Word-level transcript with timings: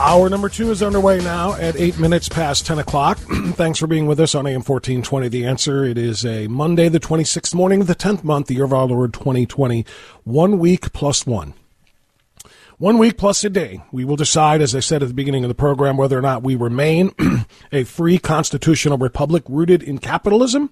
Hour 0.00 0.28
number 0.28 0.48
two 0.48 0.70
is 0.70 0.80
underway 0.80 1.18
now 1.18 1.54
at 1.54 1.74
eight 1.74 1.98
minutes 1.98 2.28
past 2.28 2.64
10 2.64 2.78
o'clock. 2.78 3.18
Thanks 3.54 3.80
for 3.80 3.88
being 3.88 4.06
with 4.06 4.20
us 4.20 4.32
on 4.32 4.46
AM 4.46 4.62
1420. 4.62 5.28
The 5.28 5.44
answer 5.44 5.82
it 5.82 5.98
is 5.98 6.24
a 6.24 6.46
Monday, 6.46 6.88
the 6.88 7.00
26th 7.00 7.52
morning 7.52 7.80
of 7.80 7.88
the 7.88 7.96
10th 7.96 8.22
month, 8.22 8.46
the 8.46 8.54
year 8.54 8.64
of 8.64 8.72
our 8.72 8.86
Lord 8.86 9.12
2020. 9.12 9.84
One 10.22 10.60
week 10.60 10.92
plus 10.92 11.26
one. 11.26 11.54
One 12.78 12.98
week 12.98 13.18
plus 13.18 13.42
a 13.42 13.50
day. 13.50 13.82
We 13.90 14.04
will 14.04 14.14
decide, 14.14 14.62
as 14.62 14.72
I 14.72 14.78
said 14.78 15.02
at 15.02 15.08
the 15.08 15.14
beginning 15.14 15.42
of 15.42 15.48
the 15.48 15.54
program, 15.56 15.96
whether 15.96 16.16
or 16.16 16.22
not 16.22 16.44
we 16.44 16.54
remain 16.54 17.12
a 17.72 17.82
free 17.82 18.18
constitutional 18.18 18.98
republic 18.98 19.42
rooted 19.48 19.82
in 19.82 19.98
capitalism 19.98 20.70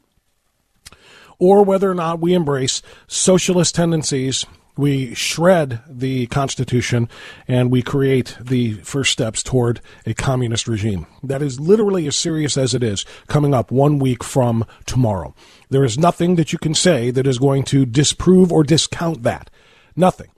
or 1.41 1.65
whether 1.65 1.91
or 1.91 1.95
not 1.95 2.21
we 2.21 2.33
embrace 2.33 2.81
socialist 3.09 3.75
tendencies 3.75 4.47
we 4.77 5.15
shred 5.15 5.81
the 5.89 6.27
Constitution 6.27 7.09
and 7.49 7.71
we 7.71 7.83
create 7.83 8.37
the 8.41 8.75
first 8.75 9.13
steps 9.13 9.43
toward 9.43 9.81
a 10.05 10.15
communist 10.15 10.69
regime. 10.69 11.07
That 11.23 11.43
is 11.43 11.59
literally 11.59 12.07
as 12.07 12.17
serious 12.17 12.57
as 12.57 12.75
it 12.75 12.83
is 12.83 13.05
coming 13.27 13.55
up 13.55 13.71
one 13.71 13.99
week 13.99 14.23
from 14.23 14.67
tomorrow. 14.85 15.35
There 15.71 15.85
is 15.85 15.99
nothing 15.99 16.37
that 16.37 16.53
you 16.53 16.59
can 16.59 16.75
say 16.75 17.11
that 17.11 17.27
is 17.27 17.39
going 17.39 17.65
to 17.65 17.87
disprove 17.87 18.53
or 18.53 18.63
discount 18.63 19.23
that. 19.23 19.51
Nothing. 19.95 20.29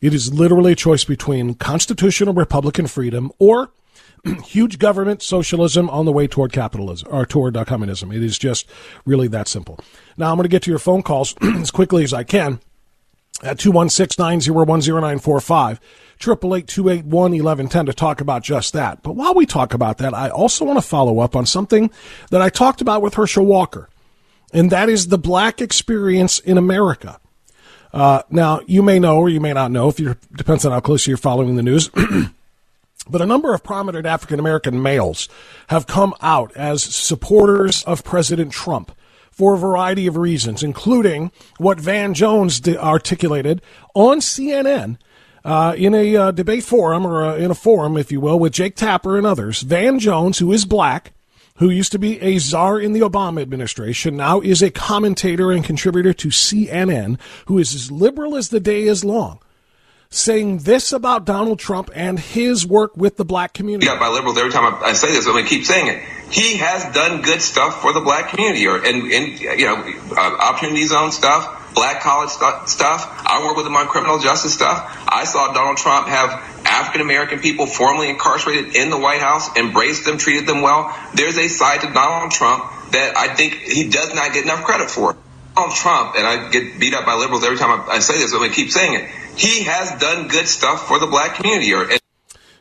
It 0.00 0.14
is 0.14 0.32
literally 0.32 0.72
a 0.72 0.76
choice 0.76 1.04
between 1.04 1.54
constitutional 1.54 2.34
Republican 2.34 2.86
freedom 2.86 3.32
or 3.38 3.70
huge 4.44 4.78
government 4.78 5.22
socialism 5.22 5.88
on 5.90 6.04
the 6.04 6.12
way 6.12 6.26
toward 6.26 6.52
capitalism 6.52 7.08
or 7.10 7.24
toward 7.24 7.56
uh, 7.56 7.64
communism. 7.64 8.10
It 8.12 8.22
is 8.22 8.38
just 8.38 8.68
really 9.04 9.28
that 9.28 9.48
simple. 9.48 9.78
Now 10.16 10.30
I'm 10.30 10.36
going 10.36 10.44
to 10.44 10.48
get 10.48 10.62
to 10.62 10.70
your 10.70 10.78
phone 10.78 11.02
calls 11.02 11.34
as 11.42 11.70
quickly 11.70 12.02
as 12.02 12.12
I 12.12 12.24
can 12.24 12.60
at 13.42 13.58
216-901-0945, 13.58 15.78
888-281-1110 16.18 17.86
to 17.86 17.92
talk 17.92 18.20
about 18.20 18.42
just 18.42 18.72
that. 18.72 19.02
But 19.02 19.12
while 19.12 19.34
we 19.34 19.46
talk 19.46 19.72
about 19.72 19.98
that, 19.98 20.14
I 20.14 20.30
also 20.30 20.64
want 20.64 20.78
to 20.78 20.86
follow 20.86 21.20
up 21.20 21.36
on 21.36 21.46
something 21.46 21.92
that 22.30 22.42
I 22.42 22.48
talked 22.48 22.80
about 22.80 23.02
with 23.02 23.14
Herschel 23.14 23.46
Walker, 23.46 23.88
and 24.52 24.70
that 24.70 24.88
is 24.88 25.08
the 25.08 25.18
black 25.18 25.60
experience 25.60 26.40
in 26.40 26.58
America. 26.58 27.20
Uh, 27.92 28.22
now, 28.30 28.60
you 28.66 28.82
may 28.82 28.98
know 28.98 29.18
or 29.18 29.28
you 29.28 29.40
may 29.40 29.52
not 29.52 29.70
know, 29.70 29.88
if 29.88 30.00
you 30.00 30.16
depends 30.36 30.64
on 30.64 30.72
how 30.72 30.80
closely 30.80 31.12
you're 31.12 31.16
following 31.16 31.56
the 31.56 31.62
news, 31.62 31.88
but 33.08 33.22
a 33.22 33.26
number 33.26 33.54
of 33.54 33.62
prominent 33.62 34.04
African 34.04 34.38
American 34.38 34.82
males 34.82 35.28
have 35.68 35.86
come 35.86 36.12
out 36.20 36.54
as 36.54 36.82
supporters 36.82 37.82
of 37.84 38.04
President 38.04 38.52
Trump 38.52 38.92
for 39.38 39.54
a 39.54 39.58
variety 39.58 40.08
of 40.08 40.16
reasons, 40.16 40.64
including 40.64 41.30
what 41.58 41.78
Van 41.78 42.12
Jones 42.12 42.60
articulated 42.68 43.62
on 43.94 44.18
CNN 44.18 44.98
uh, 45.44 45.74
in 45.78 45.94
a 45.94 46.16
uh, 46.16 46.30
debate 46.32 46.64
forum 46.64 47.06
or 47.06 47.24
uh, 47.24 47.36
in 47.36 47.52
a 47.52 47.54
forum, 47.54 47.96
if 47.96 48.10
you 48.10 48.20
will, 48.20 48.36
with 48.36 48.52
Jake 48.52 48.74
Tapper 48.74 49.16
and 49.16 49.24
others. 49.24 49.62
Van 49.62 50.00
Jones, 50.00 50.38
who 50.38 50.52
is 50.52 50.64
black, 50.64 51.12
who 51.58 51.70
used 51.70 51.92
to 51.92 52.00
be 52.00 52.20
a 52.20 52.38
czar 52.38 52.80
in 52.80 52.94
the 52.94 53.00
Obama 53.00 53.40
administration, 53.40 54.16
now 54.16 54.40
is 54.40 54.60
a 54.60 54.72
commentator 54.72 55.52
and 55.52 55.64
contributor 55.64 56.12
to 56.12 56.28
CNN, 56.28 57.16
who 57.46 57.58
is 57.58 57.76
as 57.76 57.92
liberal 57.92 58.34
as 58.34 58.48
the 58.48 58.60
day 58.60 58.82
is 58.82 59.04
long 59.04 59.38
saying 60.10 60.58
this 60.60 60.90
about 60.90 61.26
Donald 61.26 61.58
Trump 61.58 61.90
and 61.94 62.18
his 62.18 62.66
work 62.66 62.96
with 62.96 63.18
the 63.18 63.26
black 63.26 63.52
community. 63.52 63.86
Yeah, 63.86 63.98
by 63.98 64.08
liberals 64.08 64.38
every 64.38 64.50
time 64.50 64.74
I, 64.74 64.86
I 64.86 64.92
say 64.94 65.08
this, 65.08 65.26
I'm 65.26 65.32
going 65.32 65.44
to 65.44 65.50
keep 65.50 65.66
saying 65.66 65.88
it. 65.88 66.02
He 66.30 66.58
has 66.58 66.84
done 66.94 67.22
good 67.22 67.40
stuff 67.40 67.80
for 67.80 67.92
the 67.92 68.00
black 68.00 68.30
community, 68.30 68.66
or 68.66 68.76
and, 68.76 69.10
and 69.12 69.40
you 69.40 69.66
know, 69.66 69.76
uh, 70.16 70.36
opportunity 70.40 70.84
zone 70.86 71.12
stuff, 71.12 71.74
black 71.74 72.00
college 72.00 72.30
st- 72.30 72.68
stuff. 72.68 73.06
I 73.24 73.44
work 73.46 73.56
with 73.56 73.66
him 73.66 73.76
on 73.76 73.86
criminal 73.86 74.18
justice 74.18 74.54
stuff. 74.54 75.06
I 75.08 75.24
saw 75.24 75.52
Donald 75.52 75.78
Trump 75.78 76.08
have 76.08 76.30
African 76.66 77.00
American 77.00 77.40
people 77.40 77.66
formerly 77.66 78.10
incarcerated 78.10 78.76
in 78.76 78.90
the 78.90 78.98
White 78.98 79.20
House, 79.20 79.56
embraced 79.56 80.04
them, 80.04 80.18
treated 80.18 80.46
them 80.46 80.60
well. 80.60 80.94
There's 81.14 81.38
a 81.38 81.48
side 81.48 81.80
to 81.80 81.92
Donald 81.92 82.30
Trump 82.32 82.64
that 82.92 83.16
I 83.16 83.34
think 83.34 83.54
he 83.54 83.88
does 83.88 84.14
not 84.14 84.32
get 84.32 84.44
enough 84.44 84.64
credit 84.64 84.90
for. 84.90 85.16
Donald 85.54 85.74
Trump, 85.74 86.14
and 86.16 86.26
I 86.26 86.50
get 86.50 86.78
beat 86.78 86.94
up 86.94 87.04
by 87.04 87.14
liberals 87.14 87.42
every 87.42 87.58
time 87.58 87.80
I, 87.80 87.94
I 87.94 87.98
say 87.98 88.18
this, 88.18 88.30
to 88.30 88.48
keep 88.50 88.70
saying 88.70 88.94
it 88.94 89.10
he 89.38 89.62
has 89.64 89.98
done 90.00 90.28
good 90.28 90.48
stuff 90.48 90.88
for 90.88 90.98
the 90.98 91.06
black 91.06 91.36
community. 91.36 91.72
Or 91.72 91.88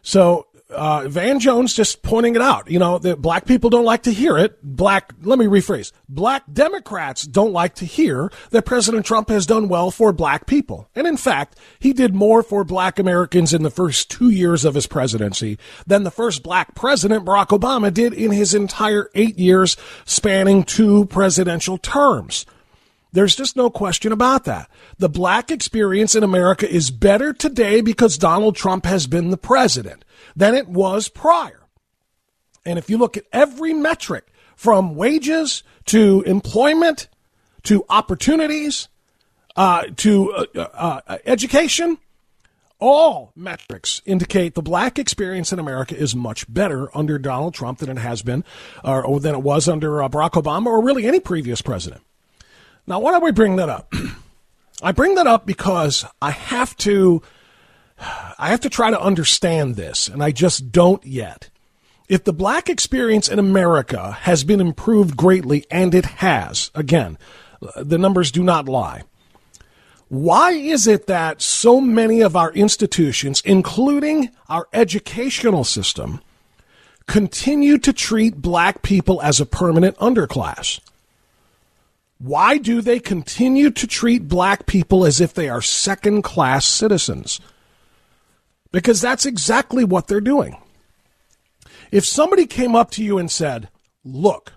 so 0.04 0.46
uh, 0.70 1.08
Van 1.08 1.40
Jones 1.40 1.74
just 1.74 2.02
pointing 2.02 2.36
it 2.36 2.42
out. 2.42 2.70
You 2.70 2.80
know, 2.80 2.98
that 3.00 3.22
black 3.22 3.46
people 3.46 3.70
don't 3.70 3.86
like 3.86 4.04
to 4.04 4.12
hear 4.12 4.38
it. 4.38 4.62
Black, 4.62 5.14
let 5.22 5.40
me 5.40 5.46
rephrase. 5.46 5.92
Black 6.10 6.44
Democrats 6.52 7.24
don't 7.24 7.54
like 7.54 7.76
to 7.76 7.86
hear 7.86 8.32
that 8.50 8.66
President 8.66 9.06
Trump 9.06 9.30
has 9.30 9.46
done 9.46 9.70
well 9.70 9.92
for 9.92 10.12
black 10.12 10.46
people. 10.46 10.90
And 10.96 11.08
in 11.08 11.18
fact, 11.18 11.58
he 11.80 11.94
did 11.94 12.14
more 12.14 12.44
for 12.44 12.64
black 12.64 13.00
Americans 13.00 13.54
in 13.54 13.64
the 13.64 13.70
first 13.70 14.10
two 14.10 14.30
years 14.30 14.66
of 14.66 14.76
his 14.76 14.88
presidency 14.88 15.58
than 15.86 16.04
the 16.04 16.12
first 16.12 16.44
black 16.44 16.76
president, 16.76 17.26
Barack 17.26 17.48
Obama, 17.48 17.94
did 17.94 18.14
in 18.14 18.32
his 18.32 18.54
entire 18.54 19.10
eight 19.16 19.38
years 19.38 19.78
spanning 20.06 20.64
two 20.64 21.06
presidential 21.06 21.78
terms. 21.78 22.46
There's 23.18 23.36
just 23.36 23.56
no 23.56 23.72
question 23.72 24.12
about 24.12 24.44
that. 24.44 24.70
The 25.00 25.10
black 25.10 25.50
experience 25.50 26.14
in 26.14 26.22
America 26.22 26.70
is 26.70 26.92
better 26.92 27.34
today 27.34 27.82
because 27.82 28.16
Donald 28.16 28.56
Trump 28.56 28.86
has 28.86 29.08
been 29.08 29.32
the 29.32 29.38
president 29.38 30.06
than 30.36 30.54
it 30.54 30.68
was 30.68 31.10
prior. 31.10 31.64
And 32.64 32.78
if 32.78 32.92
you 32.92 33.00
look 33.00 33.18
at 33.18 33.24
every 33.34 33.74
metric 33.74 34.28
from 34.56 34.94
wages 34.94 35.64
to 35.86 36.22
employment 36.28 37.08
to 37.64 37.84
opportunities 37.90 38.88
uh, 39.56 39.86
to 39.96 40.32
uh, 40.34 40.60
uh, 40.76 41.18
education, 41.26 41.98
all 42.78 43.32
metrics 43.36 44.00
indicate 44.06 44.54
the 44.54 44.62
black 44.62 45.00
experience 45.00 45.52
in 45.52 45.58
America 45.58 45.98
is 45.98 46.16
much 46.16 46.46
better 46.54 46.96
under 46.96 47.18
Donald 47.18 47.56
Trump 47.56 47.80
than 47.80 47.90
it 47.90 47.98
has 47.98 48.22
been, 48.22 48.44
or, 48.84 49.04
or 49.04 49.20
than 49.20 49.34
it 49.34 49.42
was 49.42 49.68
under 49.68 50.04
uh, 50.04 50.08
Barack 50.08 50.34
Obama, 50.34 50.68
or 50.68 50.84
really 50.84 51.08
any 51.08 51.20
previous 51.20 51.64
president. 51.64 52.04
Now, 52.88 53.00
why 53.00 53.14
do 53.14 53.24
we 53.24 53.32
bring 53.32 53.58
that 53.58 53.70
up? 53.70 53.94
I 54.82 54.92
bring 54.94 55.16
that 55.16 55.28
up 55.28 55.46
because 55.46 56.06
I 56.22 56.32
have 56.32 56.76
to 56.78 57.22
I 58.38 58.50
have 58.50 58.62
to 58.62 58.70
try 58.70 58.92
to 58.92 59.02
understand 59.02 59.76
this, 59.76 60.08
and 60.08 60.24
I 60.24 60.32
just 60.32 60.72
don't 60.72 61.04
yet. 61.06 61.50
If 62.08 62.24
the 62.24 62.34
black 62.34 62.70
experience 62.70 63.28
in 63.28 63.40
America 63.40 64.12
has 64.22 64.44
been 64.44 64.62
improved 64.62 65.18
greatly, 65.18 65.66
and 65.70 65.94
it 65.94 66.06
has, 66.06 66.72
again, 66.74 67.18
the 67.76 67.98
numbers 67.98 68.32
do 68.32 68.44
not 68.44 68.70
lie. 68.70 69.04
Why 70.10 70.52
is 70.52 70.88
it 70.88 71.08
that 71.08 71.42
so 71.42 71.82
many 71.82 72.22
of 72.22 72.36
our 72.36 72.54
institutions, 72.54 73.42
including 73.44 74.30
our 74.48 74.70
educational 74.72 75.66
system, 75.66 76.22
continue 77.08 77.78
to 77.80 77.92
treat 77.92 78.42
black 78.42 78.84
people 78.84 79.22
as 79.22 79.42
a 79.42 79.46
permanent 79.46 79.98
underclass? 79.98 80.80
Why 82.20 82.58
do 82.58 82.82
they 82.82 83.00
continue 83.00 83.70
to 83.70 83.88
treat 83.88 84.28
black 84.28 84.66
people 84.66 85.06
as 85.06 85.22
if 85.22 85.34
they 85.34 85.50
are 85.50 85.62
second 85.62 86.24
class 86.24 86.66
citizens? 86.66 87.40
Because 88.72 89.02
that's 89.02 89.26
exactly 89.26 89.84
what 89.84 90.08
they're 90.08 90.20
doing. 90.20 90.58
If 91.92 92.06
somebody 92.06 92.48
came 92.48 92.76
up 92.76 92.92
to 92.92 93.04
you 93.04 93.18
and 93.18 93.32
said, 93.32 93.70
Look, 94.04 94.54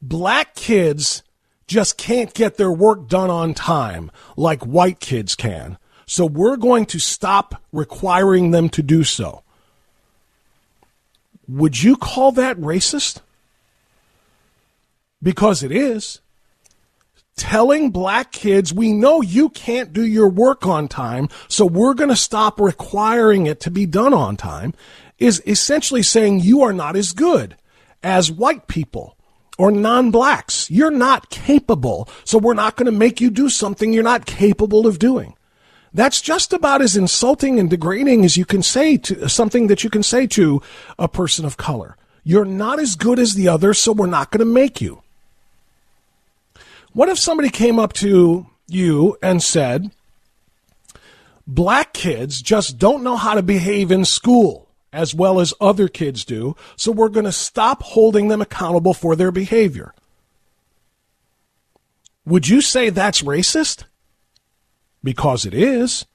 black 0.00 0.54
kids 0.54 1.22
just 1.66 1.98
can't 1.98 2.32
get 2.32 2.56
their 2.56 2.70
work 2.70 3.08
done 3.08 3.30
on 3.30 3.52
time 3.52 4.10
like 4.36 4.64
white 4.64 5.00
kids 5.00 5.34
can, 5.34 5.78
so 6.06 6.24
we're 6.24 6.56
going 6.56 6.86
to 6.86 6.98
stop 6.98 7.62
requiring 7.72 8.52
them 8.52 8.68
to 8.70 8.82
do 8.82 9.04
so. 9.04 9.42
Would 11.48 11.82
you 11.82 11.96
call 11.96 12.32
that 12.32 12.58
racist? 12.58 13.20
Because 15.26 15.64
it 15.64 15.72
is. 15.72 16.20
Telling 17.36 17.90
black 17.90 18.30
kids, 18.30 18.72
we 18.72 18.92
know 18.92 19.22
you 19.22 19.48
can't 19.48 19.92
do 19.92 20.06
your 20.06 20.28
work 20.28 20.64
on 20.68 20.86
time, 20.86 21.28
so 21.48 21.66
we're 21.66 21.94
going 21.94 22.10
to 22.10 22.14
stop 22.14 22.60
requiring 22.60 23.48
it 23.48 23.58
to 23.62 23.70
be 23.72 23.86
done 23.86 24.14
on 24.14 24.36
time, 24.36 24.72
is 25.18 25.42
essentially 25.44 26.04
saying 26.04 26.42
you 26.42 26.62
are 26.62 26.72
not 26.72 26.94
as 26.94 27.12
good 27.12 27.56
as 28.04 28.30
white 28.30 28.68
people 28.68 29.16
or 29.58 29.72
non 29.72 30.12
blacks. 30.12 30.70
You're 30.70 30.92
not 30.92 31.28
capable, 31.28 32.08
so 32.22 32.38
we're 32.38 32.54
not 32.54 32.76
going 32.76 32.86
to 32.86 32.92
make 32.92 33.20
you 33.20 33.30
do 33.30 33.48
something 33.48 33.92
you're 33.92 34.04
not 34.04 34.26
capable 34.26 34.86
of 34.86 35.00
doing. 35.00 35.34
That's 35.92 36.20
just 36.20 36.52
about 36.52 36.82
as 36.82 36.96
insulting 36.96 37.58
and 37.58 37.68
degrading 37.68 38.24
as 38.24 38.36
you 38.36 38.44
can 38.44 38.62
say 38.62 38.96
to 38.98 39.28
something 39.28 39.66
that 39.66 39.82
you 39.82 39.90
can 39.90 40.04
say 40.04 40.28
to 40.28 40.62
a 41.00 41.08
person 41.08 41.44
of 41.44 41.56
color. 41.56 41.96
You're 42.22 42.44
not 42.44 42.78
as 42.78 42.94
good 42.94 43.18
as 43.18 43.34
the 43.34 43.48
other, 43.48 43.74
so 43.74 43.90
we're 43.90 44.06
not 44.06 44.30
going 44.30 44.38
to 44.38 44.44
make 44.44 44.80
you. 44.80 45.02
What 46.96 47.10
if 47.10 47.18
somebody 47.18 47.50
came 47.50 47.78
up 47.78 47.92
to 47.94 48.46
you 48.66 49.18
and 49.22 49.42
said, 49.42 49.90
Black 51.46 51.92
kids 51.92 52.40
just 52.40 52.78
don't 52.78 53.04
know 53.04 53.16
how 53.16 53.34
to 53.34 53.42
behave 53.42 53.90
in 53.90 54.06
school 54.06 54.70
as 54.94 55.14
well 55.14 55.38
as 55.38 55.52
other 55.60 55.88
kids 55.88 56.24
do, 56.24 56.56
so 56.74 56.90
we're 56.90 57.10
going 57.10 57.26
to 57.26 57.32
stop 57.32 57.82
holding 57.82 58.28
them 58.28 58.40
accountable 58.40 58.94
for 58.94 59.14
their 59.14 59.30
behavior? 59.30 59.92
Would 62.24 62.48
you 62.48 62.62
say 62.62 62.88
that's 62.88 63.20
racist? 63.20 63.84
because 65.04 65.44
it 65.44 65.52
is, 65.52 66.06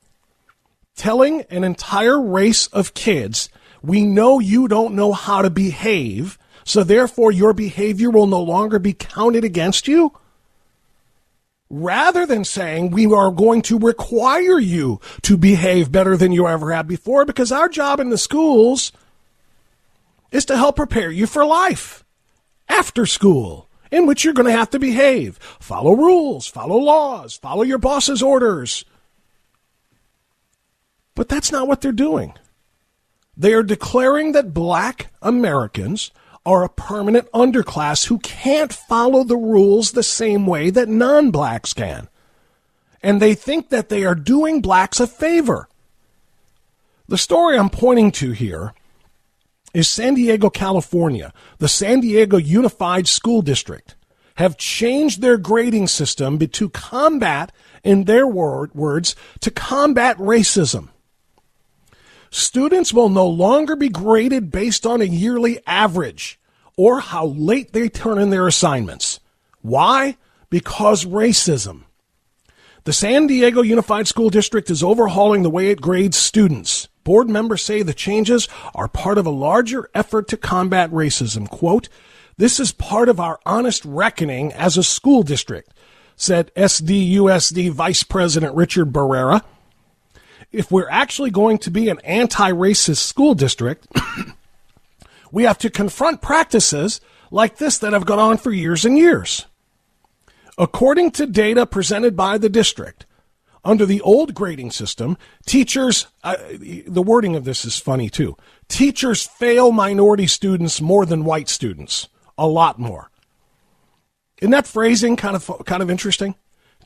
telling 0.95 1.41
an 1.51 1.63
entire 1.63 2.19
race 2.19 2.65
of 2.67 2.95
kids, 2.95 3.49
we 3.83 4.03
know 4.03 4.39
you 4.39 4.67
don't 4.67 4.95
know 4.95 5.13
how 5.13 5.43
to 5.43 5.51
behave, 5.51 6.39
so 6.63 6.83
therefore 6.83 7.31
your 7.31 7.53
behavior 7.53 8.09
will 8.09 8.25
no 8.25 8.41
longer 8.41 8.79
be 8.79 8.93
counted 8.93 9.43
against 9.43 9.87
you? 9.87 10.11
Rather 11.73 12.25
than 12.25 12.43
saying 12.43 12.91
we 12.91 13.05
are 13.05 13.31
going 13.31 13.61
to 13.61 13.79
require 13.79 14.59
you 14.59 14.99
to 15.21 15.37
behave 15.37 15.89
better 15.89 16.17
than 16.17 16.33
you 16.33 16.45
ever 16.45 16.73
have 16.73 16.85
before, 16.85 17.23
because 17.23 17.49
our 17.49 17.69
job 17.69 18.01
in 18.01 18.09
the 18.09 18.17
schools 18.17 18.91
is 20.33 20.43
to 20.43 20.57
help 20.57 20.75
prepare 20.75 21.09
you 21.09 21.25
for 21.25 21.45
life 21.45 22.03
after 22.67 23.05
school 23.05 23.69
in 23.89 24.05
which 24.05 24.25
you're 24.25 24.33
going 24.33 24.47
to 24.47 24.51
have 24.51 24.69
to 24.71 24.79
behave. 24.79 25.37
Follow 25.61 25.93
rules, 25.93 26.45
follow 26.45 26.75
laws, 26.75 27.37
follow 27.37 27.63
your 27.63 27.77
boss's 27.77 28.21
orders. 28.21 28.83
But 31.15 31.29
that's 31.29 31.53
not 31.53 31.69
what 31.69 31.79
they're 31.79 31.93
doing. 31.93 32.33
They 33.37 33.53
are 33.53 33.63
declaring 33.63 34.33
that 34.33 34.53
black 34.53 35.13
Americans 35.21 36.11
are 36.45 36.63
a 36.63 36.69
permanent 36.69 37.31
underclass 37.31 38.07
who 38.07 38.19
can't 38.19 38.73
follow 38.73 39.23
the 39.23 39.37
rules 39.37 39.91
the 39.91 40.03
same 40.03 40.47
way 40.47 40.69
that 40.69 40.89
non 40.89 41.31
blacks 41.31 41.73
can. 41.73 42.07
And 43.03 43.21
they 43.21 43.33
think 43.33 43.69
that 43.69 43.89
they 43.89 44.05
are 44.05 44.15
doing 44.15 44.61
blacks 44.61 44.99
a 44.99 45.07
favor. 45.07 45.67
The 47.07 47.17
story 47.17 47.57
I'm 47.57 47.69
pointing 47.69 48.11
to 48.13 48.31
here 48.31 48.73
is 49.73 49.87
San 49.87 50.15
Diego, 50.15 50.49
California, 50.49 51.33
the 51.57 51.67
San 51.67 52.01
Diego 52.01 52.37
Unified 52.37 53.07
School 53.07 53.41
District 53.41 53.95
have 54.35 54.57
changed 54.57 55.21
their 55.21 55.37
grading 55.37 55.87
system 55.87 56.39
to 56.39 56.69
combat, 56.69 57.51
in 57.83 58.05
their 58.05 58.27
word, 58.27 58.73
words, 58.73 59.15
to 59.39 59.51
combat 59.51 60.17
racism. 60.17 60.89
Students 62.33 62.93
will 62.93 63.09
no 63.09 63.27
longer 63.27 63.75
be 63.75 63.89
graded 63.89 64.51
based 64.51 64.85
on 64.85 65.01
a 65.01 65.05
yearly 65.05 65.59
average 65.67 66.39
or 66.77 67.01
how 67.01 67.25
late 67.25 67.73
they 67.73 67.89
turn 67.89 68.17
in 68.17 68.29
their 68.29 68.47
assignments. 68.47 69.19
Why? 69.61 70.17
Because 70.49 71.05
racism. 71.05 71.83
The 72.85 72.93
San 72.93 73.27
Diego 73.27 73.61
Unified 73.61 74.07
School 74.07 74.29
District 74.29 74.69
is 74.69 74.81
overhauling 74.81 75.43
the 75.43 75.49
way 75.49 75.67
it 75.67 75.81
grades 75.81 76.15
students. 76.15 76.87
Board 77.03 77.29
members 77.29 77.61
say 77.61 77.83
the 77.83 77.93
changes 77.93 78.47
are 78.73 78.87
part 78.87 79.17
of 79.17 79.25
a 79.25 79.29
larger 79.29 79.89
effort 79.93 80.29
to 80.29 80.37
combat 80.37 80.89
racism. 80.89 81.49
Quote, 81.49 81.89
this 82.37 82.59
is 82.61 82.71
part 82.71 83.09
of 83.09 83.19
our 83.19 83.39
honest 83.45 83.83
reckoning 83.83 84.53
as 84.53 84.77
a 84.77 84.83
school 84.83 85.21
district, 85.21 85.73
said 86.15 86.51
SDUSD 86.55 87.71
Vice 87.71 88.03
President 88.03 88.55
Richard 88.55 88.93
Barrera. 88.93 89.43
If 90.51 90.71
we're 90.71 90.89
actually 90.89 91.31
going 91.31 91.59
to 91.59 91.71
be 91.71 91.89
an 91.89 91.99
anti 92.03 92.51
racist 92.51 92.97
school 92.97 93.33
district, 93.35 93.87
we 95.31 95.43
have 95.43 95.57
to 95.59 95.69
confront 95.69 96.21
practices 96.21 96.99
like 97.29 97.57
this 97.57 97.77
that 97.77 97.93
have 97.93 98.05
gone 98.05 98.19
on 98.19 98.37
for 98.37 98.51
years 98.51 98.83
and 98.83 98.97
years. 98.97 99.45
According 100.57 101.11
to 101.11 101.25
data 101.25 101.65
presented 101.65 102.17
by 102.17 102.37
the 102.37 102.49
district, 102.49 103.05
under 103.63 103.85
the 103.85 104.01
old 104.01 104.33
grading 104.33 104.71
system, 104.71 105.17
teachers, 105.45 106.07
uh, 106.23 106.35
the 106.87 107.03
wording 107.03 107.35
of 107.35 107.45
this 107.45 107.63
is 107.63 107.79
funny 107.79 108.09
too. 108.09 108.35
Teachers 108.67 109.25
fail 109.25 109.71
minority 109.71 110.27
students 110.27 110.81
more 110.81 111.05
than 111.05 111.23
white 111.23 111.47
students, 111.47 112.09
a 112.37 112.47
lot 112.47 112.79
more. 112.79 113.09
Isn't 114.41 114.51
that 114.51 114.67
phrasing 114.67 115.15
kind 115.15 115.35
of 115.35 115.49
kind 115.65 115.83
of 115.83 115.91
interesting? 115.91 116.35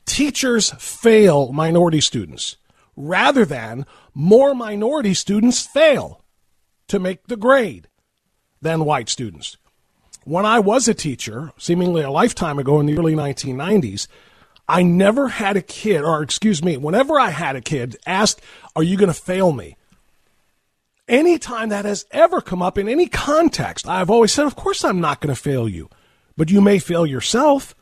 Teachers 0.04 0.70
fail 0.78 1.52
minority 1.52 2.00
students 2.00 2.56
rather 2.96 3.44
than 3.44 3.86
more 4.14 4.54
minority 4.54 5.14
students 5.14 5.66
fail 5.66 6.24
to 6.88 6.98
make 6.98 7.26
the 7.26 7.36
grade 7.36 7.88
than 8.60 8.84
white 8.84 9.08
students. 9.08 9.56
When 10.24 10.44
I 10.44 10.58
was 10.58 10.88
a 10.88 10.94
teacher, 10.94 11.52
seemingly 11.56 12.02
a 12.02 12.10
lifetime 12.10 12.58
ago 12.58 12.80
in 12.80 12.86
the 12.86 12.98
early 12.98 13.14
1990s, 13.14 14.08
I 14.68 14.82
never 14.82 15.28
had 15.28 15.56
a 15.56 15.62
kid, 15.62 16.02
or 16.02 16.22
excuse 16.22 16.64
me, 16.64 16.76
whenever 16.76 17.20
I 17.20 17.30
had 17.30 17.54
a 17.54 17.60
kid, 17.60 17.96
ask, 18.06 18.40
Are 18.74 18.82
you 18.82 18.96
going 18.96 19.12
to 19.12 19.14
fail 19.14 19.52
me? 19.52 19.76
Anytime 21.06 21.68
that 21.68 21.84
has 21.84 22.04
ever 22.10 22.40
come 22.40 22.62
up 22.62 22.76
in 22.76 22.88
any 22.88 23.06
context, 23.06 23.86
I've 23.86 24.10
always 24.10 24.32
said, 24.32 24.46
Of 24.46 24.56
course 24.56 24.84
I'm 24.84 25.00
not 25.00 25.20
going 25.20 25.32
to 25.34 25.40
fail 25.40 25.68
you, 25.68 25.88
but 26.36 26.50
you 26.50 26.60
may 26.60 26.80
fail 26.80 27.06
yourself. 27.06 27.76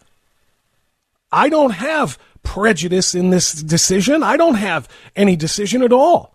I 1.34 1.48
don't 1.48 1.72
have 1.72 2.16
prejudice 2.44 3.12
in 3.12 3.30
this 3.30 3.52
decision. 3.52 4.22
I 4.22 4.36
don't 4.36 4.54
have 4.54 4.88
any 5.16 5.34
decision 5.34 5.82
at 5.82 5.92
all. 5.92 6.32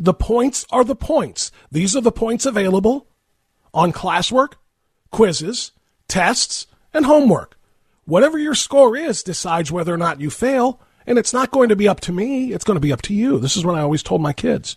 The 0.00 0.14
points 0.14 0.66
are 0.70 0.82
the 0.82 0.96
points. 0.96 1.52
These 1.70 1.94
are 1.94 2.00
the 2.00 2.10
points 2.10 2.44
available 2.44 3.06
on 3.72 3.92
classwork, 3.92 4.54
quizzes, 5.12 5.70
tests, 6.08 6.66
and 6.92 7.06
homework. 7.06 7.56
Whatever 8.04 8.36
your 8.36 8.56
score 8.56 8.96
is 8.96 9.22
decides 9.22 9.70
whether 9.70 9.94
or 9.94 9.98
not 9.98 10.20
you 10.20 10.28
fail, 10.28 10.80
and 11.06 11.18
it's 11.18 11.32
not 11.32 11.52
going 11.52 11.68
to 11.68 11.76
be 11.76 11.86
up 11.86 12.00
to 12.00 12.12
me, 12.12 12.52
it's 12.52 12.64
going 12.64 12.74
to 12.76 12.80
be 12.80 12.92
up 12.92 13.02
to 13.02 13.14
you. 13.14 13.38
This 13.38 13.56
is 13.56 13.64
what 13.64 13.76
I 13.76 13.80
always 13.80 14.02
told 14.02 14.22
my 14.22 14.32
kids. 14.32 14.76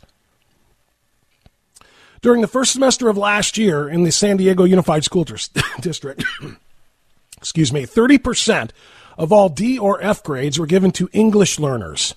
During 2.21 2.41
the 2.41 2.47
first 2.47 2.71
semester 2.71 3.09
of 3.09 3.17
last 3.17 3.57
year 3.57 3.89
in 3.89 4.03
the 4.03 4.11
San 4.11 4.37
Diego 4.37 4.63
Unified 4.63 5.03
School 5.03 5.23
District, 5.79 6.23
excuse 7.39 7.73
me, 7.73 7.87
30% 7.87 8.69
of 9.17 9.31
all 9.31 9.49
D 9.49 9.77
or 9.77 10.01
F 10.01 10.23
grades 10.23 10.59
were 10.59 10.65
given 10.65 10.91
to 10.91 11.09
English 11.13 11.59
learners. 11.59 12.15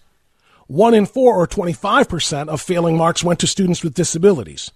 One 0.66 0.92
in 0.94 1.06
four, 1.06 1.34
or 1.34 1.46
25%, 1.46 2.48
of 2.48 2.60
failing 2.60 2.96
marks 2.96 3.24
went 3.24 3.40
to 3.40 3.46
students 3.46 3.82
with 3.82 3.94
disabilities. 3.94 4.70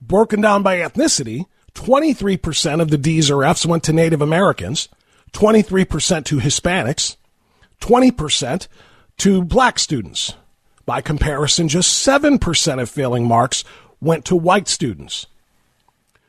Broken 0.00 0.40
down 0.40 0.64
by 0.64 0.78
ethnicity, 0.78 1.46
23% 1.74 2.80
of 2.80 2.90
the 2.90 2.98
D's 2.98 3.30
or 3.30 3.44
F's 3.44 3.64
went 3.64 3.84
to 3.84 3.92
Native 3.92 4.20
Americans, 4.20 4.88
23% 5.32 6.24
to 6.24 6.38
Hispanics, 6.38 7.16
20% 7.80 8.68
to 9.18 9.44
black 9.44 9.78
students. 9.78 10.34
By 10.84 11.00
comparison, 11.00 11.68
just 11.68 12.06
7% 12.06 12.82
of 12.82 12.90
failing 12.90 13.26
marks 13.26 13.62
went 14.00 14.24
to 14.26 14.36
white 14.36 14.66
students. 14.66 15.26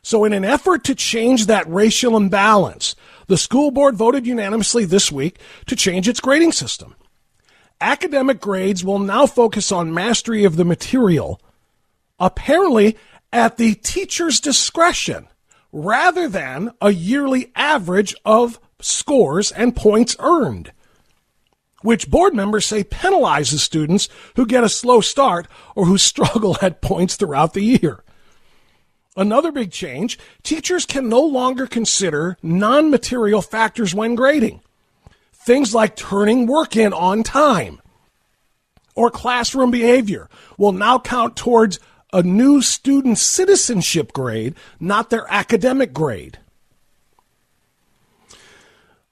So, 0.03 0.25
in 0.25 0.33
an 0.33 0.45
effort 0.45 0.83
to 0.83 0.95
change 0.95 1.47
that 1.47 1.67
racial 1.67 2.15
imbalance, 2.15 2.95
the 3.27 3.37
school 3.37 3.71
board 3.71 3.95
voted 3.95 4.25
unanimously 4.27 4.85
this 4.85 5.11
week 5.11 5.39
to 5.67 5.75
change 5.75 6.07
its 6.07 6.19
grading 6.19 6.51
system. 6.51 6.95
Academic 7.81 8.39
grades 8.39 8.83
will 8.83 8.99
now 8.99 9.25
focus 9.25 9.71
on 9.71 9.93
mastery 9.93 10.45
of 10.45 10.55
the 10.55 10.65
material, 10.65 11.41
apparently 12.19 12.97
at 13.31 13.57
the 13.57 13.75
teacher's 13.75 14.39
discretion, 14.39 15.27
rather 15.71 16.29
than 16.29 16.71
a 16.81 16.91
yearly 16.91 17.51
average 17.55 18.15
of 18.23 18.59
scores 18.79 19.51
and 19.51 19.75
points 19.75 20.15
earned, 20.19 20.71
which 21.81 22.09
board 22.09 22.33
members 22.33 22.65
say 22.65 22.83
penalizes 22.83 23.59
students 23.59 24.07
who 24.35 24.45
get 24.45 24.63
a 24.63 24.69
slow 24.69 25.01
start 25.01 25.47
or 25.75 25.85
who 25.85 25.97
struggle 25.97 26.57
at 26.61 26.81
points 26.81 27.15
throughout 27.15 27.53
the 27.53 27.63
year. 27.63 28.02
Another 29.15 29.51
big 29.51 29.71
change 29.71 30.17
teachers 30.41 30.85
can 30.85 31.07
no 31.07 31.21
longer 31.21 31.67
consider 31.67 32.37
non 32.41 32.89
material 32.89 33.41
factors 33.41 33.93
when 33.93 34.15
grading. 34.15 34.61
Things 35.31 35.75
like 35.75 35.95
turning 35.95 36.47
work 36.47 36.75
in 36.75 36.93
on 36.93 37.21
time 37.21 37.81
or 38.95 39.09
classroom 39.09 39.71
behavior 39.71 40.29
will 40.57 40.71
now 40.71 40.99
count 40.99 41.35
towards 41.35 41.79
a 42.11 42.23
new 42.23 42.61
student 42.61 43.17
citizenship 43.17 44.13
grade, 44.13 44.55
not 44.79 45.09
their 45.09 45.25
academic 45.31 45.93
grade. 45.93 46.39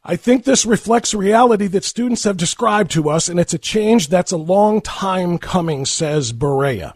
I 0.04 0.16
think 0.16 0.44
this 0.44 0.66
reflects 0.66 1.14
reality 1.14 1.68
that 1.68 1.84
students 1.84 2.24
have 2.24 2.38
described 2.38 2.92
to 2.92 3.10
us, 3.10 3.28
and 3.28 3.40
it's 3.40 3.54
a 3.54 3.60
change 3.60 4.08
that's 4.08 4.32
a 4.32 4.38
long 4.38 4.82
time 4.82 5.38
coming, 5.38 5.86
says 5.86 6.34
Barrera. 6.34 6.94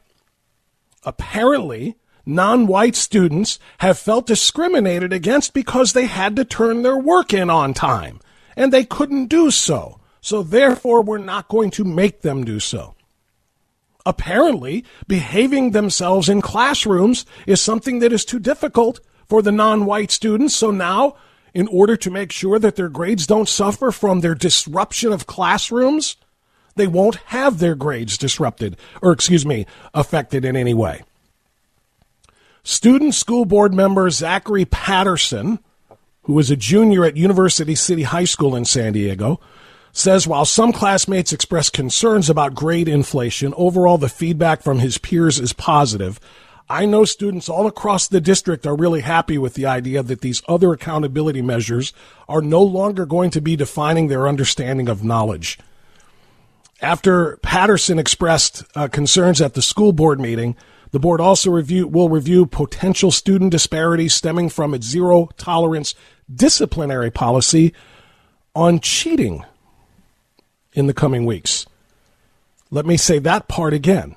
Apparently, 1.03 1.97
non 2.25 2.67
white 2.67 2.96
students 2.96 3.60
have 3.79 3.98
felt 3.98 4.27
discriminated 4.27 5.13
against 5.13 5.53
because 5.53 5.94
they 5.94 6.05
had 6.05 6.36
to 6.36 6.46
turn 6.46 6.82
their 6.82 6.98
work 6.98 7.34
in 7.34 7.50
on 7.50 7.74
time, 7.74 8.20
and 8.55 8.72
they 8.72 8.86
couldn't 8.86 9.27
do 9.27 9.51
so. 9.51 10.00
So, 10.22 10.41
therefore, 10.41 11.03
we're 11.03 11.20
not 11.20 11.48
going 11.48 11.72
to 11.72 11.84
make 11.84 12.22
them 12.22 12.44
do 12.44 12.60
so. 12.60 12.96
Apparently, 14.05 14.86
behaving 15.08 15.72
themselves 15.72 16.29
in 16.29 16.41
classrooms 16.41 17.25
is 17.48 17.62
something 17.62 18.00
that 18.00 18.13
is 18.13 18.24
too 18.24 18.39
difficult 18.39 19.00
for 19.27 19.41
the 19.41 19.51
non 19.51 19.86
white 19.86 20.12
students. 20.12 20.55
So 20.55 20.72
now, 20.72 21.15
in 21.53 21.67
order 21.70 21.96
to 21.98 22.12
make 22.12 22.32
sure 22.32 22.60
that 22.60 22.75
their 22.75 22.89
grades 22.89 23.25
don't 23.25 23.50
suffer 23.50 23.91
from 23.91 24.20
their 24.20 24.36
disruption 24.36 25.12
of 25.12 25.25
classrooms, 25.25 26.17
they 26.75 26.86
won't 26.86 27.15
have 27.27 27.60
their 27.60 27.75
grades 27.75 28.17
disrupted, 28.17 28.77
or 29.01 29.12
excuse 29.12 29.46
me, 29.46 29.65
affected 29.94 30.46
in 30.46 30.55
any 30.55 30.74
way. 30.74 31.03
Student 32.67 33.13
School 33.13 33.45
Board 33.45 33.75
member 33.75 34.10
Zachary 34.10 34.65
Patterson, 34.65 35.60
who 36.24 36.39
is 36.39 36.50
a 36.50 36.55
junior 36.55 37.05
at 37.05 37.15
University 37.15 37.75
City 37.75 38.01
High 38.01 38.25
School 38.25 38.55
in 38.55 38.65
San 38.65 38.93
Diego, 38.93 39.39
says 39.91 40.25
while 40.25 40.45
some 40.45 40.74
classmates 40.74 41.31
express 41.31 41.69
concerns 41.69 42.27
about 42.27 42.55
grade 42.55 42.88
inflation, 42.88 43.53
overall 43.55 44.00
the 44.00 44.10
feedback 44.10 44.63
from 44.63 44.79
his 44.79 44.98
peers 44.98 45.39
is 45.39 45.53
positive. 45.53 46.19
I 46.67 46.88
know 46.88 47.05
students 47.05 47.50
all 47.50 47.67
across 47.67 48.07
the 48.07 48.19
district 48.19 48.65
are 48.65 48.75
really 48.75 49.01
happy 49.01 49.38
with 49.38 49.53
the 49.53 49.67
idea 49.67 50.01
that 50.01 50.22
these 50.22 50.41
other 50.48 50.74
accountability 50.74 51.43
measures 51.43 51.93
are 52.27 52.41
no 52.41 52.63
longer 52.63 53.05
going 53.05 53.29
to 53.29 53.41
be 53.41 53.55
defining 53.55 54.07
their 54.07 54.27
understanding 54.27 54.89
of 54.89 55.03
knowledge. 55.03 55.60
After 56.81 57.38
Patterson 57.43 58.00
expressed 58.00 58.63
uh, 58.74 58.88
concerns 58.88 59.39
at 59.39 59.53
the 59.53 59.62
school 59.62 59.93
board 59.93 60.19
meeting, 60.19 60.55
the 60.95 60.99
board 60.99 61.19
also 61.19 61.51
review, 61.51 61.85
will 61.89 62.07
review 62.07 62.45
potential 62.45 63.11
student 63.11 63.51
disparities 63.51 64.13
stemming 64.13 64.47
from 64.47 64.73
its 64.73 64.87
zero 64.87 65.27
tolerance 65.35 65.93
disciplinary 66.33 67.11
policy 67.11 67.73
on 68.55 68.79
cheating 68.79 69.43
in 70.71 70.87
the 70.87 70.93
coming 70.93 71.25
weeks. 71.25 71.65
Let 72.71 72.85
me 72.85 72.95
say 72.95 73.19
that 73.19 73.49
part 73.49 73.73
again. 73.73 74.15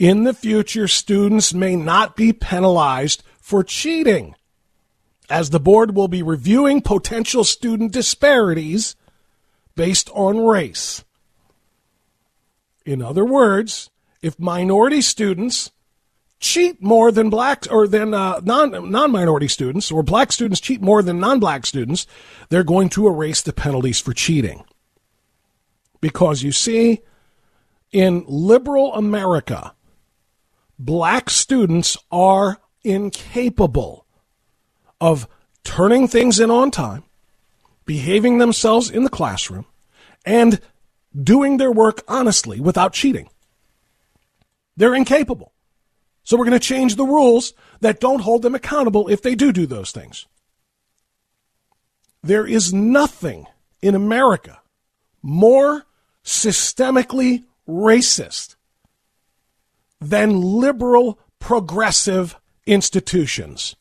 In 0.00 0.24
the 0.24 0.34
future, 0.34 0.88
students 0.88 1.54
may 1.54 1.76
not 1.76 2.16
be 2.16 2.32
penalized 2.32 3.22
for 3.38 3.62
cheating, 3.62 4.34
as 5.30 5.50
the 5.50 5.60
board 5.60 5.94
will 5.94 6.08
be 6.08 6.24
reviewing 6.24 6.80
potential 6.80 7.44
student 7.44 7.92
disparities 7.92 8.96
based 9.76 10.10
on 10.12 10.44
race. 10.44 11.04
In 12.84 13.00
other 13.00 13.24
words, 13.24 13.90
if 14.22 14.40
minority 14.40 15.02
students 15.02 15.70
cheat 16.40 16.82
more 16.82 17.12
than 17.12 17.30
black 17.30 17.66
or 17.70 17.86
than 17.86 18.14
uh, 18.14 18.40
non 18.42 18.90
non 18.90 19.12
minority 19.12 19.46
students, 19.46 19.92
or 19.92 20.02
black 20.02 20.32
students 20.32 20.60
cheat 20.60 20.80
more 20.80 21.02
than 21.02 21.20
non 21.20 21.38
black 21.38 21.66
students, 21.66 22.06
they're 22.48 22.64
going 22.64 22.88
to 22.90 23.06
erase 23.06 23.42
the 23.42 23.52
penalties 23.52 24.00
for 24.00 24.12
cheating. 24.12 24.64
Because 26.00 26.42
you 26.42 26.50
see, 26.50 27.02
in 27.92 28.24
liberal 28.26 28.94
America, 28.94 29.74
black 30.78 31.28
students 31.28 31.98
are 32.10 32.58
incapable 32.82 34.06
of 35.00 35.28
turning 35.62 36.08
things 36.08 36.40
in 36.40 36.50
on 36.50 36.70
time, 36.70 37.04
behaving 37.84 38.38
themselves 38.38 38.90
in 38.90 39.04
the 39.04 39.10
classroom, 39.10 39.66
and 40.24 40.60
doing 41.22 41.58
their 41.58 41.72
work 41.72 42.02
honestly 42.08 42.60
without 42.60 42.94
cheating. 42.94 43.28
They're 44.76 44.94
incapable. 44.94 45.52
So 46.30 46.36
we're 46.36 46.44
going 46.44 46.60
to 46.60 46.64
change 46.64 46.94
the 46.94 47.04
rules 47.04 47.54
that 47.80 47.98
don't 47.98 48.20
hold 48.20 48.42
them 48.42 48.54
accountable 48.54 49.08
if 49.08 49.20
they 49.20 49.34
do 49.34 49.50
do 49.50 49.66
those 49.66 49.90
things. 49.90 50.26
There 52.22 52.46
is 52.46 52.72
nothing 52.72 53.48
in 53.82 53.96
America 53.96 54.60
more 55.22 55.86
systemically 56.24 57.46
racist 57.68 58.54
than 60.00 60.40
liberal 60.40 61.18
progressive 61.40 62.36
institutions, 62.64 63.74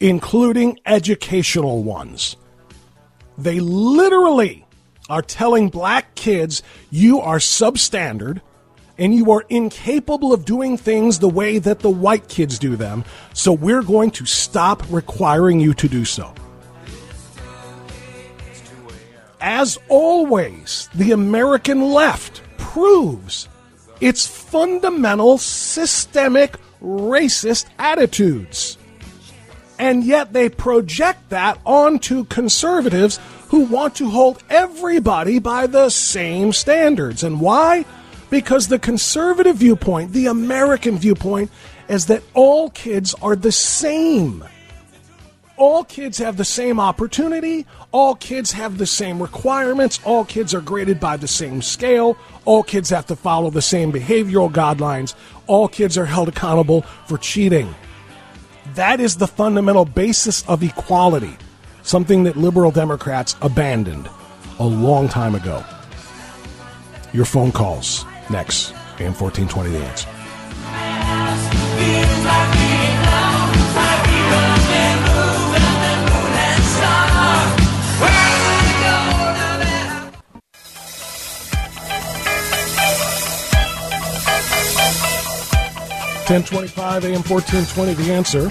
including 0.00 0.80
educational 0.86 1.82
ones. 1.82 2.38
They 3.36 3.60
literally 3.60 4.64
are 5.10 5.20
telling 5.20 5.68
black 5.68 6.14
kids 6.14 6.62
you 6.88 7.20
are 7.20 7.36
substandard 7.36 8.40
and 8.98 9.14
you 9.14 9.30
are 9.30 9.44
incapable 9.48 10.32
of 10.32 10.44
doing 10.44 10.76
things 10.76 11.18
the 11.18 11.28
way 11.28 11.58
that 11.58 11.80
the 11.80 11.90
white 11.90 12.28
kids 12.28 12.58
do 12.58 12.76
them, 12.76 13.04
so 13.32 13.52
we're 13.52 13.82
going 13.82 14.10
to 14.10 14.26
stop 14.26 14.82
requiring 14.90 15.60
you 15.60 15.72
to 15.74 15.88
do 15.88 16.04
so. 16.04 16.34
As 19.40 19.78
always, 19.88 20.88
the 20.94 21.12
American 21.12 21.92
left 21.92 22.42
proves 22.56 23.48
its 24.00 24.26
fundamental 24.26 25.38
systemic 25.38 26.56
racist 26.82 27.66
attitudes. 27.78 28.76
And 29.78 30.02
yet 30.02 30.32
they 30.32 30.48
project 30.48 31.30
that 31.30 31.60
onto 31.64 32.24
conservatives 32.24 33.20
who 33.48 33.60
want 33.60 33.94
to 33.96 34.10
hold 34.10 34.42
everybody 34.50 35.38
by 35.38 35.68
the 35.68 35.88
same 35.88 36.52
standards. 36.52 37.22
And 37.22 37.40
why? 37.40 37.84
Because 38.30 38.68
the 38.68 38.78
conservative 38.78 39.56
viewpoint, 39.56 40.12
the 40.12 40.26
American 40.26 40.98
viewpoint, 40.98 41.50
is 41.88 42.06
that 42.06 42.22
all 42.34 42.70
kids 42.70 43.14
are 43.22 43.34
the 43.34 43.52
same. 43.52 44.44
All 45.56 45.82
kids 45.82 46.18
have 46.18 46.36
the 46.36 46.44
same 46.44 46.78
opportunity. 46.78 47.66
All 47.90 48.14
kids 48.14 48.52
have 48.52 48.78
the 48.78 48.86
same 48.86 49.20
requirements. 49.20 49.98
All 50.04 50.24
kids 50.24 50.54
are 50.54 50.60
graded 50.60 51.00
by 51.00 51.16
the 51.16 51.26
same 51.26 51.62
scale. 51.62 52.16
All 52.44 52.62
kids 52.62 52.90
have 52.90 53.06
to 53.06 53.16
follow 53.16 53.50
the 53.50 53.62
same 53.62 53.90
behavioral 53.90 54.52
guidelines. 54.52 55.14
All 55.48 55.66
kids 55.66 55.98
are 55.98 56.06
held 56.06 56.28
accountable 56.28 56.82
for 57.06 57.18
cheating. 57.18 57.74
That 58.74 59.00
is 59.00 59.16
the 59.16 59.26
fundamental 59.26 59.84
basis 59.84 60.46
of 60.46 60.62
equality, 60.62 61.36
something 61.82 62.22
that 62.24 62.36
liberal 62.36 62.70
Democrats 62.70 63.34
abandoned 63.40 64.08
a 64.60 64.66
long 64.66 65.08
time 65.08 65.34
ago. 65.34 65.64
Your 67.12 67.24
phone 67.24 67.50
calls 67.50 68.04
next. 68.30 68.72
AM 68.98 69.14
1420 69.14 69.70
The 69.70 69.84
Answer. 69.84 70.08
1025 86.28 87.04
AM 87.06 87.22
1420 87.22 87.94
The 87.94 88.12
Answer. 88.12 88.50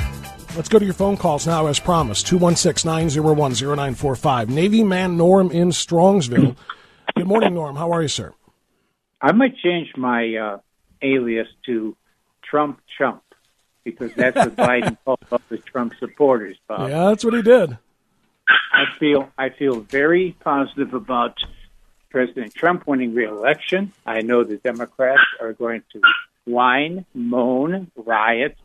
Let's 0.55 0.67
go 0.67 0.79
to 0.79 0.85
your 0.85 0.95
phone 0.95 1.15
calls 1.15 1.45
now 1.45 1.67
as 1.67 1.79
promised. 1.79 2.25
216 2.25 2.89
901 2.89 3.53
0945. 3.53 4.49
Navy 4.49 4.83
man 4.83 5.15
Norm 5.15 5.51
in 5.51 5.69
Strongsville. 5.69 6.55
Good 7.15 7.27
morning, 7.27 7.53
Norm. 7.53 7.75
How 7.75 7.91
are 7.91 8.01
you, 8.01 8.07
sir? 8.07 8.33
I 9.21 9.31
might 9.31 9.57
change 9.57 9.95
my 9.97 10.35
uh, 10.35 10.57
alias 11.01 11.47
to 11.65 11.95
Trump 12.43 12.81
Chump 12.97 13.23
because 13.83 14.13
that's 14.13 14.35
what 14.35 14.55
Biden 14.67 14.97
called 15.05 15.41
the 15.49 15.57
Trump 15.57 15.93
supporters, 15.99 16.57
Bob. 16.67 16.89
Yeah, 16.89 17.05
that's 17.05 17.23
what 17.23 17.33
he 17.33 17.41
did. 17.41 17.77
I 18.71 18.85
feel 18.99 19.29
I 19.37 19.49
feel 19.49 19.81
very 19.81 20.35
positive 20.39 20.93
about 20.93 21.37
President 22.09 22.53
Trump 22.53 22.87
winning 22.87 23.13
re-election. 23.13 23.91
I 24.05 24.21
know 24.21 24.43
the 24.43 24.57
Democrats 24.57 25.21
are 25.41 25.53
going 25.53 25.83
to 25.93 26.01
whine, 26.45 27.05
moan, 27.13 27.91
riot. 27.95 28.55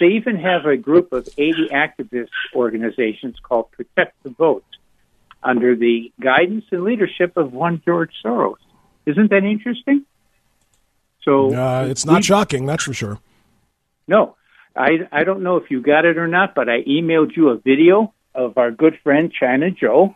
They 0.00 0.08
even 0.08 0.36
have 0.36 0.66
a 0.66 0.76
group 0.76 1.12
of 1.12 1.28
80 1.38 1.68
activist 1.68 2.30
organizations 2.54 3.36
called 3.40 3.70
Protect 3.70 4.20
the 4.24 4.30
Vote. 4.30 4.64
under 5.44 5.74
the 5.74 6.12
guidance 6.20 6.64
and 6.70 6.84
leadership 6.84 7.36
of 7.36 7.52
one 7.52 7.82
George 7.84 8.12
Soros. 8.24 8.61
Isn't 9.06 9.30
that 9.30 9.44
interesting? 9.44 10.04
So 11.22 11.54
uh, 11.54 11.86
it's 11.88 12.04
not 12.04 12.16
we, 12.16 12.22
shocking, 12.22 12.66
that's 12.66 12.84
for 12.84 12.94
sure. 12.94 13.18
No, 14.08 14.36
I 14.76 15.08
I 15.10 15.24
don't 15.24 15.42
know 15.42 15.56
if 15.56 15.70
you 15.70 15.80
got 15.80 16.04
it 16.04 16.18
or 16.18 16.28
not, 16.28 16.54
but 16.54 16.68
I 16.68 16.82
emailed 16.82 17.36
you 17.36 17.50
a 17.50 17.58
video 17.58 18.12
of 18.34 18.58
our 18.58 18.70
good 18.70 18.98
friend 19.02 19.32
China 19.32 19.70
Joe 19.70 20.14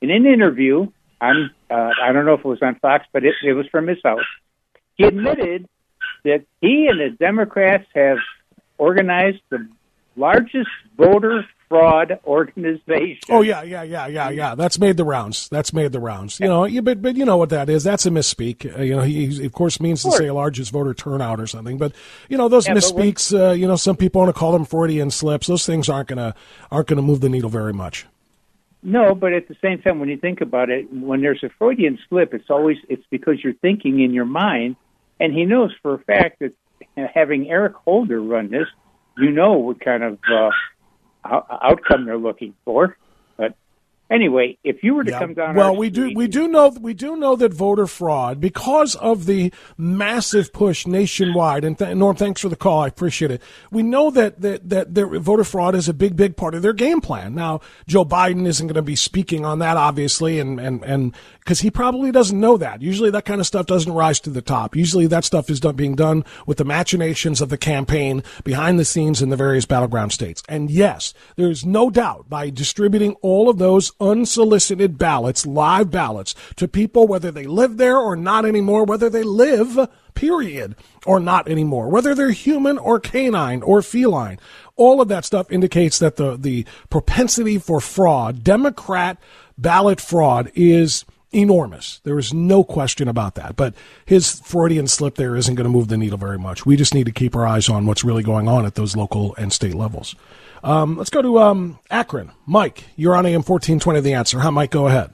in 0.00 0.10
an 0.10 0.26
interview. 0.26 0.88
I'm 1.20 1.50
uh, 1.70 1.90
I 2.02 2.12
don't 2.12 2.24
know 2.24 2.34
if 2.34 2.40
it 2.40 2.44
was 2.44 2.62
on 2.62 2.76
Fox, 2.76 3.06
but 3.12 3.24
it, 3.24 3.34
it 3.44 3.52
was 3.52 3.66
from 3.68 3.86
his 3.86 3.98
house. 4.04 4.26
He 4.96 5.04
admitted 5.04 5.68
that 6.24 6.44
he 6.60 6.88
and 6.88 7.00
the 7.00 7.16
Democrats 7.16 7.86
have 7.94 8.18
organized 8.78 9.40
the 9.50 9.68
largest 10.16 10.70
voter 10.96 11.44
fraud 11.68 12.18
organization. 12.26 13.18
Oh 13.28 13.42
yeah, 13.42 13.62
yeah, 13.62 13.82
yeah, 13.82 14.06
yeah, 14.06 14.30
yeah. 14.30 14.54
That's 14.54 14.78
made 14.78 14.96
the 14.96 15.04
rounds. 15.04 15.48
That's 15.48 15.72
made 15.72 15.92
the 15.92 16.00
rounds. 16.00 16.40
You 16.40 16.46
know, 16.46 16.64
you, 16.64 16.82
but 16.82 17.02
but 17.02 17.16
you 17.16 17.24
know 17.24 17.36
what 17.36 17.50
that 17.50 17.68
is? 17.68 17.84
That's 17.84 18.06
a 18.06 18.10
misspeak. 18.10 18.78
Uh, 18.78 18.82
you 18.82 18.96
know, 18.96 19.02
he, 19.02 19.26
he, 19.26 19.46
of 19.46 19.52
course 19.52 19.80
means 19.80 20.02
to 20.02 20.12
say 20.12 20.30
largest 20.30 20.72
voter 20.72 20.94
turnout 20.94 21.40
or 21.40 21.46
something. 21.46 21.78
But 21.78 21.92
you 22.28 22.38
know, 22.38 22.48
those 22.48 22.66
yeah, 22.66 22.74
misspeaks. 22.74 23.32
When, 23.32 23.42
uh, 23.42 23.52
you 23.52 23.66
know, 23.66 23.76
some 23.76 23.96
people 23.96 24.20
want 24.20 24.34
to 24.34 24.38
call 24.38 24.52
them 24.52 24.64
Freudian 24.64 25.10
slips. 25.10 25.46
Those 25.46 25.66
things 25.66 25.88
aren't 25.88 26.08
gonna 26.08 26.34
aren't 26.70 26.88
gonna 26.88 27.02
move 27.02 27.20
the 27.20 27.28
needle 27.28 27.50
very 27.50 27.72
much. 27.72 28.06
No, 28.82 29.14
but 29.14 29.32
at 29.32 29.48
the 29.48 29.56
same 29.60 29.82
time, 29.82 29.98
when 29.98 30.08
you 30.08 30.16
think 30.16 30.40
about 30.40 30.70
it, 30.70 30.92
when 30.92 31.20
there's 31.20 31.42
a 31.42 31.48
Freudian 31.58 31.98
slip, 32.08 32.32
it's 32.32 32.48
always 32.48 32.76
it's 32.88 33.04
because 33.10 33.42
you're 33.42 33.54
thinking 33.54 34.00
in 34.00 34.12
your 34.12 34.24
mind, 34.24 34.76
and 35.18 35.32
he 35.32 35.44
knows 35.44 35.72
for 35.82 35.94
a 35.94 35.98
fact 35.98 36.40
that 36.40 36.54
having 37.12 37.50
Eric 37.50 37.74
Holder 37.74 38.20
run 38.20 38.50
this, 38.50 38.68
you 39.16 39.30
know 39.30 39.54
what 39.54 39.80
kind 39.80 40.02
of 40.02 40.18
uh, 40.32 40.50
outcome 41.30 42.04
they're 42.04 42.18
looking 42.18 42.54
for. 42.64 42.96
Anyway, 44.10 44.56
if 44.64 44.82
you 44.82 44.94
were 44.94 45.04
to 45.04 45.10
yeah. 45.10 45.18
come 45.18 45.34
down, 45.34 45.54
well, 45.54 45.76
we 45.76 45.90
street, 45.90 46.14
do 46.14 46.16
we 46.16 46.26
do 46.26 46.48
know 46.48 46.68
we 46.80 46.94
do 46.94 47.14
know 47.16 47.36
that 47.36 47.52
voter 47.52 47.86
fraud 47.86 48.40
because 48.40 48.94
of 48.96 49.26
the 49.26 49.52
massive 49.76 50.50
push 50.50 50.86
nationwide. 50.86 51.62
And 51.62 51.78
th- 51.78 51.94
Norm, 51.94 52.16
thanks 52.16 52.40
for 52.40 52.48
the 52.48 52.56
call. 52.56 52.80
I 52.80 52.86
appreciate 52.86 53.30
it. 53.30 53.42
We 53.70 53.82
know 53.82 54.10
that 54.10 54.40
that 54.40 54.68
that 54.70 54.94
their 54.94 55.18
voter 55.18 55.44
fraud 55.44 55.74
is 55.74 55.90
a 55.90 55.94
big 55.94 56.16
big 56.16 56.36
part 56.36 56.54
of 56.54 56.62
their 56.62 56.72
game 56.72 57.02
plan. 57.02 57.34
Now, 57.34 57.60
Joe 57.86 58.06
Biden 58.06 58.46
isn't 58.46 58.66
going 58.66 58.74
to 58.76 58.82
be 58.82 58.96
speaking 58.96 59.44
on 59.44 59.58
that, 59.58 59.76
obviously, 59.76 60.40
and 60.40 60.58
and 60.58 60.82
and 60.84 61.14
because 61.40 61.60
he 61.60 61.70
probably 61.70 62.10
doesn't 62.10 62.38
know 62.38 62.56
that. 62.56 62.80
Usually, 62.80 63.10
that 63.10 63.26
kind 63.26 63.42
of 63.42 63.46
stuff 63.46 63.66
doesn't 63.66 63.92
rise 63.92 64.20
to 64.20 64.30
the 64.30 64.42
top. 64.42 64.74
Usually, 64.74 65.06
that 65.06 65.24
stuff 65.24 65.50
is 65.50 65.60
done, 65.60 65.76
being 65.76 65.96
done 65.96 66.24
with 66.46 66.56
the 66.56 66.64
machinations 66.64 67.42
of 67.42 67.50
the 67.50 67.58
campaign 67.58 68.22
behind 68.42 68.78
the 68.78 68.84
scenes 68.86 69.20
in 69.20 69.28
the 69.28 69.36
various 69.36 69.66
battleground 69.66 70.12
states. 70.12 70.42
And 70.48 70.70
yes, 70.70 71.12
there's 71.36 71.66
no 71.66 71.90
doubt 71.90 72.30
by 72.30 72.48
distributing 72.48 73.14
all 73.20 73.50
of 73.50 73.58
those 73.58 73.92
unsolicited 74.00 74.98
ballots, 74.98 75.46
live 75.46 75.90
ballots, 75.90 76.34
to 76.56 76.68
people, 76.68 77.06
whether 77.06 77.30
they 77.30 77.44
live 77.44 77.76
there 77.76 77.98
or 77.98 78.16
not 78.16 78.44
anymore, 78.44 78.84
whether 78.84 79.10
they 79.10 79.22
live, 79.22 79.88
period, 80.14 80.76
or 81.06 81.20
not 81.20 81.48
anymore, 81.48 81.88
whether 81.88 82.14
they're 82.14 82.30
human 82.30 82.78
or 82.78 83.00
canine 83.00 83.62
or 83.62 83.82
feline. 83.82 84.38
All 84.76 85.00
of 85.00 85.08
that 85.08 85.24
stuff 85.24 85.50
indicates 85.50 85.98
that 85.98 86.16
the, 86.16 86.36
the 86.36 86.64
propensity 86.90 87.58
for 87.58 87.80
fraud, 87.80 88.44
Democrat 88.44 89.18
ballot 89.56 90.00
fraud, 90.00 90.50
is 90.54 91.04
enormous. 91.32 92.00
There 92.04 92.18
is 92.18 92.32
no 92.32 92.64
question 92.64 93.08
about 93.08 93.34
that. 93.34 93.56
But 93.56 93.74
his 94.04 94.40
Freudian 94.40 94.86
slip 94.86 95.16
there 95.16 95.36
isn't 95.36 95.54
going 95.54 95.64
to 95.64 95.70
move 95.70 95.88
the 95.88 95.96
needle 95.96 96.18
very 96.18 96.38
much. 96.38 96.64
We 96.64 96.76
just 96.76 96.94
need 96.94 97.06
to 97.06 97.12
keep 97.12 97.36
our 97.36 97.46
eyes 97.46 97.68
on 97.68 97.86
what's 97.86 98.04
really 98.04 98.22
going 98.22 98.48
on 98.48 98.64
at 98.66 98.74
those 98.74 98.96
local 98.96 99.34
and 99.36 99.52
state 99.52 99.74
levels. 99.74 100.14
Um, 100.62 100.96
let's 100.96 101.10
go 101.10 101.22
to 101.22 101.38
um, 101.38 101.78
Akron. 101.90 102.32
Mike, 102.46 102.84
you're 102.96 103.14
on 103.14 103.26
AM 103.26 103.42
1420 103.42 104.00
The 104.00 104.14
Answer. 104.14 104.40
Hi, 104.40 104.50
Mike. 104.50 104.70
Go 104.70 104.86
ahead. 104.86 105.12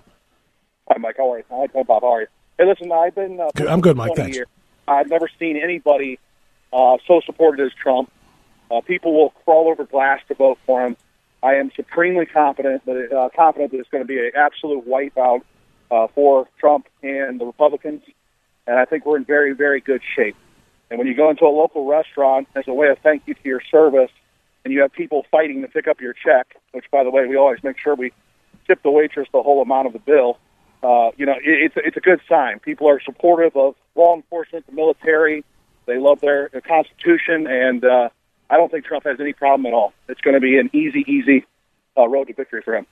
Hi, 0.89 0.99
Mike. 0.99 1.17
How 1.19 1.33
are 1.33 1.39
you? 1.39 1.45
Hi, 1.51 1.67
Bob. 1.67 2.03
How 2.03 2.13
are 2.13 2.21
you? 2.23 2.27
Hey, 2.59 2.67
listen, 2.67 2.91
I've 2.93 3.15
been. 3.15 3.41
Uh, 3.41 3.51
I'm 3.69 3.81
good, 3.81 3.97
Mike. 3.97 4.13
Thanks. 4.17 4.37
Years. 4.37 4.49
I've 4.87 5.09
never 5.09 5.29
seen 5.39 5.57
anybody 5.57 6.19
uh, 6.73 6.99
so 7.07 7.21
supported 7.25 7.65
as 7.65 7.73
Trump. 7.73 8.11
Uh, 8.71 8.81
people 8.81 9.13
will 9.15 9.31
crawl 9.45 9.69
over 9.69 9.85
glass 9.85 10.21
to 10.29 10.35
vote 10.35 10.59
for 10.67 10.85
him. 10.85 10.97
I 11.43 11.55
am 11.57 11.71
supremely 11.77 12.27
confident 12.27 12.85
that 12.87 13.13
uh, 13.13 13.29
confident 13.37 13.73
that 13.73 13.79
it's 13.79 13.89
going 13.91 14.03
to 14.03 14.09
be 14.09 14.19
an 14.19 14.33
absolute 14.35 14.89
wipeout 14.89 15.43
uh, 15.95 16.09
for 16.15 16.49
Trump 16.59 16.89
and 17.03 17.41
the 17.41 17.47
Republicans, 17.47 18.03
and 18.67 18.79
I 18.79 18.85
think 18.85 19.07
we're 19.07 19.17
in 19.17 19.25
very, 19.25 19.53
very 19.53 19.81
good 19.81 20.03
shape. 20.17 20.37
And 20.91 20.99
when 20.99 21.07
you 21.07 21.15
go 21.15 21.31
into 21.31 21.45
a 21.45 21.55
local 21.63 21.87
restaurant 21.87 22.49
as 22.57 22.65
a 22.67 22.75
way 22.75 22.89
of 22.89 22.99
thank 22.99 23.23
you 23.27 23.35
to 23.35 23.45
your 23.45 23.63
service, 23.71 24.11
and 24.65 24.73
you 24.73 24.81
have 24.81 24.93
people 24.93 25.25
fighting 25.31 25.63
to 25.63 25.69
pick 25.69 25.87
up 25.87 26.01
your 26.01 26.13
check, 26.13 26.57
which, 26.73 26.87
by 26.91 27.05
the 27.05 27.11
way, 27.11 27.27
we 27.27 27.37
always 27.37 27.63
make 27.63 27.79
sure 27.79 27.95
we 27.95 28.13
tip 28.67 28.83
the 28.83 28.91
waitress 28.91 29.29
the 29.33 29.43
whole 29.43 29.63
amount 29.63 29.87
of 29.87 29.93
the 29.93 29.99
bill. 29.99 30.39
Uh, 30.83 31.11
you 31.17 31.27
know, 31.27 31.33
it, 31.33 31.43
it's 31.45 31.75
it's 31.77 31.97
a 31.97 32.01
good 32.01 32.21
sign. 32.29 32.59
People 32.59 32.89
are 32.89 33.01
supportive 33.01 33.57
of 33.57 33.77
law 33.95 34.17
enforcement, 34.17 34.67
the 34.67 34.73
military. 34.73 35.45
They 35.87 35.99
love 35.99 36.21
their, 36.21 36.49
their 36.49 36.63
Constitution, 36.63 37.47
and 37.47 37.85
uh, 37.85 38.09
I 38.51 38.57
don't 38.57 38.71
think 38.71 38.85
Trump 38.87 39.05
has 39.05 39.21
any 39.21 39.35
problem 39.35 39.67
at 39.67 39.75
all. 39.75 39.93
It's 40.09 40.21
going 40.23 40.35
to 40.35 40.41
be 40.41 40.59
an 40.59 40.71
easy, 40.73 41.05
easy 41.07 41.47
uh, 41.97 42.09
road 42.09 42.29
to 42.29 42.35
victory 42.35 42.63
for 42.63 42.75
him. 42.75 42.87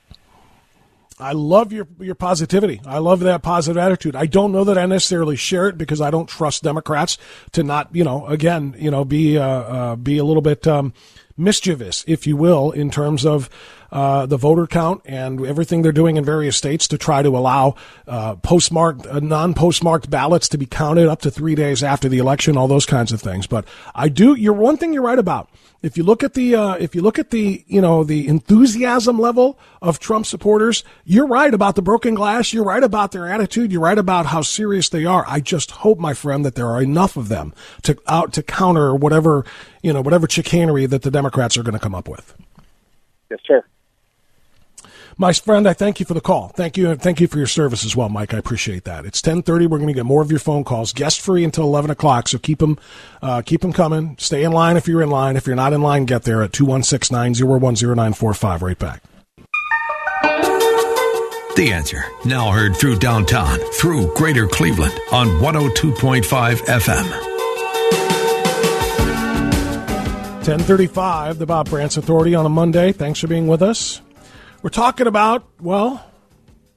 I 1.23 1.33
love 1.33 1.73
your 1.73 1.87
your 2.01 2.15
positivity. 2.15 2.81
I 2.85 2.99
love 2.99 3.21
that 3.21 3.43
positive 3.43 3.79
attitude. 3.79 4.17
I 4.17 4.27
don't 4.27 4.53
know 4.53 4.65
that 4.65 4.77
I 4.77 4.87
necessarily 4.87 5.37
share 5.37 5.69
it 5.69 5.79
because 5.79 6.01
I 6.01 6.11
don't 6.11 6.29
trust 6.29 6.63
Democrats 6.63 7.17
to 7.53 7.63
not, 7.63 7.95
you 7.95 8.05
know, 8.05 8.27
again, 8.27 8.75
you 8.79 8.91
know, 8.91 9.05
be 9.05 9.39
uh, 9.39 9.45
uh, 9.45 9.97
be 9.97 10.19
a 10.19 10.25
little 10.25 10.43
bit 10.43 10.67
um, 10.67 10.93
mischievous, 11.37 12.05
if 12.07 12.27
you 12.27 12.37
will, 12.37 12.73
in 12.73 12.91
terms 12.91 13.25
of 13.25 13.49
uh, 13.93 14.27
the 14.27 14.39
voter 14.39 14.67
count 14.67 15.03
and 15.05 15.45
everything 15.45 15.83
they're 15.83 15.93
doing 15.93 16.17
in 16.17 16.25
various 16.25 16.57
states 16.57 16.89
to 16.89 16.99
try 16.99 17.23
to 17.23 17.37
allow 17.37 17.77
uh, 18.09 18.35
postmarked, 18.37 19.07
uh, 19.07 19.21
non-postmarked 19.21 20.09
ballots 20.09 20.49
to 20.49 20.59
be 20.59 20.67
counted 20.67 21.09
up 21.09 21.21
to 21.21 21.31
three 21.31 21.55
days 21.55 21.83
after 21.83 22.09
the 22.09 22.19
election, 22.19 22.57
all 22.57 22.67
those 22.67 22.87
kinds 22.87 23.13
of 23.13 23.21
things. 23.21 23.47
But 23.47 23.67
I 23.95 24.09
do. 24.09 24.35
You're 24.35 24.55
one 24.55 24.79
thing 24.79 24.95
you're 24.95 25.03
right 25.03 25.19
about. 25.19 25.51
If 25.83 25.97
you 25.97 26.05
look 26.05 26.23
at 26.23 26.35
the, 26.35 26.55
uh, 26.55 26.75
if 26.75 26.95
you 26.95 27.03
look 27.03 27.19
at 27.19 27.31
the, 27.31 27.65
you 27.67 27.81
know, 27.81 28.05
the 28.05 28.29
enthusiasm 28.29 29.19
level 29.19 29.59
of 29.83 29.99
Trump 29.99 30.27
supporters, 30.27 30.85
you're 31.05 31.27
right 31.27 31.53
about 31.53 31.75
the 31.75 31.83
broken 31.83 32.15
glass. 32.15 32.53
You're 32.53 32.65
right 32.65 32.85
about 32.85 33.11
their 33.11 33.29
attitude. 33.29 33.73
You're 33.73 33.83
right 33.83 33.99
about 33.99 34.27
how 34.27 34.43
serious 34.43 34.89
they 34.89 35.05
are. 35.05 35.25
I 35.27 35.41
just 35.41 35.73
hope, 35.73 35.99
my 35.99 36.15
friend, 36.15 36.45
that 36.45 36.55
there 36.55 36.69
are 36.69 36.81
enough 36.81 37.17
of 37.17 37.29
them 37.29 37.53
to 37.83 37.99
out 38.07 38.33
to 38.35 38.43
counter 38.45 38.95
whatever, 38.95 39.45
you 39.83 39.93
know, 39.93 40.01
whatever 40.01 40.29
chicanery 40.29 40.87
that 40.87 41.03
the 41.03 41.11
Democrats 41.11 41.57
are 41.57 41.65
going 41.65 41.75
to 41.75 41.81
come 41.81 41.97
up 41.97 42.09
with. 42.09 42.33
Yes, 43.29 43.41
sir. 43.45 43.65
My 45.23 45.33
friend, 45.33 45.67
I 45.69 45.73
thank 45.73 46.01
you 46.01 46.07
for 46.07 46.15
the 46.15 46.21
call. 46.21 46.49
Thank 46.49 46.77
you, 46.77 46.91
and 46.91 47.01
thank 47.01 47.21
you 47.21 47.29
for 47.29 47.39
your 47.39 47.47
service 47.47 47.85
as 47.85 47.95
well, 47.95 48.09
Mike. 48.09 48.35
I 48.35 48.39
appreciate 48.39 48.83
that. 48.87 49.07
It's 49.07 49.23
ten 49.23 49.41
thirty. 49.41 49.69
We're 49.69 49.79
going 49.79 49.87
to 49.87 49.95
get 49.95 50.05
more 50.05 50.21
of 50.21 50.33
your 50.33 50.41
phone 50.41 50.65
calls, 50.65 50.93
guest 50.93 51.21
free 51.21 51.45
until 51.45 51.63
eleven 51.63 51.93
o'clock. 51.93 52.27
So 52.27 52.39
keep 52.39 52.59
them, 52.59 52.77
uh, 53.23 53.41
keep 53.43 53.61
them 53.61 53.73
coming. 53.73 54.17
Stay 54.19 54.43
in 54.43 54.51
line 54.51 54.77
if 54.77 54.89
you're 54.89 55.01
in 55.01 55.11
line. 55.11 55.37
If 55.37 55.47
you're 55.47 55.55
not 55.55 55.73
in 55.73 55.81
line, 55.81 56.07
get 56.07 56.25
there 56.25 56.43
at 56.43 56.51
216-901-0945. 56.51 58.63
Right 58.63 58.77
back. 58.77 59.05
The 61.55 61.71
answer 61.73 62.03
now 62.25 62.51
heard 62.51 62.75
through 62.75 62.99
downtown, 62.99 63.61
through 63.75 64.13
Greater 64.17 64.49
Cleveland 64.49 64.99
on 65.13 65.29
102.5 65.29 66.25
FM. 66.25 67.11
1035, 70.49 71.39
the 71.39 71.47
Bob 71.47 71.69
Frantz 71.69 71.97
Authority 71.97 72.35
on 72.35 72.45
a 72.45 72.49
Monday. 72.49 72.91
Thanks 72.91 73.21
for 73.21 73.29
being 73.29 73.47
with 73.47 73.63
us. 73.63 74.01
We're 74.63 74.71
talking 74.71 75.09
about, 75.09 75.45
well, 75.61 76.07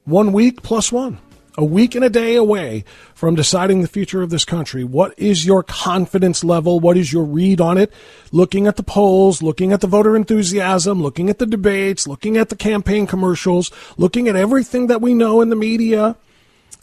one 0.06 0.34
week 0.34 0.64
plus 0.64 0.92
one. 0.92 1.20
A 1.56 1.64
week 1.64 1.94
and 1.94 2.04
a 2.04 2.10
day 2.10 2.36
away 2.36 2.84
from 3.14 3.36
deciding 3.36 3.82
the 3.82 3.88
future 3.88 4.24
of 4.24 4.32
this 4.32 4.44
country. 4.44 4.84
What 4.84 5.18
is 5.18 5.46
your 5.46 5.62
confidence 5.64 6.44
level? 6.44 6.80
What 6.80 6.98
is 6.98 7.14
your 7.14 7.24
read 7.24 7.62
on 7.62 7.78
it? 7.78 7.94
Looking 8.32 8.66
at 8.68 8.76
the 8.76 8.84
polls, 8.84 9.42
looking 9.42 9.72
at 9.72 9.80
the 9.82 9.88
voter 9.88 10.16
enthusiasm, 10.16 11.02
looking 11.02 11.30
at 11.30 11.38
the 11.38 11.46
debates, 11.46 12.08
looking 12.08 12.36
at 12.36 12.50
the 12.50 12.58
campaign 12.58 13.08
commercials, 13.08 13.72
looking 13.98 14.28
at 14.28 14.36
everything 14.36 14.88
that 14.88 15.00
we 15.00 15.14
know 15.14 15.40
in 15.40 15.50
the 15.50 15.56
media. 15.56 16.18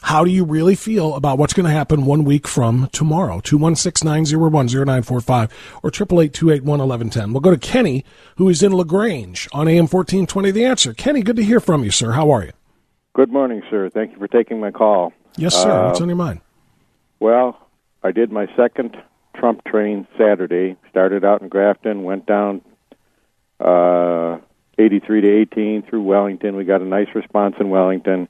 How 0.03 0.23
do 0.25 0.29
you 0.29 0.43
really 0.43 0.75
feel 0.75 1.15
about 1.15 1.37
what's 1.37 1.53
going 1.53 1.65
to 1.65 1.71
happen 1.71 2.05
one 2.05 2.25
week 2.25 2.45
from 2.45 2.89
tomorrow? 2.91 3.39
216-901-0945 3.39 5.49
or 5.81 5.89
888 5.89 6.63
We'll 7.31 7.39
go 7.39 7.51
to 7.51 7.57
Kenny, 7.57 8.03
who 8.35 8.49
is 8.49 8.61
in 8.61 8.75
LaGrange 8.75 9.47
on 9.53 9.69
AM 9.69 9.87
1420 9.87 10.51
The 10.51 10.65
Answer. 10.65 10.93
Kenny, 10.93 11.21
good 11.21 11.37
to 11.37 11.43
hear 11.43 11.61
from 11.61 11.85
you, 11.85 11.91
sir. 11.91 12.11
How 12.11 12.31
are 12.31 12.43
you? 12.43 12.51
Good 13.13 13.31
morning, 13.31 13.63
sir. 13.69 13.89
Thank 13.89 14.11
you 14.11 14.17
for 14.17 14.27
taking 14.27 14.59
my 14.59 14.71
call. 14.71 15.13
Yes, 15.37 15.55
sir. 15.55 15.71
Uh, 15.71 15.87
what's 15.87 16.01
on 16.01 16.09
your 16.09 16.17
mind? 16.17 16.41
Well, 17.21 17.57
I 18.03 18.11
did 18.11 18.29
my 18.29 18.47
second 18.57 18.97
Trump 19.37 19.63
train 19.63 20.05
Saturday. 20.17 20.75
Started 20.89 21.23
out 21.23 21.41
in 21.41 21.47
Grafton, 21.47 22.03
went 22.03 22.25
down 22.25 22.61
uh, 23.61 24.39
83 24.77 25.21
to 25.21 25.29
18 25.29 25.83
through 25.83 26.03
Wellington. 26.03 26.57
We 26.57 26.65
got 26.65 26.81
a 26.81 26.85
nice 26.85 27.07
response 27.15 27.55
in 27.57 27.69
Wellington 27.69 28.27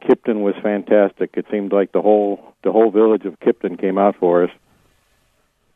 Kipton 0.00 0.42
was 0.42 0.54
fantastic. 0.62 1.30
It 1.34 1.46
seemed 1.50 1.72
like 1.72 1.92
the 1.92 2.02
whole 2.02 2.54
the 2.62 2.72
whole 2.72 2.90
village 2.90 3.24
of 3.24 3.38
Kipton 3.40 3.80
came 3.80 3.98
out 3.98 4.16
for 4.18 4.44
us. 4.44 4.50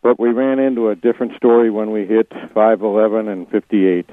But 0.03 0.21
we 0.21 0.31
ran 0.31 0.59
into 0.59 0.91
a 0.91 0.95
different 0.95 1.35
story 1.37 1.71
when 1.71 1.91
we 1.91 2.05
hit 2.07 2.31
511 2.53 3.29
and 3.29 3.49
58. 3.49 4.11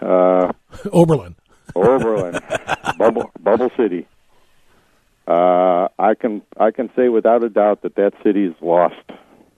Uh, 0.00 0.52
Oberlin. 0.92 1.34
Oberlin. 1.74 2.38
Bubble 2.98 3.30
Bubble 3.40 3.70
City. 3.76 4.06
Uh, 5.26 5.88
I 5.98 6.14
can 6.18 6.42
I 6.58 6.70
can 6.70 6.90
say 6.96 7.08
without 7.08 7.44
a 7.44 7.48
doubt 7.48 7.82
that 7.82 7.96
that 7.96 8.12
city 8.22 8.44
is 8.44 8.54
lost. 8.60 9.10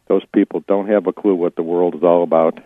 Those 0.08 0.22
people 0.34 0.62
don't 0.66 0.88
have 0.88 1.06
a 1.06 1.12
clue 1.12 1.34
what 1.34 1.56
the 1.56 1.62
world 1.62 1.94
is 1.94 2.02
all 2.02 2.22
about. 2.22 2.58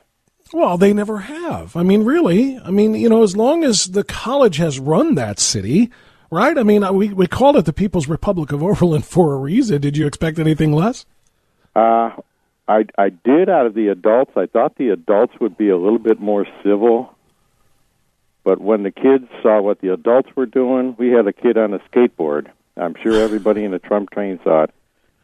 Well, 0.52 0.78
they 0.78 0.92
never 0.92 1.18
have. 1.18 1.76
I 1.76 1.82
mean, 1.82 2.04
really. 2.04 2.58
I 2.58 2.70
mean, 2.70 2.94
you 2.94 3.08
know, 3.08 3.22
as 3.22 3.36
long 3.36 3.64
as 3.64 3.84
the 3.84 4.02
college 4.02 4.56
has 4.56 4.80
run 4.80 5.14
that 5.14 5.38
city, 5.38 5.90
right? 6.30 6.56
I 6.56 6.62
mean, 6.62 6.86
we 6.94 7.12
we 7.12 7.26
called 7.26 7.56
it 7.56 7.64
the 7.64 7.72
People's 7.72 8.08
Republic 8.08 8.52
of 8.52 8.62
Oberlin 8.62 9.02
for 9.02 9.34
a 9.34 9.36
reason. 9.36 9.80
Did 9.80 9.96
you 9.96 10.06
expect 10.06 10.38
anything 10.38 10.72
less? 10.72 11.06
Uh, 11.74 12.10
I 12.66 12.84
I 12.96 13.08
did 13.10 13.48
out 13.48 13.66
of 13.66 13.74
the 13.74 13.88
adults. 13.88 14.32
I 14.36 14.46
thought 14.46 14.76
the 14.76 14.90
adults 14.90 15.34
would 15.40 15.56
be 15.56 15.68
a 15.68 15.76
little 15.76 15.98
bit 15.98 16.20
more 16.20 16.46
civil. 16.62 17.14
But 18.44 18.60
when 18.60 18.82
the 18.82 18.90
kids 18.90 19.28
saw 19.42 19.60
what 19.60 19.80
the 19.80 19.92
adults 19.92 20.30
were 20.34 20.46
doing, 20.46 20.96
we 20.98 21.10
had 21.10 21.26
a 21.26 21.32
kid 21.32 21.58
on 21.58 21.74
a 21.74 21.80
skateboard. 21.80 22.46
I'm 22.78 22.94
sure 23.02 23.20
everybody 23.20 23.64
in 23.64 23.72
the 23.72 23.78
Trump 23.78 24.10
train 24.10 24.40
saw 24.42 24.64
it. 24.64 24.70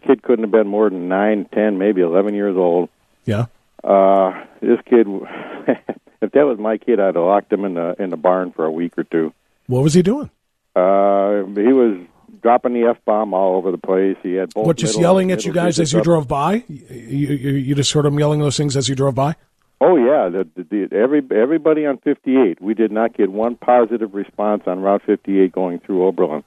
Kid 0.06 0.22
couldn't 0.22 0.44
have 0.44 0.50
been 0.50 0.66
more 0.66 0.90
than 0.90 1.08
nine, 1.08 1.46
ten, 1.52 1.78
maybe 1.78 2.02
eleven 2.02 2.34
years 2.34 2.56
old. 2.56 2.90
Yeah. 3.24 3.46
Uh, 3.82 4.44
this 4.60 4.78
kid, 4.84 5.06
if 6.20 6.32
that 6.32 6.46
was 6.46 6.58
my 6.58 6.76
kid, 6.76 7.00
I'd 7.00 7.14
have 7.14 7.24
locked 7.24 7.52
him 7.52 7.64
in 7.64 7.74
the 7.74 7.94
in 7.98 8.10
the 8.10 8.16
barn 8.16 8.52
for 8.52 8.64
a 8.64 8.70
week 8.70 8.98
or 8.98 9.04
two. 9.04 9.32
What 9.66 9.82
was 9.82 9.94
he 9.94 10.02
doing? 10.02 10.30
Uh, 10.74 11.44
he 11.54 11.72
was 11.72 12.00
dropping 12.42 12.74
the 12.74 12.88
f 12.88 12.96
bomb 13.04 13.32
all 13.32 13.56
over 13.56 13.70
the 13.70 13.78
place. 13.78 14.16
He 14.22 14.34
had 14.34 14.52
both 14.52 14.66
What, 14.66 14.76
just 14.76 14.98
yelling 14.98 15.32
at 15.32 15.44
you 15.44 15.52
guys 15.52 15.80
as 15.80 15.92
you 15.92 16.00
up. 16.00 16.04
drove 16.04 16.28
by? 16.28 16.64
You, 16.68 17.28
you, 17.28 17.52
you 17.52 17.74
just 17.74 17.92
heard 17.92 18.06
him 18.06 18.18
yelling 18.18 18.40
those 18.40 18.56
things 18.56 18.76
as 18.76 18.88
you 18.88 18.94
drove 18.94 19.14
by? 19.14 19.37
Oh 19.80 19.96
yeah, 19.96 20.28
the, 20.28 20.48
the, 20.56 20.87
the, 20.87 20.96
every 20.96 21.22
everybody 21.30 21.84
on 21.87 21.98
58. 21.98 22.60
We 22.60 22.74
did 22.74 22.92
not 22.92 23.14
get 23.14 23.30
one 23.30 23.56
positive 23.56 24.14
response 24.14 24.62
on 24.66 24.80
Route 24.80 25.02
58 25.04 25.52
going 25.52 25.78
through 25.80 26.06
Oberlin. 26.06 26.44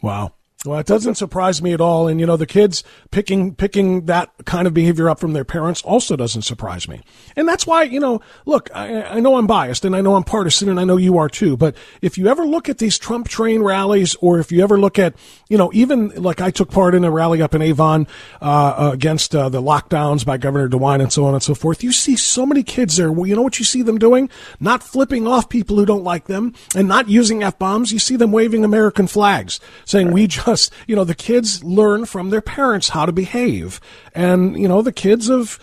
Wow. 0.00 0.32
Well, 0.64 0.78
it 0.78 0.86
doesn't 0.86 1.16
surprise 1.16 1.60
me 1.60 1.72
at 1.72 1.80
all. 1.80 2.06
And 2.06 2.20
you 2.20 2.26
know, 2.26 2.36
the 2.36 2.46
kids 2.46 2.84
picking 3.10 3.56
picking 3.56 4.06
that 4.06 4.30
kind 4.44 4.68
of 4.68 4.74
behavior 4.74 5.10
up 5.10 5.18
from 5.18 5.32
their 5.32 5.44
parents 5.44 5.82
also 5.82 6.14
doesn't 6.14 6.42
surprise 6.42 6.86
me. 6.86 7.00
And 7.34 7.48
that's 7.48 7.66
why, 7.66 7.82
you 7.82 7.98
know, 7.98 8.20
look, 8.46 8.70
I, 8.72 9.02
I 9.02 9.20
know 9.20 9.38
I'm 9.38 9.48
biased 9.48 9.84
and 9.84 9.96
I 9.96 10.00
know 10.02 10.14
I'm 10.14 10.22
partisan 10.22 10.68
and 10.68 10.78
I 10.78 10.84
know 10.84 10.96
you 10.96 11.18
are 11.18 11.28
too. 11.28 11.56
But 11.56 11.76
if 12.00 12.16
you 12.16 12.28
ever 12.28 12.46
look 12.46 12.68
at 12.68 12.78
these 12.78 12.96
Trump 12.96 13.28
train 13.28 13.62
rallies, 13.62 14.14
or 14.20 14.38
if 14.38 14.52
you 14.52 14.62
ever 14.62 14.78
look 14.78 15.00
at, 15.00 15.16
you 15.48 15.58
know, 15.58 15.72
even 15.74 16.10
like 16.10 16.40
I 16.40 16.52
took 16.52 16.70
part 16.70 16.94
in 16.94 17.02
a 17.02 17.10
rally 17.10 17.42
up 17.42 17.56
in 17.56 17.62
Avon 17.62 18.06
uh, 18.40 18.90
against 18.92 19.34
uh, 19.34 19.48
the 19.48 19.60
lockdowns 19.60 20.24
by 20.24 20.36
Governor 20.36 20.68
DeWine 20.68 21.02
and 21.02 21.12
so 21.12 21.24
on 21.24 21.34
and 21.34 21.42
so 21.42 21.56
forth, 21.56 21.82
you 21.82 21.90
see 21.90 22.14
so 22.14 22.46
many 22.46 22.62
kids 22.62 22.98
there. 22.98 23.10
Well, 23.10 23.26
you 23.26 23.34
know 23.34 23.42
what 23.42 23.58
you 23.58 23.64
see 23.64 23.82
them 23.82 23.98
doing? 23.98 24.30
Not 24.60 24.84
flipping 24.84 25.26
off 25.26 25.48
people 25.48 25.76
who 25.76 25.86
don't 25.86 26.04
like 26.04 26.26
them 26.26 26.54
and 26.76 26.86
not 26.86 27.08
using 27.08 27.42
f 27.42 27.58
bombs. 27.58 27.90
You 27.90 27.98
see 27.98 28.14
them 28.14 28.30
waving 28.30 28.64
American 28.64 29.08
flags, 29.08 29.58
saying 29.84 30.12
we 30.12 30.28
just, 30.28 30.51
you 30.86 30.96
know, 30.96 31.04
the 31.04 31.14
kids 31.14 31.62
learn 31.64 32.04
from 32.06 32.30
their 32.30 32.40
parents 32.40 32.90
how 32.90 33.06
to 33.06 33.12
behave, 33.12 33.80
and 34.14 34.56
you 34.60 34.68
know, 34.68 34.82
the 34.82 34.92
kids 34.92 35.28
of 35.28 35.58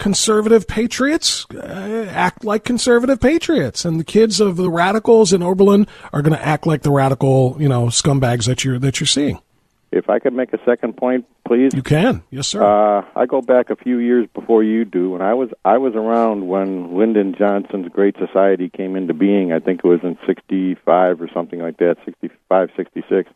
conservative 0.00 0.66
patriots 0.66 1.46
uh, 1.54 2.06
act 2.10 2.44
like 2.44 2.64
conservative 2.64 3.20
patriots, 3.20 3.84
and 3.84 4.00
the 4.00 4.04
kids 4.04 4.40
of 4.40 4.56
the 4.56 4.70
radicals 4.70 5.32
in 5.32 5.42
Oberlin 5.42 5.86
are 6.12 6.22
going 6.22 6.32
to 6.32 6.44
act 6.44 6.66
like 6.66 6.82
the 6.82 6.90
radical, 6.90 7.56
you 7.60 7.68
know, 7.68 7.86
scumbags 7.86 8.46
that 8.46 8.64
you're 8.64 8.78
that 8.80 8.98
you're 8.98 9.06
seeing. 9.06 9.40
If 9.92 10.08
I 10.08 10.20
could 10.20 10.32
make 10.32 10.52
a 10.52 10.64
second 10.64 10.96
point, 10.96 11.26
please. 11.46 11.74
You 11.74 11.82
can, 11.82 12.22
yes, 12.30 12.46
sir. 12.46 12.62
Uh, 12.62 13.04
I 13.16 13.26
go 13.26 13.42
back 13.42 13.70
a 13.70 13.76
few 13.76 13.98
years 13.98 14.28
before 14.32 14.62
you 14.62 14.84
do, 14.84 15.14
and 15.14 15.22
I 15.22 15.34
was 15.34 15.50
I 15.64 15.78
was 15.78 15.94
around 15.94 16.48
when 16.48 16.96
Lyndon 16.96 17.34
Johnson's 17.36 17.88
Great 17.88 18.16
Society 18.16 18.68
came 18.68 18.96
into 18.96 19.14
being. 19.14 19.52
I 19.52 19.58
think 19.58 19.80
it 19.84 19.88
was 19.88 20.00
in 20.02 20.16
'65 20.26 21.20
or 21.20 21.28
something 21.34 21.60
like 21.60 21.78
that, 21.78 21.96
65, 22.04 22.70
66. 22.76 23.30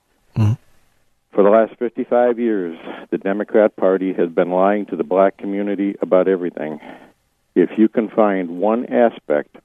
For 1.35 1.43
the 1.43 1.51
last 1.51 1.77
55 1.81 2.39
years, 2.39 2.79
the 3.11 3.19
Democrat 3.19 3.75
Party 3.75 4.13
has 4.13 4.31
been 4.31 4.53
lying 4.53 4.87
to 4.87 4.97
the 4.97 5.03
black 5.03 5.37
community 5.37 5.97
about 6.01 6.29
everything. 6.29 6.79
If 7.57 7.71
you 7.77 7.89
can 7.89 8.09
find 8.09 8.61
one 8.61 8.87
aspect, 8.87 9.57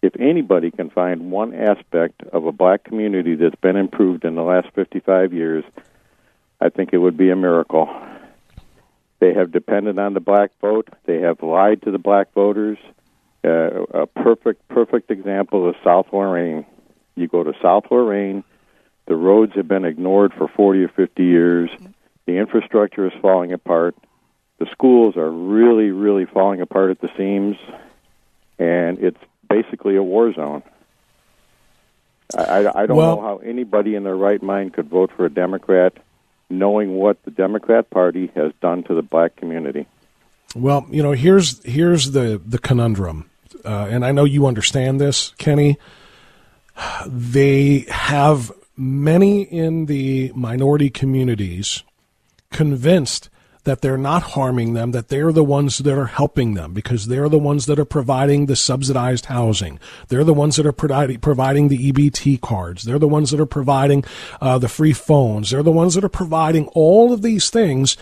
if 0.00 0.14
anybody 0.18 0.70
can 0.70 0.88
find 0.88 1.30
one 1.30 1.54
aspect 1.54 2.22
of 2.32 2.46
a 2.46 2.52
black 2.52 2.82
community 2.82 3.34
that's 3.34 3.60
been 3.60 3.76
improved 3.76 4.24
in 4.24 4.36
the 4.36 4.42
last 4.42 4.68
55 4.74 5.34
years, 5.34 5.64
I 6.62 6.70
think 6.70 6.94
it 6.94 6.98
would 6.98 7.18
be 7.18 7.28
a 7.28 7.36
miracle. 7.36 7.94
They 9.18 9.34
have 9.34 9.52
depended 9.52 9.98
on 9.98 10.14
the 10.14 10.20
black 10.20 10.52
vote. 10.62 10.88
They 11.04 11.20
have 11.20 11.42
lied 11.42 11.82
to 11.82 11.90
the 11.90 11.98
black 11.98 12.32
voters. 12.32 12.78
Uh, 13.44 13.82
a 13.92 14.06
perfect, 14.06 14.66
perfect 14.68 15.10
example 15.10 15.68
is 15.68 15.76
South 15.84 16.06
Lorain. 16.10 16.64
You 17.16 17.28
go 17.28 17.44
to 17.44 17.52
South 17.60 17.84
Lorain, 17.90 18.44
the 19.08 19.16
roads 19.16 19.54
have 19.54 19.66
been 19.66 19.84
ignored 19.86 20.32
for 20.34 20.46
40 20.48 20.84
or 20.84 20.88
50 20.88 21.24
years. 21.24 21.70
The 22.26 22.36
infrastructure 22.36 23.06
is 23.06 23.12
falling 23.20 23.52
apart. 23.52 23.96
The 24.58 24.66
schools 24.70 25.16
are 25.16 25.30
really, 25.30 25.90
really 25.90 26.26
falling 26.26 26.60
apart 26.60 26.90
at 26.90 27.00
the 27.00 27.10
seams, 27.16 27.56
and 28.58 28.98
it's 28.98 29.18
basically 29.48 29.96
a 29.96 30.02
war 30.02 30.32
zone. 30.34 30.62
I, 32.36 32.66
I, 32.74 32.86
don't 32.86 32.96
Well- 32.98 33.16
know 33.16 33.22
how 33.22 33.36
anybody 33.38 33.94
in 33.94 34.04
their 34.04 34.16
right 34.16 34.42
mind 34.42 34.74
could 34.74 34.88
vote 34.88 35.10
for 35.16 35.24
a 35.24 35.30
Democrat 35.30 35.94
knowing 36.50 36.94
what 36.94 37.22
the 37.24 37.30
Democrat 37.30 37.90
Party 37.90 38.30
has 38.34 38.52
done 38.60 38.82
to 38.84 38.94
the 38.94 39.02
black 39.02 39.36
community. 39.36 39.86
Well, 40.56 40.86
you 40.90 41.02
know, 41.02 41.12
here's 41.12 41.62
here's 41.64 42.12
the 42.12 42.40
the 42.44 42.58
conundrum, 42.58 43.28
uh, 43.66 43.86
and 43.90 44.02
I 44.02 44.12
know 44.12 44.24
you 44.24 44.46
understand 44.46 45.00
this, 45.00 45.30
Kenny. 45.38 45.78
They 47.06 47.80
have 47.90 48.50
many 48.78 49.42
in 49.42 49.86
the 49.86 50.32
minority 50.34 50.88
communities 50.88 51.82
convinced 52.50 53.28
that 53.64 53.82
they're 53.82 53.98
not 53.98 54.22
harming 54.22 54.72
them, 54.72 54.92
that 54.92 55.08
they're 55.08 55.32
the 55.32 55.44
ones 55.44 55.78
that 55.78 55.98
are 55.98 56.06
helping 56.06 56.54
them 56.54 56.72
because 56.72 57.06
they're 57.06 57.28
the 57.28 57.38
ones 57.38 57.66
that 57.66 57.78
are 57.78 57.84
providing 57.84 58.46
the 58.46 58.56
subsidized 58.56 59.26
housing. 59.26 59.78
They're 60.08 60.24
the 60.24 60.32
ones 60.32 60.56
that 60.56 60.64
are 60.64 60.72
providing, 60.72 61.68
the 61.68 61.92
EBT 61.92 62.40
cards. 62.40 62.84
They're 62.84 62.98
the 62.98 63.06
ones 63.06 63.30
that 63.30 63.40
are 63.40 63.46
providing 63.46 64.04
uh, 64.40 64.58
the 64.58 64.68
free 64.68 64.94
phones. 64.94 65.50
They're 65.50 65.62
the 65.62 65.70
ones 65.70 65.94
that 65.94 66.04
are 66.04 66.08
providing 66.08 66.68
all 66.68 67.12
of 67.12 67.20
these 67.20 67.50
things 67.50 67.98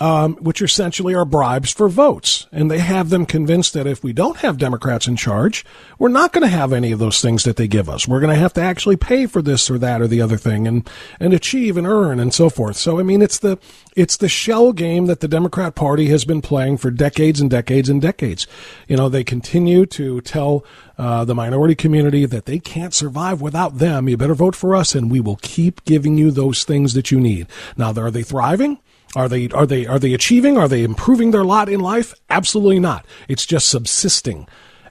um, 0.00 0.36
which 0.36 0.62
essentially 0.62 1.14
are 1.14 1.24
bribes 1.24 1.72
for 1.72 1.88
votes. 1.88 2.46
And 2.52 2.70
they 2.70 2.78
have 2.78 3.10
them 3.10 3.26
convinced 3.26 3.74
that 3.74 3.86
if 3.86 4.02
we 4.04 4.12
don't 4.12 4.38
have 4.38 4.58
Democrats 4.58 5.08
in 5.08 5.16
charge, 5.16 5.64
we're 5.98 6.08
not 6.08 6.32
going 6.32 6.42
to 6.42 6.48
have 6.48 6.72
any 6.72 6.92
of 6.92 6.98
those 6.98 7.20
things 7.20 7.44
that 7.44 7.56
they 7.56 7.68
give 7.68 7.88
us. 7.88 8.06
We're 8.06 8.20
going 8.20 8.34
to 8.34 8.40
have 8.40 8.52
to 8.54 8.60
actually 8.60 8.96
pay 8.96 9.26
for 9.26 9.42
this 9.42 9.70
or 9.70 9.78
that 9.78 10.00
or 10.00 10.06
the 10.06 10.22
other 10.22 10.36
thing 10.36 10.66
and, 10.66 10.88
and 11.18 11.32
achieve 11.32 11.76
and 11.76 11.86
earn 11.86 12.20
and 12.20 12.32
so 12.32 12.48
forth. 12.48 12.76
So, 12.76 13.00
I 13.00 13.02
mean, 13.02 13.22
it's 13.22 13.38
the, 13.38 13.58
it's 13.96 14.16
the 14.16 14.28
shell 14.28 14.72
game 14.72 15.06
that 15.06 15.20
the 15.20 15.28
Democrat 15.28 15.74
Party 15.74 16.06
has 16.06 16.24
been 16.24 16.42
playing 16.42 16.78
for 16.78 16.90
decades 16.90 17.40
and 17.40 17.50
decades 17.50 17.88
and 17.88 18.00
decades. 18.00 18.46
You 18.86 18.96
know, 18.96 19.08
they 19.08 19.24
continue 19.24 19.86
to 19.86 20.20
tell 20.20 20.64
uh, 20.96 21.24
the 21.24 21.34
minority 21.34 21.74
community 21.74 22.24
that 22.26 22.46
they 22.46 22.58
can't 22.58 22.94
survive 22.94 23.40
without 23.40 23.78
them. 23.78 24.08
You 24.08 24.16
better 24.16 24.34
vote 24.34 24.56
for 24.56 24.74
us 24.74 24.94
and 24.94 25.10
we 25.10 25.20
will 25.20 25.38
keep 25.42 25.84
giving 25.84 26.18
you 26.18 26.30
those 26.30 26.64
things 26.64 26.94
that 26.94 27.10
you 27.10 27.20
need. 27.20 27.46
Now, 27.76 27.92
are 27.98 28.10
they 28.10 28.22
thriving? 28.22 28.78
Are 29.16 29.28
they 29.28 29.48
are 29.48 29.66
they 29.66 29.86
are 29.86 29.98
they 29.98 30.14
achieving? 30.14 30.58
Are 30.58 30.68
they 30.68 30.82
improving 30.82 31.30
their 31.30 31.44
lot 31.44 31.68
in 31.68 31.80
life? 31.80 32.14
Absolutely 32.28 32.78
not. 32.78 33.06
It's 33.28 33.46
just 33.46 33.68
subsisting. 33.68 34.46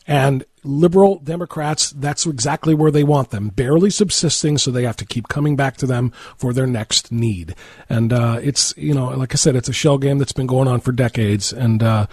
And 0.09 0.45
liberal 0.63 1.19
Democrats, 1.19 1.91
that's 1.91 2.25
exactly 2.25 2.73
where 2.73 2.91
they 2.91 3.03
want 3.03 3.29
them, 3.29 3.49
barely 3.49 3.89
subsisting, 3.89 4.57
so 4.57 4.71
they 4.71 4.83
have 4.83 4.95
to 4.97 5.05
keep 5.05 5.27
coming 5.27 5.57
back 5.57 5.75
to 5.77 5.85
them 5.85 6.11
for 6.37 6.53
their 6.53 6.65
next 6.65 7.11
need. 7.11 7.55
And 7.89 8.13
uh, 8.13 8.39
it's 8.41 8.73
you 8.77 8.93
know, 8.93 9.07
like 9.09 9.33
I 9.33 9.37
said, 9.37 9.55
it's 9.55 9.69
a 9.69 9.73
shell 9.73 9.97
game 9.97 10.17
that's 10.17 10.31
been 10.31 10.47
going 10.47 10.67
on 10.67 10.79
for 10.79 10.91
decades. 10.91 11.51
And 11.51 11.83
uh, 11.83 12.07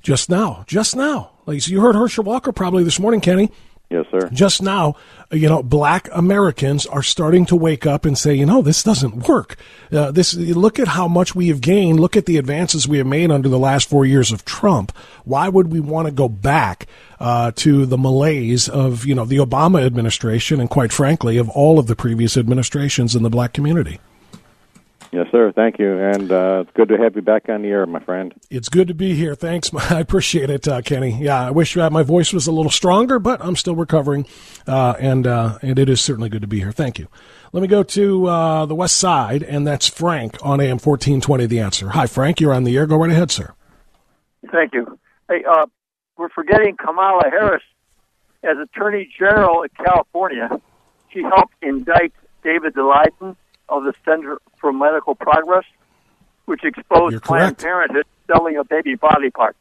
just 0.00 0.30
now, 0.30 0.64
just 0.66 0.96
now, 0.96 1.32
like 1.46 1.66
you 1.68 1.80
heard 1.80 1.96
Herschel 1.96 2.24
Walker 2.24 2.52
probably 2.52 2.84
this 2.84 3.00
morning, 3.00 3.20
Kenny 3.20 3.50
Yes, 3.90 4.06
sir. 4.08 4.28
just 4.32 4.62
now, 4.62 4.94
you 5.32 5.48
know, 5.48 5.64
black 5.64 6.08
Americans 6.12 6.86
are 6.86 7.02
starting 7.02 7.44
to 7.46 7.56
wake 7.56 7.86
up 7.86 8.04
and 8.04 8.16
say, 8.16 8.32
you 8.34 8.46
know, 8.46 8.62
this 8.62 8.84
doesn't 8.84 9.28
work. 9.28 9.56
Uh, 9.90 10.12
this, 10.12 10.32
look 10.34 10.78
at 10.78 10.86
how 10.86 11.08
much 11.08 11.34
we 11.34 11.48
have 11.48 11.60
gained. 11.60 11.98
Look 11.98 12.16
at 12.16 12.26
the 12.26 12.36
advances 12.36 12.86
we 12.86 12.98
have 12.98 13.06
made 13.08 13.32
under 13.32 13.48
the 13.48 13.58
last 13.58 13.88
four 13.88 14.06
years 14.06 14.30
of 14.30 14.44
Trump. 14.44 14.96
Why 15.24 15.48
would 15.48 15.72
we 15.72 15.80
want 15.80 16.06
to 16.06 16.12
go 16.12 16.28
back 16.28 16.86
uh, 17.18 17.50
to 17.56 17.84
the 17.84 17.98
malaise 17.98 18.68
of, 18.68 19.04
you 19.04 19.16
know, 19.16 19.24
the 19.24 19.38
Obama 19.38 19.84
administration 19.84 20.60
and, 20.60 20.70
quite 20.70 20.92
frankly, 20.92 21.36
of 21.36 21.48
all 21.48 21.80
of 21.80 21.88
the 21.88 21.96
previous 21.96 22.36
administrations 22.36 23.16
in 23.16 23.24
the 23.24 23.30
black 23.30 23.52
community? 23.52 23.98
Yes, 25.12 25.26
sir. 25.32 25.50
Thank 25.50 25.80
you, 25.80 25.98
and 25.98 26.30
uh, 26.30 26.62
it's 26.64 26.70
good 26.76 26.88
to 26.90 26.96
have 26.96 27.16
you 27.16 27.22
back 27.22 27.48
on 27.48 27.62
the 27.62 27.68
air, 27.68 27.84
my 27.84 27.98
friend. 27.98 28.32
It's 28.48 28.68
good 28.68 28.86
to 28.88 28.94
be 28.94 29.14
here. 29.16 29.34
Thanks. 29.34 29.74
I 29.90 29.98
appreciate 29.98 30.50
it, 30.50 30.68
uh, 30.68 30.82
Kenny. 30.82 31.20
Yeah, 31.20 31.48
I 31.48 31.50
wish 31.50 31.76
uh, 31.76 31.90
my 31.90 32.04
voice 32.04 32.32
was 32.32 32.46
a 32.46 32.52
little 32.52 32.70
stronger, 32.70 33.18
but 33.18 33.44
I'm 33.44 33.56
still 33.56 33.74
recovering, 33.74 34.24
uh, 34.68 34.94
and 35.00 35.26
uh, 35.26 35.58
and 35.62 35.80
it 35.80 35.88
is 35.88 36.00
certainly 36.00 36.28
good 36.28 36.42
to 36.42 36.48
be 36.48 36.60
here. 36.60 36.70
Thank 36.70 37.00
you. 37.00 37.08
Let 37.52 37.60
me 37.60 37.66
go 37.66 37.82
to 37.82 38.26
uh, 38.26 38.66
the 38.66 38.76
west 38.76 38.98
side, 38.98 39.42
and 39.42 39.66
that's 39.66 39.88
Frank 39.88 40.36
on 40.42 40.60
AM 40.60 40.78
1420. 40.78 41.46
The 41.46 41.58
answer. 41.58 41.88
Hi, 41.88 42.06
Frank. 42.06 42.40
You're 42.40 42.54
on 42.54 42.62
the 42.62 42.76
air. 42.76 42.86
Go 42.86 42.96
right 42.96 43.10
ahead, 43.10 43.32
sir. 43.32 43.54
Thank 44.52 44.74
you. 44.74 44.96
Hey, 45.28 45.42
uh, 45.44 45.66
we're 46.16 46.28
forgetting 46.28 46.76
Kamala 46.76 47.24
Harris 47.28 47.64
as 48.44 48.56
Attorney 48.58 49.12
General 49.18 49.64
of 49.64 49.70
California. 49.74 50.60
She 51.12 51.22
helped 51.22 51.54
indict 51.62 52.12
David 52.44 52.74
Daleiden 52.74 53.36
of 53.70 53.84
the 53.84 53.94
Center 54.04 54.38
for 54.58 54.72
Medical 54.72 55.14
Progress, 55.14 55.64
which 56.44 56.64
exposed 56.64 57.22
Planned. 57.22 57.58
Parenthood 57.58 58.04
selling 58.26 58.56
a 58.56 58.64
baby 58.64 58.96
body 58.96 59.30
part. 59.30 59.56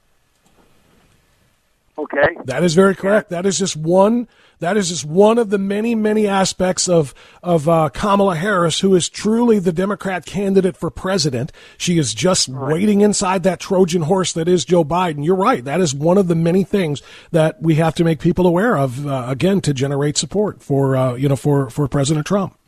Okay, 1.98 2.38
That 2.46 2.64
is 2.64 2.76
very 2.76 2.96
correct. 2.96 3.30
That 3.30 3.46
is 3.46 3.60
just 3.60 3.76
one. 3.76 4.30
That 4.60 4.78
is 4.78 4.88
just 4.88 5.04
one 5.04 5.38
of 5.38 5.50
the 5.50 5.58
many, 5.58 5.96
many 5.96 6.28
aspects 6.28 6.88
of 6.88 7.14
of 7.44 7.68
uh, 7.68 7.90
Kamala 7.90 8.36
Harris, 8.36 8.80
who 8.80 8.96
is 8.96 9.10
truly 9.10 9.60
the 9.60 9.74
Democrat 9.74 10.26
candidate 10.26 10.78
for 10.78 10.90
president. 10.90 11.52
She 11.78 11.98
is 11.98 12.14
just 12.14 12.48
waiting 12.48 13.02
inside 13.02 13.44
that 13.44 13.60
Trojan 13.60 14.04
horse 14.04 14.32
that 14.32 14.48
is 14.48 14.64
Joe 14.64 14.86
Biden. 14.86 15.26
You're 15.26 15.36
right. 15.36 15.64
That 15.64 15.82
is 15.82 15.94
one 15.94 16.18
of 16.18 16.30
the 16.30 16.36
many 16.36 16.64
things 16.64 17.02
that 17.32 17.62
we 17.62 17.76
have 17.76 17.96
to 17.96 18.06
make 18.06 18.22
people 18.22 18.48
aware 18.48 18.78
of. 18.78 19.06
Uh, 19.06 19.26
again, 19.28 19.60
to 19.62 19.74
generate 19.74 20.16
support 20.16 20.64
for 20.64 20.96
uh, 20.96 21.16
you 21.16 21.28
know 21.28 21.36
for 21.36 21.70
for 21.70 21.86
President 21.90 22.26
Trump. 22.26 22.59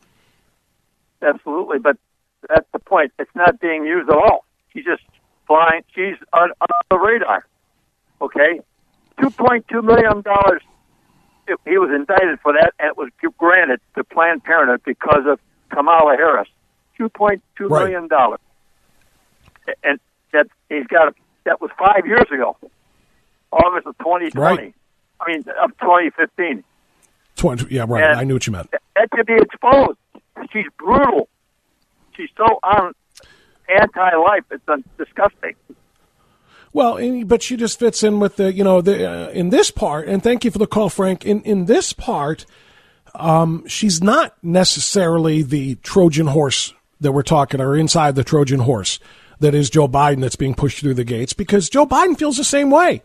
Absolutely. 1.22 1.78
But 1.78 1.96
that's 2.48 2.66
the 2.72 2.78
point. 2.78 3.12
It's 3.18 3.30
not 3.34 3.60
being 3.60 3.84
used 3.84 4.08
at 4.10 4.16
all. 4.16 4.44
She's 4.72 4.84
just 4.84 5.02
flying. 5.46 5.82
She's 5.94 6.16
on, 6.32 6.50
on 6.60 6.68
the 6.90 6.98
radar. 6.98 7.44
Okay, 8.20 8.60
two 9.20 9.30
point 9.30 9.66
two 9.68 9.82
million 9.82 10.22
dollars. 10.22 10.62
He 11.64 11.76
was 11.76 11.90
indicted 11.94 12.38
for 12.40 12.52
that, 12.52 12.72
and 12.78 12.88
it 12.88 12.96
was 12.96 13.10
granted 13.36 13.80
to 13.96 14.04
Planned 14.04 14.44
Parenthood 14.44 14.82
because 14.84 15.24
of 15.26 15.40
Kamala 15.70 16.14
Harris. 16.16 16.48
Two 16.96 17.08
point 17.08 17.42
two 17.56 17.66
Right. 17.66 17.84
million 17.84 18.06
dollars, 18.08 18.38
and 19.82 19.98
that 20.32 20.46
he's 20.68 20.86
got. 20.86 21.08
A, 21.08 21.14
that 21.44 21.60
was 21.60 21.70
five 21.76 22.06
years 22.06 22.26
ago, 22.32 22.56
August 23.50 23.86
of 23.88 23.98
twenty 23.98 24.30
twenty. 24.30 24.62
Right. 24.62 24.74
I 25.20 25.32
mean, 25.32 25.44
of 25.62 25.76
twenty 25.78 26.10
fifteen. 26.10 26.62
Twenty. 27.34 27.74
Yeah, 27.74 27.86
right. 27.88 28.04
And- 28.04 28.20
I 28.20 28.24
knew 28.24 28.34
what 28.34 28.46
you 28.46 28.52
meant. 28.52 28.70
That 28.70 29.08
should 29.16 29.26
be 29.26 29.34
exposed. 29.34 29.98
She's 30.52 30.66
brutal. 30.78 31.28
She's 32.16 32.30
so 32.36 32.60
anti-life. 33.68 34.44
It's 34.50 34.84
disgusting. 34.98 35.54
Well, 36.72 37.24
but 37.26 37.42
she 37.42 37.56
just 37.56 37.78
fits 37.78 38.02
in 38.02 38.18
with 38.18 38.36
the, 38.36 38.52
you 38.52 38.64
know, 38.64 38.80
the 38.80 39.10
uh, 39.10 39.28
in 39.30 39.50
this 39.50 39.70
part. 39.70 40.08
And 40.08 40.22
thank 40.22 40.44
you 40.44 40.50
for 40.50 40.58
the 40.58 40.66
call, 40.66 40.88
Frank. 40.88 41.26
In 41.26 41.42
in 41.42 41.66
this 41.66 41.92
part, 41.92 42.46
um, 43.14 43.66
she's 43.66 44.02
not 44.02 44.34
necessarily 44.42 45.42
the 45.42 45.74
Trojan 45.76 46.28
horse 46.28 46.72
that 47.00 47.12
we're 47.12 47.22
talking, 47.22 47.60
or 47.60 47.76
inside 47.76 48.14
the 48.14 48.24
Trojan 48.24 48.60
horse 48.60 48.98
that 49.40 49.54
is 49.54 49.68
Joe 49.68 49.88
Biden 49.88 50.20
that's 50.20 50.36
being 50.36 50.54
pushed 50.54 50.80
through 50.80 50.94
the 50.94 51.04
gates, 51.04 51.32
because 51.32 51.68
Joe 51.68 51.84
Biden 51.84 52.16
feels 52.18 52.36
the 52.36 52.44
same 52.44 52.70
way. 52.70 53.02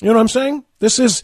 You 0.00 0.08
know 0.08 0.14
what 0.14 0.20
I'm 0.20 0.28
saying? 0.28 0.64
This 0.80 0.98
is 0.98 1.22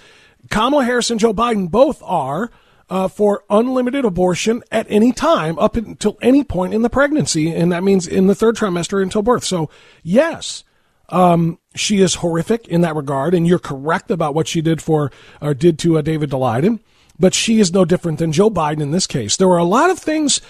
Kamala 0.49 0.85
Harris 0.85 1.11
and 1.11 1.19
Joe 1.19 1.35
Biden 1.35 1.71
both 1.71 2.03
are 2.05 2.51
uh, 2.89 3.09
for 3.09 3.45
unlimited 3.51 4.05
abortion 4.05 4.63
at 4.71 4.87
any 4.89 5.13
time 5.13 5.59
up 5.59 5.77
until 5.77 6.17
any 6.23 6.45
point 6.45 6.75
in 6.75 6.83
the 6.83 6.91
pregnancy, 6.91 7.53
and 7.53 7.73
that 7.73 7.83
means 7.83 8.07
in 8.07 8.27
the 8.27 8.35
third 8.35 8.57
trimester 8.57 9.03
until 9.03 9.23
birth. 9.23 9.45
So, 9.45 9.71
yes, 10.03 10.65
um, 11.09 11.59
she 11.75 12.01
is 12.01 12.17
horrific 12.17 12.67
in 12.69 12.81
that 12.83 12.97
regard, 12.97 13.35
and 13.35 13.47
you're 13.47 13.59
correct 13.59 14.11
about 14.11 14.35
what 14.35 14.49
she 14.49 14.61
did 14.61 14.81
for 14.81 15.11
or 15.41 15.55
did 15.55 15.79
to 15.81 15.99
uh, 15.99 16.03
David 16.03 16.31
Daleiden. 16.31 16.81
But 17.19 17.35
she 17.35 17.61
is 17.61 17.73
no 17.73 17.85
different 17.85 18.19
than 18.19 18.33
Joe 18.33 18.51
Biden 18.51 18.83
in 18.83 18.91
this 18.91 19.07
case. 19.07 19.37
There 19.37 19.49
are 19.49 19.57
a 19.57 19.65
lot 19.65 19.91
of 19.91 19.99
things 19.99 20.41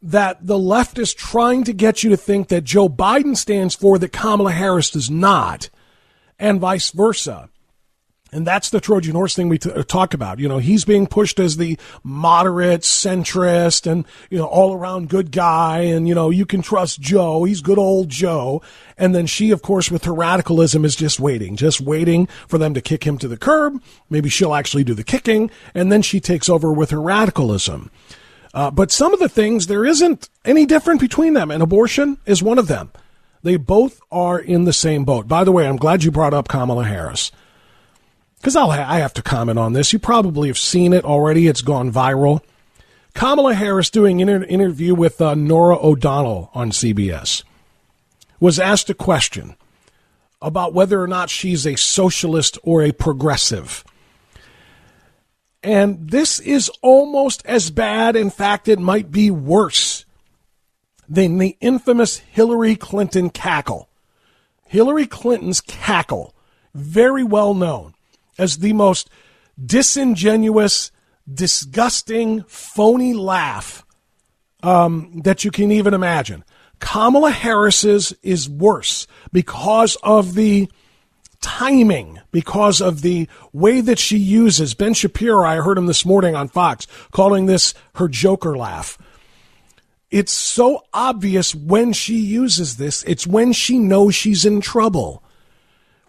that 0.00 0.46
the 0.46 0.58
left 0.58 0.98
is 0.98 1.12
trying 1.12 1.64
to 1.64 1.72
get 1.72 2.02
you 2.02 2.10
to 2.10 2.16
think 2.16 2.48
that 2.48 2.64
Joe 2.64 2.88
Biden 2.88 3.36
stands 3.36 3.74
for 3.74 3.98
that 3.98 4.12
Kamala 4.12 4.52
Harris 4.52 4.90
does 4.90 5.10
not, 5.10 5.68
and 6.38 6.60
vice 6.60 6.90
versa. 6.90 7.50
And 8.30 8.46
that's 8.46 8.68
the 8.68 8.80
Trojan 8.80 9.14
horse 9.14 9.34
thing 9.34 9.48
we 9.48 9.58
t- 9.58 9.70
uh, 9.70 9.82
talk 9.82 10.12
about. 10.12 10.38
You 10.38 10.48
know, 10.48 10.58
he's 10.58 10.84
being 10.84 11.06
pushed 11.06 11.40
as 11.40 11.56
the 11.56 11.78
moderate, 12.02 12.82
centrist, 12.82 13.90
and, 13.90 14.04
you 14.28 14.36
know, 14.36 14.44
all 14.44 14.74
around 14.74 15.08
good 15.08 15.32
guy. 15.32 15.80
And, 15.80 16.06
you 16.06 16.14
know, 16.14 16.28
you 16.28 16.44
can 16.44 16.60
trust 16.60 17.00
Joe. 17.00 17.44
He's 17.44 17.62
good 17.62 17.78
old 17.78 18.10
Joe. 18.10 18.60
And 18.98 19.14
then 19.14 19.26
she, 19.26 19.50
of 19.50 19.62
course, 19.62 19.90
with 19.90 20.04
her 20.04 20.12
radicalism 20.12 20.84
is 20.84 20.94
just 20.94 21.18
waiting, 21.18 21.56
just 21.56 21.80
waiting 21.80 22.26
for 22.46 22.58
them 22.58 22.74
to 22.74 22.82
kick 22.82 23.04
him 23.04 23.16
to 23.18 23.28
the 23.28 23.38
curb. 23.38 23.82
Maybe 24.10 24.28
she'll 24.28 24.54
actually 24.54 24.84
do 24.84 24.94
the 24.94 25.04
kicking. 25.04 25.50
And 25.74 25.90
then 25.90 26.02
she 26.02 26.20
takes 26.20 26.50
over 26.50 26.70
with 26.70 26.90
her 26.90 27.00
radicalism. 27.00 27.90
Uh, 28.52 28.70
but 28.70 28.90
some 28.90 29.14
of 29.14 29.20
the 29.20 29.28
things, 29.28 29.66
there 29.66 29.86
isn't 29.86 30.28
any 30.44 30.66
different 30.66 31.00
between 31.00 31.34
them, 31.34 31.50
and 31.50 31.62
abortion 31.62 32.18
is 32.26 32.42
one 32.42 32.58
of 32.58 32.66
them. 32.66 32.90
They 33.42 33.56
both 33.56 34.00
are 34.10 34.38
in 34.38 34.64
the 34.64 34.72
same 34.72 35.04
boat. 35.04 35.28
By 35.28 35.44
the 35.44 35.52
way, 35.52 35.66
I'm 35.66 35.76
glad 35.76 36.02
you 36.02 36.10
brought 36.10 36.34
up 36.34 36.48
Kamala 36.48 36.84
Harris 36.84 37.30
because 38.38 38.56
I'll 38.56 38.70
ha- 38.70 38.86
I 38.88 38.98
have 38.98 39.14
to 39.14 39.22
comment 39.22 39.58
on 39.58 39.72
this. 39.72 39.92
You 39.92 39.98
probably 39.98 40.48
have 40.48 40.58
seen 40.58 40.92
it 40.92 41.04
already. 41.04 41.48
It's 41.48 41.62
gone 41.62 41.92
viral. 41.92 42.40
Kamala 43.14 43.54
Harris 43.54 43.90
doing 43.90 44.22
an 44.22 44.28
inter- 44.28 44.46
interview 44.46 44.94
with 44.94 45.20
uh, 45.20 45.34
Norah 45.34 45.78
O'Donnell 45.78 46.50
on 46.54 46.70
CBS 46.70 47.42
was 48.38 48.60
asked 48.60 48.88
a 48.90 48.94
question 48.94 49.56
about 50.40 50.72
whether 50.72 51.02
or 51.02 51.08
not 51.08 51.30
she's 51.30 51.66
a 51.66 51.76
socialist 51.76 52.58
or 52.62 52.82
a 52.82 52.92
progressive. 52.92 53.84
And 55.64 56.10
this 56.10 56.38
is 56.38 56.70
almost 56.82 57.44
as 57.44 57.72
bad. 57.72 58.14
In 58.14 58.30
fact, 58.30 58.68
it 58.68 58.78
might 58.78 59.10
be 59.10 59.32
worse 59.32 60.04
than 61.08 61.38
the 61.38 61.56
infamous 61.60 62.18
Hillary 62.18 62.76
Clinton 62.76 63.30
cackle. 63.30 63.88
Hillary 64.68 65.06
Clinton's 65.06 65.60
cackle, 65.60 66.34
very 66.72 67.24
well 67.24 67.54
known 67.54 67.94
as 68.38 68.58
the 68.58 68.72
most 68.72 69.10
disingenuous, 69.62 70.90
disgusting, 71.32 72.44
phony 72.44 73.12
laugh 73.12 73.84
um, 74.62 75.20
that 75.24 75.44
you 75.44 75.50
can 75.50 75.70
even 75.70 75.94
imagine. 75.94 76.44
Kamala 76.80 77.30
Harris's 77.30 78.14
is 78.22 78.48
worse 78.48 79.06
because 79.32 79.96
of 80.02 80.34
the 80.34 80.68
timing, 81.40 82.20
because 82.30 82.80
of 82.80 83.02
the 83.02 83.28
way 83.52 83.80
that 83.80 83.98
she 83.98 84.16
uses. 84.16 84.74
Ben 84.74 84.94
Shapiro, 84.94 85.44
I 85.44 85.56
heard 85.56 85.78
him 85.78 85.86
this 85.86 86.04
morning 86.04 86.34
on 86.34 86.48
Fox, 86.48 86.86
calling 87.10 87.46
this 87.46 87.74
her 87.96 88.08
Joker 88.08 88.56
laugh. 88.56 88.98
It's 90.10 90.32
so 90.32 90.84
obvious 90.92 91.54
when 91.54 91.92
she 91.92 92.16
uses 92.16 92.76
this. 92.76 93.02
It's 93.04 93.26
when 93.26 93.52
she 93.52 93.78
knows 93.78 94.14
she's 94.14 94.44
in 94.44 94.60
trouble. 94.60 95.22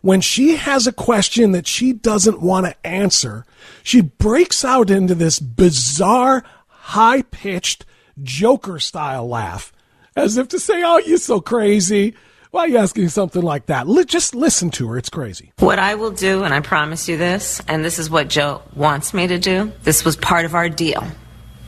When 0.02 0.22
she 0.22 0.56
has 0.56 0.88
a 0.88 0.94
question 0.94 1.52
that 1.52 1.68
she 1.68 1.94
doesn't 1.94 2.42
want 2.42 2.66
to 2.66 2.88
answer, 2.88 3.46
she 3.84 4.02
breaks 4.02 4.64
out 4.64 4.90
into 4.90 5.16
this 5.16 5.40
bizarre, 5.40 6.44
high 6.68 7.24
pitched 7.24 7.86
Joker 8.22 8.80
style 8.80 9.28
laugh 9.28 9.74
as 10.16 10.38
if 10.38 10.50
to 10.50 10.60
say, 10.60 10.84
Oh, 10.84 10.98
you're 11.00 11.18
so 11.18 11.42
crazy. 11.42 12.16
Why 12.52 12.62
are 12.62 12.68
you 12.68 12.78
asking 12.78 13.10
something 13.10 13.44
like 13.44 13.68
that? 13.68 13.88
Li- 13.88 14.06
just 14.06 14.34
listen 14.34 14.72
to 14.72 14.88
her. 14.90 14.98
It's 14.98 15.10
crazy. 15.10 15.54
What 15.60 15.78
I 15.78 15.96
will 15.96 16.12
do, 16.12 16.44
and 16.44 16.54
I 16.54 16.62
promise 16.62 17.08
you 17.08 17.16
this, 17.16 17.62
and 17.68 17.86
this 17.86 18.00
is 18.00 18.10
what 18.10 18.28
Joe 18.28 18.64
wants 18.76 19.14
me 19.14 19.28
to 19.28 19.38
do, 19.38 19.72
this 19.84 20.04
was 20.04 20.16
part 20.16 20.46
of 20.46 20.56
our 20.56 20.68
deal. 20.68 21.06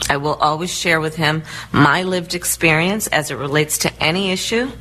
I 0.09 0.17
will 0.17 0.33
always 0.33 0.73
share 0.73 0.99
with 0.99 1.15
him 1.15 1.43
my 1.71 2.01
lived 2.01 2.33
experience 2.33 3.05
as 3.07 3.29
it 3.29 3.35
relates 3.35 3.77
to 3.79 4.03
any 4.03 4.31
issue 4.31 4.71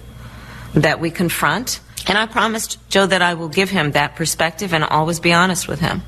that 0.72 1.00
we 1.00 1.10
confront. 1.10 1.80
And 2.06 2.18
I 2.18 2.26
promised 2.26 2.78
Joe 2.88 3.06
that 3.06 3.22
I 3.22 3.34
will 3.34 3.48
give 3.48 3.70
him 3.70 3.92
that 3.92 4.16
perspective 4.16 4.72
and 4.72 4.84
always 4.84 5.20
be 5.20 5.32
honest 5.32 5.68
with 5.68 5.80
him. 5.80 6.02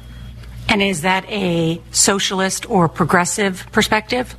And 0.69 0.83
is 0.83 1.03
that 1.03 1.29
a 1.29 1.81
socialist 1.91 2.69
or 2.71 2.89
progressive 2.89 3.67
perspective? 3.73 4.35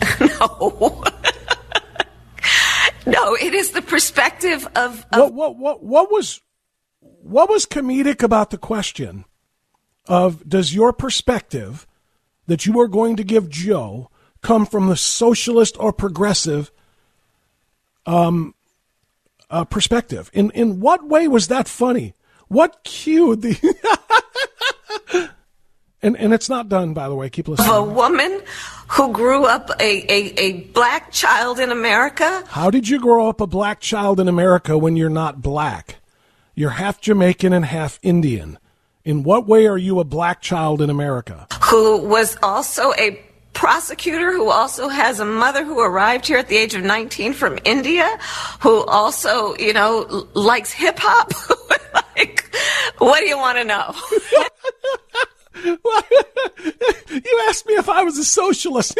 no. 0.20 1.04
no, 3.06 3.34
it 3.34 3.54
is 3.54 3.70
the 3.70 3.82
perspective 3.82 4.66
of, 4.74 5.04
of 5.12 5.32
what, 5.32 5.34
what, 5.34 5.56
what, 5.56 5.82
what 5.82 6.10
was 6.10 6.40
what 7.22 7.48
was 7.48 7.66
comedic 7.66 8.22
about 8.22 8.50
the 8.50 8.58
question 8.58 9.24
of 10.06 10.48
does 10.48 10.74
your 10.74 10.92
perspective 10.92 11.86
that 12.46 12.66
you 12.66 12.80
are 12.80 12.88
going 12.88 13.16
to 13.16 13.24
give 13.24 13.48
Joe 13.48 14.10
come 14.40 14.66
from 14.66 14.88
the 14.88 14.96
socialist 14.96 15.76
or 15.78 15.92
progressive 15.92 16.72
um, 18.06 18.54
uh, 19.52 19.64
perspective? 19.64 20.30
In 20.32 20.50
in 20.50 20.80
what 20.80 21.06
way 21.06 21.28
was 21.28 21.46
that 21.48 21.68
funny? 21.68 22.14
What 22.48 22.82
cued 22.82 23.42
the? 23.42 23.54
and 26.02 26.16
and 26.16 26.34
it's 26.34 26.48
not 26.48 26.68
done, 26.68 26.94
by 26.94 27.08
the 27.08 27.14
way. 27.14 27.30
Keep 27.30 27.48
listening. 27.48 27.70
a 27.70 27.82
woman 27.82 28.40
who 28.88 29.12
grew 29.12 29.44
up 29.44 29.70
a, 29.80 30.12
a, 30.12 30.34
a 30.38 30.60
black 30.72 31.12
child 31.12 31.58
in 31.58 31.70
America 31.70 32.44
How 32.48 32.70
did 32.70 32.88
you 32.88 33.00
grow 33.00 33.28
up 33.28 33.40
a 33.40 33.46
black 33.46 33.80
child 33.80 34.20
in 34.20 34.28
America 34.28 34.76
when 34.76 34.96
you're 34.96 35.08
not 35.08 35.40
black? 35.40 35.96
You're 36.54 36.70
half 36.70 37.00
Jamaican 37.00 37.52
and 37.54 37.64
half 37.64 37.98
Indian. 38.02 38.58
In 39.04 39.22
what 39.22 39.48
way 39.48 39.66
are 39.66 39.78
you 39.78 39.98
a 39.98 40.04
black 40.04 40.42
child 40.42 40.82
in 40.82 40.90
America? 40.90 41.46
who 41.62 42.06
was 42.06 42.36
also 42.42 42.92
a 42.98 43.18
prosecutor 43.52 44.32
who 44.32 44.50
also 44.50 44.88
has 44.88 45.20
a 45.20 45.24
mother 45.24 45.64
who 45.64 45.80
arrived 45.80 46.26
here 46.26 46.38
at 46.38 46.48
the 46.48 46.56
age 46.56 46.74
of 46.74 46.82
19 46.82 47.32
from 47.32 47.58
India 47.64 48.18
who 48.60 48.82
also, 48.84 49.56
you 49.56 49.72
know, 49.72 50.26
likes 50.34 50.72
hip 50.72 50.98
hop. 50.98 51.32
like, 52.16 52.54
what 52.98 53.20
do 53.20 53.26
you 53.26 53.38
want 53.38 53.58
to 53.58 53.64
know? 53.64 53.94
you 57.24 57.44
asked 57.48 57.66
me 57.66 57.74
if 57.74 57.88
I 57.88 58.02
was 58.02 58.18
a 58.18 58.24
socialist. 58.24 58.98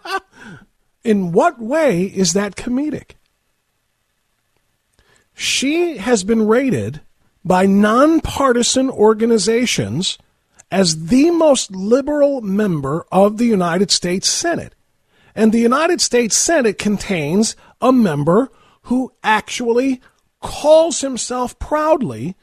In 1.04 1.32
what 1.32 1.60
way 1.60 2.02
is 2.04 2.32
that 2.34 2.56
comedic? 2.56 3.12
She 5.34 5.98
has 5.98 6.24
been 6.24 6.46
rated 6.46 7.00
by 7.44 7.66
nonpartisan 7.66 8.90
organizations 8.90 10.18
as 10.70 11.06
the 11.06 11.30
most 11.30 11.70
liberal 11.70 12.40
member 12.40 13.06
of 13.10 13.38
the 13.38 13.46
United 13.46 13.90
States 13.90 14.28
Senate. 14.28 14.74
And 15.34 15.52
the 15.52 15.60
United 15.60 16.00
States 16.00 16.36
Senate 16.36 16.78
contains 16.78 17.56
a 17.80 17.92
member 17.92 18.50
who 18.82 19.12
actually 19.22 20.00
calls 20.40 21.00
himself 21.00 21.58
proudly 21.58 22.36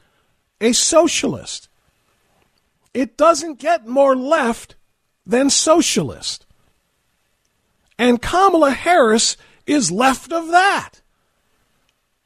a 0.60 0.72
socialist. 0.72 1.68
It 2.94 3.16
doesn't 3.16 3.58
get 3.58 3.86
more 3.86 4.16
left 4.16 4.74
than 5.26 5.50
socialist. 5.50 6.46
And 7.98 8.22
Kamala 8.22 8.70
Harris 8.70 9.36
is 9.66 9.90
left 9.90 10.32
of 10.32 10.48
that. 10.48 11.00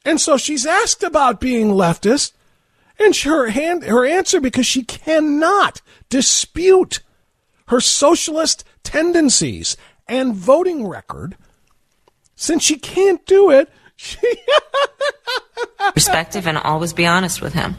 And 0.05 0.21
so 0.21 0.37
she's 0.37 0.67
asked 0.67 1.03
about 1.03 1.41
being 1.41 1.69
leftist, 1.69 2.33
and 3.01 3.17
her, 3.17 3.49
hand, 3.49 3.85
her 3.85 4.07
answer, 4.07 4.41
because 4.41 4.67
she 4.67 4.85
cannot 4.85 5.81
dispute 6.09 7.01
her 7.69 7.81
socialist 7.81 8.65
tendencies 8.83 9.77
and 10.07 10.35
voting 10.35 10.87
record, 10.87 11.37
since 12.35 12.63
she 12.63 12.77
can't 12.77 13.25
do 13.27 13.51
it, 13.51 13.71
she 13.97 14.19
perspective 15.95 16.47
and 16.47 16.59
always 16.59 16.93
be 16.93 17.07
honest 17.07 17.41
with 17.41 17.55
him. 17.55 17.77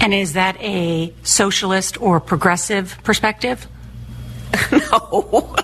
And 0.00 0.14
is 0.14 0.32
that 0.32 0.60
a 0.60 1.12
socialist 1.22 2.00
or 2.00 2.20
progressive 2.20 2.98
perspective? 3.04 3.66
no. 4.72 5.54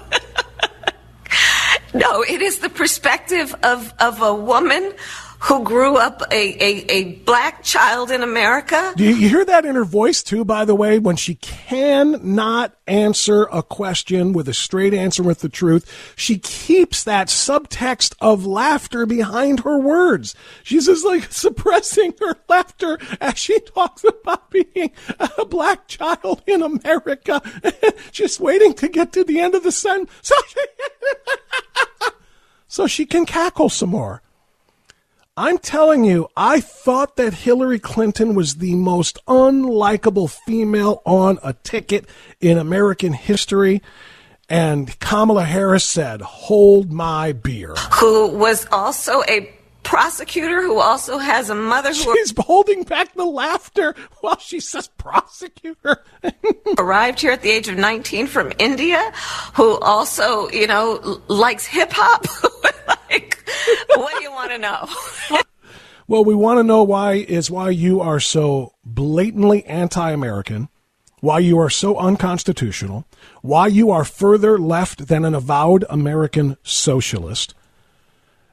no, 1.95 2.23
it 2.23 2.43
is 2.43 2.59
the 2.59 2.69
perspective 2.69 3.55
of, 3.63 3.95
of 3.99 4.21
a 4.21 4.35
woman 4.35 4.93
who 5.41 5.63
grew 5.65 5.97
up 5.97 6.23
a, 6.31 6.65
a, 6.65 6.85
a 6.91 7.05
black 7.25 7.63
child 7.63 8.11
in 8.11 8.23
America. 8.23 8.93
Do 8.97 9.05
you 9.05 9.15
hear 9.15 9.45
that 9.45 9.65
in 9.65 9.75
her 9.75 9.85
voice, 9.85 10.23
too, 10.23 10.45
by 10.45 10.65
the 10.65 10.75
way, 10.75 10.99
when 10.99 11.17
she 11.17 11.37
cannot 11.37 12.75
answer 12.87 13.45
a 13.53 13.63
question 13.63 14.33
with 14.33 14.49
a 14.49 14.55
straight 14.55 14.95
answer 14.95 15.23
with 15.23 15.41
the 15.41 15.49
truth? 15.49 16.15
She 16.17 16.39
keeps 16.39 17.05
that 17.05 17.29
subtext 17.29 18.15
of 18.21 18.47
laughter 18.47 19.07
behind 19.07 19.61
her 19.61 19.79
words. 19.79 20.35
She's 20.63 20.87
just 20.87 21.05
like 21.05 21.25
suppressing 21.33 22.15
her 22.21 22.37
laughter 22.49 22.99
as 23.21 23.39
she 23.39 23.61
talks 23.61 24.05
about 24.05 24.51
being 24.51 24.93
a 25.19 25.45
black 25.45 25.89
child 25.89 26.43
in 26.47 26.63
America, 26.63 27.43
just 28.13 28.41
waiting 28.41 28.75
to 28.75 28.89
get 28.89 29.13
to 29.13 29.25
the 29.25 29.41
end 29.41 29.55
of 29.55 29.63
the 29.63 29.73
sentence 29.73 30.11
so 30.23 30.35
she, 30.49 30.61
so 32.69 32.87
she 32.87 33.07
can 33.07 33.27
cackle 33.27 33.69
some 33.69 33.91
more. 33.91 34.23
I'm 35.39 35.59
telling 35.59 36.05
you, 36.05 36.29
I 36.35 36.61
thought 36.61 37.17
that 37.17 37.35
Hillary 37.35 37.79
Clinton 37.79 38.35
was 38.35 38.55
the 38.55 38.75
most 38.75 39.19
unlikable 39.27 40.31
female 40.31 41.03
on 41.05 41.39
a 41.43 41.53
ticket 41.53 42.07
in 42.41 42.57
American 42.57 43.13
history. 43.13 43.83
And 44.49 44.99
Kamala 44.99 45.45
Harris 45.45 45.85
said, 45.85 46.23
Hold 46.23 46.91
my 46.91 47.33
beer. 47.33 47.75
Who 48.01 48.29
was 48.29 48.67
also 48.73 49.23
a 49.29 49.53
prosecutor 49.83 50.63
who 50.63 50.79
also 50.79 51.19
has 51.19 51.51
a 51.51 51.55
mother 51.55 51.91
who 51.91 52.15
She's 52.15 52.33
holding 52.39 52.85
back 52.85 53.15
the 53.15 53.27
laughter 53.27 53.95
while 54.21 54.39
she 54.39 54.59
says 54.59 54.89
prosecutor. 54.89 56.03
arrived 56.79 57.21
here 57.21 57.33
at 57.33 57.43
the 57.43 57.51
age 57.51 57.69
of 57.69 57.77
19 57.77 58.27
from 58.27 58.53
India, 58.59 59.13
who 59.55 59.77
also, 59.81 60.49
you 60.49 60.67
know, 60.67 61.21
likes 61.29 61.67
hip 61.67 61.93
hop. 61.93 62.27
what 63.97 64.15
do 64.17 64.23
you 64.23 64.31
want 64.31 64.51
to 64.51 64.59
know? 64.59 64.89
well, 66.09 66.25
we 66.25 66.35
want 66.35 66.59
to 66.59 66.65
know 66.65 66.83
why 66.83 67.15
is 67.15 67.51
why 67.51 67.71
you 67.71 68.01
are 68.01 68.21
so 68.21 68.73
blatantly 68.85 69.65
anti-American, 69.67 70.69
why 71.21 71.39
you 71.39 71.59
are 71.59 71.71
so 71.71 71.97
unconstitutional, 71.97 73.05
why 73.43 73.67
you 73.67 73.91
are 73.91 74.05
further 74.05 74.59
left 74.59 75.09
than 75.09 75.25
an 75.25 75.35
avowed 75.35 75.85
American 75.89 76.57
socialist, 76.63 77.55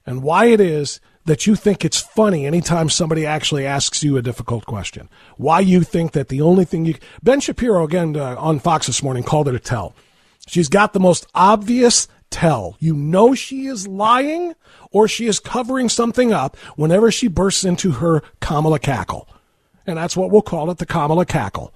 and 0.05 0.23
why 0.23 0.45
it 0.45 0.59
is 0.59 0.99
that 1.25 1.47
you 1.47 1.55
think 1.55 1.85
it's 1.85 1.99
funny 1.99 2.45
anytime 2.45 2.89
somebody 2.89 3.25
actually 3.25 3.65
asks 3.65 4.03
you 4.03 4.17
a 4.17 4.21
difficult 4.21 4.65
question. 4.65 5.07
Why 5.37 5.61
you 5.61 5.83
think 5.83 6.11
that 6.11 6.27
the 6.27 6.41
only 6.41 6.65
thing 6.65 6.85
you 6.85 6.95
Ben 7.21 7.39
Shapiro 7.39 7.83
again 7.85 8.17
uh, 8.17 8.35
on 8.37 8.59
Fox 8.59 8.87
this 8.87 9.01
morning 9.01 9.23
called 9.23 9.47
it 9.47 9.55
a 9.55 9.59
tell. 9.59 9.95
She's 10.47 10.67
got 10.67 10.91
the 10.91 10.99
most 10.99 11.25
obvious 11.33 12.09
tell. 12.33 12.75
You 12.79 12.95
know 12.95 13.35
she 13.35 13.67
is 13.67 13.87
lying 13.87 14.55
or 14.91 15.07
she 15.07 15.27
is 15.27 15.39
covering 15.39 15.87
something 15.87 16.33
up 16.33 16.57
whenever 16.75 17.11
she 17.11 17.27
bursts 17.27 17.63
into 17.63 17.91
her 17.93 18.23
Kamala 18.41 18.79
cackle. 18.79 19.29
And 19.85 19.97
that's 19.97 20.17
what 20.17 20.31
we'll 20.31 20.41
call 20.41 20.71
it 20.71 20.79
the 20.79 20.85
Kamala 20.85 21.25
cackle. 21.25 21.73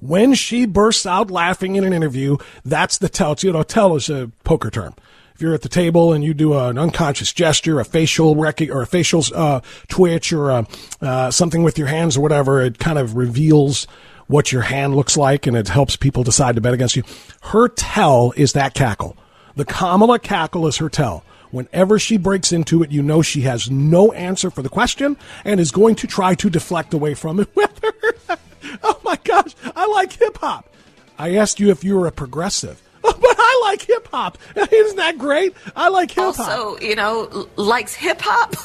When 0.00 0.34
she 0.34 0.66
bursts 0.66 1.06
out 1.06 1.30
laughing 1.30 1.74
in 1.76 1.84
an 1.84 1.92
interview, 1.92 2.36
that's 2.64 2.98
the 2.98 3.08
tell. 3.08 3.34
You 3.38 3.52
know, 3.52 3.62
tell 3.62 3.96
is 3.96 4.08
a 4.08 4.30
poker 4.44 4.70
term 4.70 4.94
if 5.36 5.42
you're 5.42 5.52
at 5.52 5.60
the 5.60 5.68
table 5.68 6.14
and 6.14 6.24
you 6.24 6.32
do 6.32 6.54
an 6.54 6.78
unconscious 6.78 7.30
gesture, 7.30 7.78
a 7.78 7.84
facial 7.84 8.36
rec- 8.36 8.70
or 8.70 8.80
a 8.80 8.86
facial 8.86 9.22
uh, 9.34 9.60
twitch 9.86 10.32
or 10.32 10.50
uh, 10.50 10.64
uh, 11.02 11.30
something 11.30 11.62
with 11.62 11.76
your 11.76 11.88
hands 11.88 12.16
or 12.16 12.22
whatever, 12.22 12.62
it 12.62 12.78
kind 12.78 12.98
of 12.98 13.16
reveals 13.16 13.86
what 14.26 14.52
your 14.52 14.62
hand 14.62 14.94
looks 14.96 15.16
like 15.16 15.46
and 15.46 15.56
it 15.56 15.68
helps 15.68 15.96
people 15.96 16.22
decide 16.22 16.54
to 16.56 16.60
bet 16.60 16.74
against 16.74 16.96
you. 16.96 17.02
Her 17.42 17.68
tell 17.68 18.32
is 18.36 18.52
that 18.52 18.74
cackle. 18.74 19.16
The 19.54 19.64
Kamala 19.64 20.18
cackle 20.18 20.66
is 20.66 20.76
her 20.78 20.88
tell. 20.88 21.24
Whenever 21.50 21.98
she 21.98 22.16
breaks 22.18 22.52
into 22.52 22.82
it, 22.82 22.90
you 22.90 23.02
know 23.02 23.22
she 23.22 23.42
has 23.42 23.70
no 23.70 24.12
answer 24.12 24.50
for 24.50 24.62
the 24.62 24.68
question 24.68 25.16
and 25.44 25.60
is 25.60 25.70
going 25.70 25.94
to 25.96 26.06
try 26.06 26.34
to 26.34 26.50
deflect 26.50 26.92
away 26.92 27.14
from 27.14 27.40
it. 27.40 27.48
With 27.56 27.80
her. 27.82 28.36
oh 28.82 29.00
my 29.04 29.18
gosh, 29.24 29.54
I 29.74 29.86
like 29.86 30.12
hip 30.12 30.38
hop. 30.38 30.68
I 31.18 31.36
asked 31.36 31.60
you 31.60 31.70
if 31.70 31.84
you 31.84 31.96
were 31.96 32.06
a 32.06 32.12
progressive. 32.12 32.82
Oh, 33.08 33.14
but 33.20 33.36
I 33.38 33.60
like 33.70 33.82
hip 33.82 34.08
hop. 34.10 34.36
Isn't 34.56 34.96
that 34.96 35.16
great? 35.16 35.54
I 35.76 35.90
like 35.90 36.10
hip 36.10 36.34
hop. 36.34 36.40
Also, 36.40 36.76
you 36.84 36.96
know, 36.96 37.48
likes 37.54 37.94
hip 37.94 38.20
hop. 38.20 38.56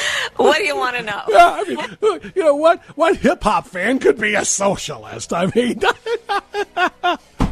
what 0.36 0.58
do 0.58 0.64
you 0.64 0.76
want 0.76 0.96
to 0.96 1.02
know? 1.02 1.22
Yeah, 1.28 1.52
I 1.52 1.64
mean, 1.64 1.78
uh, 1.78 2.18
you 2.34 2.42
know 2.42 2.56
what? 2.56 2.82
What 2.96 3.16
hip 3.16 3.42
hop 3.42 3.66
fan 3.66 3.98
could 3.98 4.18
be 4.18 4.34
a 4.34 4.44
socialist? 4.44 5.32
I 5.32 5.46
mean, 5.54 5.80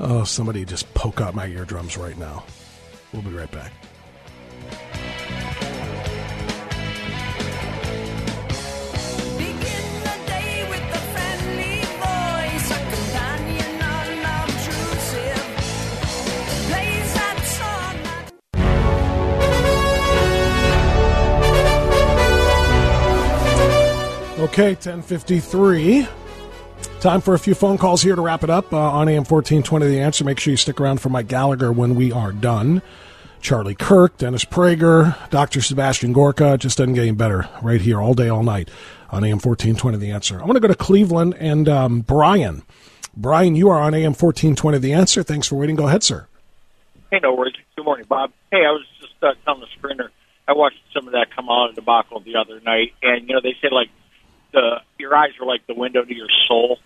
oh, 0.00 0.24
somebody 0.24 0.64
just 0.64 0.92
poke 0.94 1.20
out 1.20 1.34
my 1.34 1.46
eardrums 1.46 1.96
right 1.96 2.16
now. 2.18 2.44
We'll 3.12 3.22
be 3.22 3.30
right 3.30 3.50
back. 3.50 3.72
Okay, 24.42 24.70
1053. 24.70 26.08
Time 26.98 27.20
for 27.20 27.34
a 27.34 27.38
few 27.38 27.54
phone 27.54 27.78
calls 27.78 28.02
here 28.02 28.16
to 28.16 28.22
wrap 28.22 28.42
it 28.42 28.50
up 28.50 28.72
uh, 28.72 28.76
on 28.76 29.08
AM 29.08 29.22
1420 29.22 29.86
The 29.86 30.00
Answer. 30.00 30.24
Make 30.24 30.40
sure 30.40 30.50
you 30.50 30.56
stick 30.56 30.80
around 30.80 31.00
for 31.00 31.10
Mike 31.10 31.28
Gallagher 31.28 31.70
when 31.70 31.94
we 31.94 32.10
are 32.10 32.32
done. 32.32 32.82
Charlie 33.40 33.76
Kirk, 33.76 34.18
Dennis 34.18 34.44
Prager, 34.44 35.16
Dr. 35.30 35.62
Sebastian 35.62 36.12
Gorka. 36.12 36.58
Just 36.58 36.76
doesn't 36.76 36.94
get 36.94 37.02
any 37.02 37.12
better 37.12 37.48
right 37.62 37.80
here 37.80 38.00
all 38.00 38.14
day, 38.14 38.28
all 38.28 38.42
night 38.42 38.68
on 39.10 39.22
AM 39.22 39.38
1420 39.38 39.96
The 39.98 40.10
Answer. 40.10 40.40
I 40.40 40.44
want 40.44 40.54
to 40.54 40.60
go 40.60 40.66
to 40.66 40.74
Cleveland 40.74 41.36
and 41.38 41.68
um, 41.68 42.00
Brian. 42.00 42.64
Brian, 43.16 43.54
you 43.54 43.68
are 43.68 43.80
on 43.80 43.94
AM 43.94 44.10
1420 44.10 44.78
The 44.78 44.92
Answer. 44.92 45.22
Thanks 45.22 45.46
for 45.46 45.54
waiting. 45.54 45.76
Go 45.76 45.86
ahead, 45.86 46.02
sir. 46.02 46.26
Hey, 47.12 47.20
no 47.22 47.32
worries. 47.32 47.54
Good 47.76 47.84
morning, 47.84 48.06
Bob. 48.08 48.32
Hey, 48.50 48.64
I 48.66 48.72
was 48.72 48.84
just 49.00 49.14
uh, 49.22 49.34
telling 49.44 49.60
the 49.60 49.68
sprinter, 49.76 50.10
I 50.48 50.54
watched 50.54 50.80
some 50.92 51.06
of 51.06 51.12
that 51.12 51.28
Kamala 51.32 51.74
debacle 51.74 52.18
the 52.18 52.34
other 52.34 52.58
night, 52.58 52.92
and, 53.04 53.28
you 53.28 53.36
know, 53.36 53.40
they 53.40 53.54
said, 53.62 53.70
like, 53.70 53.88
the 54.52 54.80
your 54.98 55.14
eyes 55.14 55.30
are 55.40 55.46
like 55.46 55.66
the 55.66 55.74
window 55.74 56.04
to 56.04 56.14
your 56.14 56.28
soul. 56.48 56.78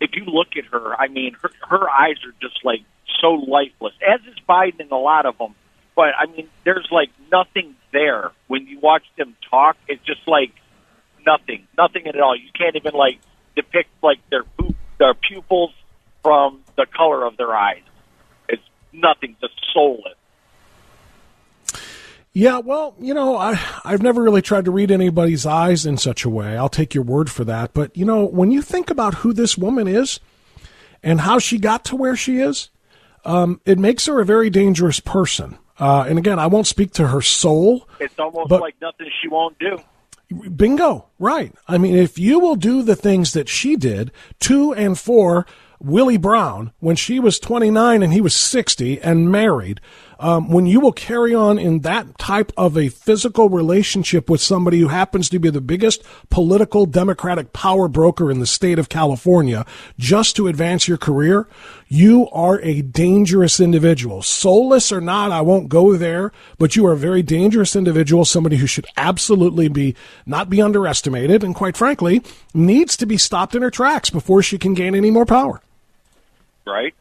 If 0.00 0.10
you 0.14 0.24
look 0.26 0.48
at 0.56 0.66
her, 0.66 0.94
I 0.94 1.08
mean, 1.08 1.36
her 1.42 1.50
her 1.68 1.90
eyes 1.90 2.16
are 2.24 2.34
just 2.40 2.64
like 2.64 2.80
so 3.20 3.28
lifeless. 3.28 3.94
As 4.06 4.20
is 4.26 4.38
Biden 4.48 4.80
and 4.80 4.92
a 4.92 4.96
lot 4.96 5.26
of 5.26 5.38
them. 5.38 5.54
But 5.94 6.10
I 6.18 6.26
mean, 6.26 6.48
there's 6.64 6.88
like 6.90 7.10
nothing 7.32 7.74
there 7.92 8.30
when 8.48 8.66
you 8.66 8.78
watch 8.80 9.04
them 9.16 9.34
talk. 9.50 9.76
It's 9.88 10.04
just 10.04 10.26
like 10.26 10.52
nothing, 11.26 11.66
nothing 11.76 12.06
at 12.06 12.20
all. 12.20 12.36
You 12.36 12.50
can't 12.56 12.76
even 12.76 12.92
like 12.92 13.18
depict 13.54 13.88
like 14.02 14.18
their 14.30 14.44
their 14.98 15.14
pupils 15.14 15.72
from 16.22 16.60
the 16.76 16.86
color 16.86 17.24
of 17.24 17.36
their 17.36 17.54
eyes. 17.54 17.82
It's 18.48 18.62
nothing, 18.92 19.36
just 19.40 19.54
soulless. 19.72 20.16
Yeah, 22.36 22.58
well, 22.58 22.94
you 23.00 23.14
know, 23.14 23.38
I, 23.38 23.58
I've 23.82 24.02
never 24.02 24.22
really 24.22 24.42
tried 24.42 24.66
to 24.66 24.70
read 24.70 24.90
anybody's 24.90 25.46
eyes 25.46 25.86
in 25.86 25.96
such 25.96 26.22
a 26.26 26.28
way. 26.28 26.54
I'll 26.54 26.68
take 26.68 26.92
your 26.92 27.02
word 27.02 27.30
for 27.30 27.44
that. 27.44 27.72
But, 27.72 27.96
you 27.96 28.04
know, 28.04 28.26
when 28.26 28.50
you 28.50 28.60
think 28.60 28.90
about 28.90 29.14
who 29.14 29.32
this 29.32 29.56
woman 29.56 29.88
is 29.88 30.20
and 31.02 31.22
how 31.22 31.38
she 31.38 31.56
got 31.56 31.82
to 31.86 31.96
where 31.96 32.14
she 32.14 32.40
is, 32.40 32.68
um, 33.24 33.62
it 33.64 33.78
makes 33.78 34.04
her 34.04 34.20
a 34.20 34.26
very 34.26 34.50
dangerous 34.50 35.00
person. 35.00 35.56
Uh, 35.80 36.04
and 36.06 36.18
again, 36.18 36.38
I 36.38 36.46
won't 36.46 36.66
speak 36.66 36.92
to 36.94 37.06
her 37.06 37.22
soul. 37.22 37.88
It's 38.00 38.18
almost 38.18 38.50
But- 38.50 38.60
like 38.60 38.74
nothing 38.82 39.08
she 39.22 39.28
won't 39.28 39.58
do. 39.58 39.78
Bingo. 40.54 41.06
Right. 41.18 41.54
I 41.66 41.78
mean, 41.78 41.96
if 41.96 42.18
you 42.18 42.38
will 42.38 42.56
do 42.56 42.82
the 42.82 42.96
things 42.96 43.32
that 43.32 43.48
she 43.48 43.76
did 43.76 44.12
to 44.40 44.74
and 44.74 44.98
for 44.98 45.46
Willie 45.80 46.18
Brown 46.18 46.72
when 46.80 46.96
she 46.96 47.18
was 47.18 47.38
29 47.38 48.02
and 48.02 48.12
he 48.12 48.20
was 48.20 48.36
60 48.36 49.00
and 49.00 49.32
married, 49.32 49.80
um, 50.18 50.48
when 50.48 50.66
you 50.66 50.80
will 50.80 50.92
carry 50.92 51.34
on 51.34 51.58
in 51.58 51.80
that 51.80 52.18
type 52.18 52.52
of 52.56 52.76
a 52.76 52.88
physical 52.88 53.48
relationship 53.48 54.30
with 54.30 54.40
somebody 54.40 54.80
who 54.80 54.88
happens 54.88 55.28
to 55.28 55.38
be 55.38 55.50
the 55.50 55.60
biggest 55.60 56.02
political 56.30 56.86
Democratic 56.86 57.52
power 57.52 57.88
broker 57.88 58.30
in 58.30 58.40
the 58.40 58.46
state 58.46 58.78
of 58.78 58.88
California 58.88 59.66
just 59.98 60.36
to 60.36 60.48
advance 60.48 60.88
your 60.88 60.98
career, 60.98 61.46
you 61.88 62.28
are 62.30 62.60
a 62.60 62.82
dangerous 62.82 63.60
individual. 63.60 64.22
Soulless 64.22 64.90
or 64.90 65.00
not, 65.00 65.32
I 65.32 65.40
won't 65.42 65.68
go 65.68 65.96
there, 65.96 66.32
but 66.58 66.76
you 66.76 66.86
are 66.86 66.92
a 66.92 66.96
very 66.96 67.22
dangerous 67.22 67.76
individual, 67.76 68.24
somebody 68.24 68.56
who 68.56 68.66
should 68.66 68.86
absolutely 68.96 69.68
be 69.68 69.94
not 70.24 70.50
be 70.50 70.62
underestimated 70.62 71.44
and 71.44 71.54
quite 71.54 71.76
frankly 71.76 72.22
needs 72.54 72.96
to 72.96 73.06
be 73.06 73.16
stopped 73.16 73.54
in 73.54 73.62
her 73.62 73.70
tracks 73.70 74.10
before 74.10 74.42
she 74.42 74.58
can 74.58 74.74
gain 74.74 74.94
any 74.94 75.10
more 75.10 75.26
power. 75.26 75.60
Right? 76.66 76.94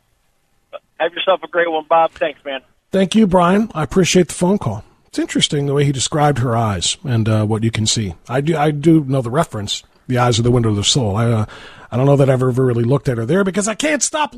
Have 1.00 1.14
yourself 1.14 1.42
a 1.44 1.48
great 1.48 1.70
one, 1.70 1.86
Bob. 1.90 2.12
Thanks, 2.12 2.44
man. 2.46 2.62
Thank 2.96 3.14
you, 3.14 3.28
Brian. 3.28 3.70
I 3.76 3.84
appreciate 3.84 4.30
the 4.30 4.34
phone 4.34 4.58
call. 4.58 4.82
It's 5.08 5.20
interesting 5.20 5.66
the 5.66 5.74
way 5.74 5.84
he 5.84 5.92
described 5.92 6.38
her 6.38 6.56
eyes 6.56 6.96
and 7.04 7.28
uh, 7.28 7.46
what 7.46 7.62
you 7.62 7.70
can 7.70 7.86
see. 7.86 8.16
I 8.30 8.40
do, 8.40 8.56
I 8.56 8.72
do 8.72 9.04
know 9.04 9.22
the 9.22 9.30
reference, 9.30 9.84
the 10.08 10.18
eyes 10.18 10.40
are 10.40 10.44
the 10.44 10.50
window 10.50 10.70
of 10.70 10.78
the 10.78 10.84
soul. 10.86 11.18
I, 11.18 11.30
uh, 11.30 11.46
I 11.92 11.98
don't 11.98 12.06
know 12.06 12.16
that 12.16 12.30
I've 12.30 12.42
ever 12.42 12.64
really 12.64 12.86
looked 12.86 13.10
at 13.10 13.18
her 13.18 13.26
there 13.26 13.44
because 13.44 13.68
I 13.68 13.76
can't 13.76 14.02
stop 14.02 14.34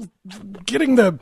getting 0.65 0.95
the 0.95 1.19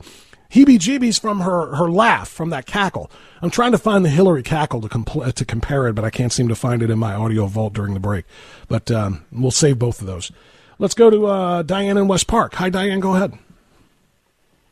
heebie-jeebies 0.50 1.20
from 1.20 1.40
her, 1.40 1.76
her 1.76 1.90
laugh, 1.90 2.30
from 2.30 2.48
that 2.48 2.64
cackle. 2.64 3.10
I'm 3.42 3.50
trying 3.50 3.72
to 3.72 3.78
find 3.78 4.02
the 4.02 4.08
Hillary 4.08 4.42
cackle 4.42 4.80
to, 4.80 4.88
compl- 4.88 5.30
to 5.30 5.44
compare 5.44 5.88
it, 5.88 5.94
but 5.94 6.06
I 6.06 6.10
can't 6.10 6.32
seem 6.32 6.48
to 6.48 6.54
find 6.54 6.82
it 6.82 6.88
in 6.88 6.98
my 6.98 7.12
audio 7.12 7.44
vault 7.48 7.74
during 7.74 7.92
the 7.92 8.00
break. 8.00 8.24
But 8.66 8.90
um, 8.90 9.26
we'll 9.30 9.50
save 9.50 9.78
both 9.78 10.00
of 10.00 10.06
those. 10.06 10.32
Let's 10.78 10.94
go 10.94 11.10
to 11.10 11.26
uh, 11.26 11.62
Diane 11.64 11.98
in 11.98 12.08
West 12.08 12.28
Park. 12.28 12.54
Hi, 12.54 12.70
Diane. 12.70 13.00
Go 13.00 13.14
ahead. 13.14 13.38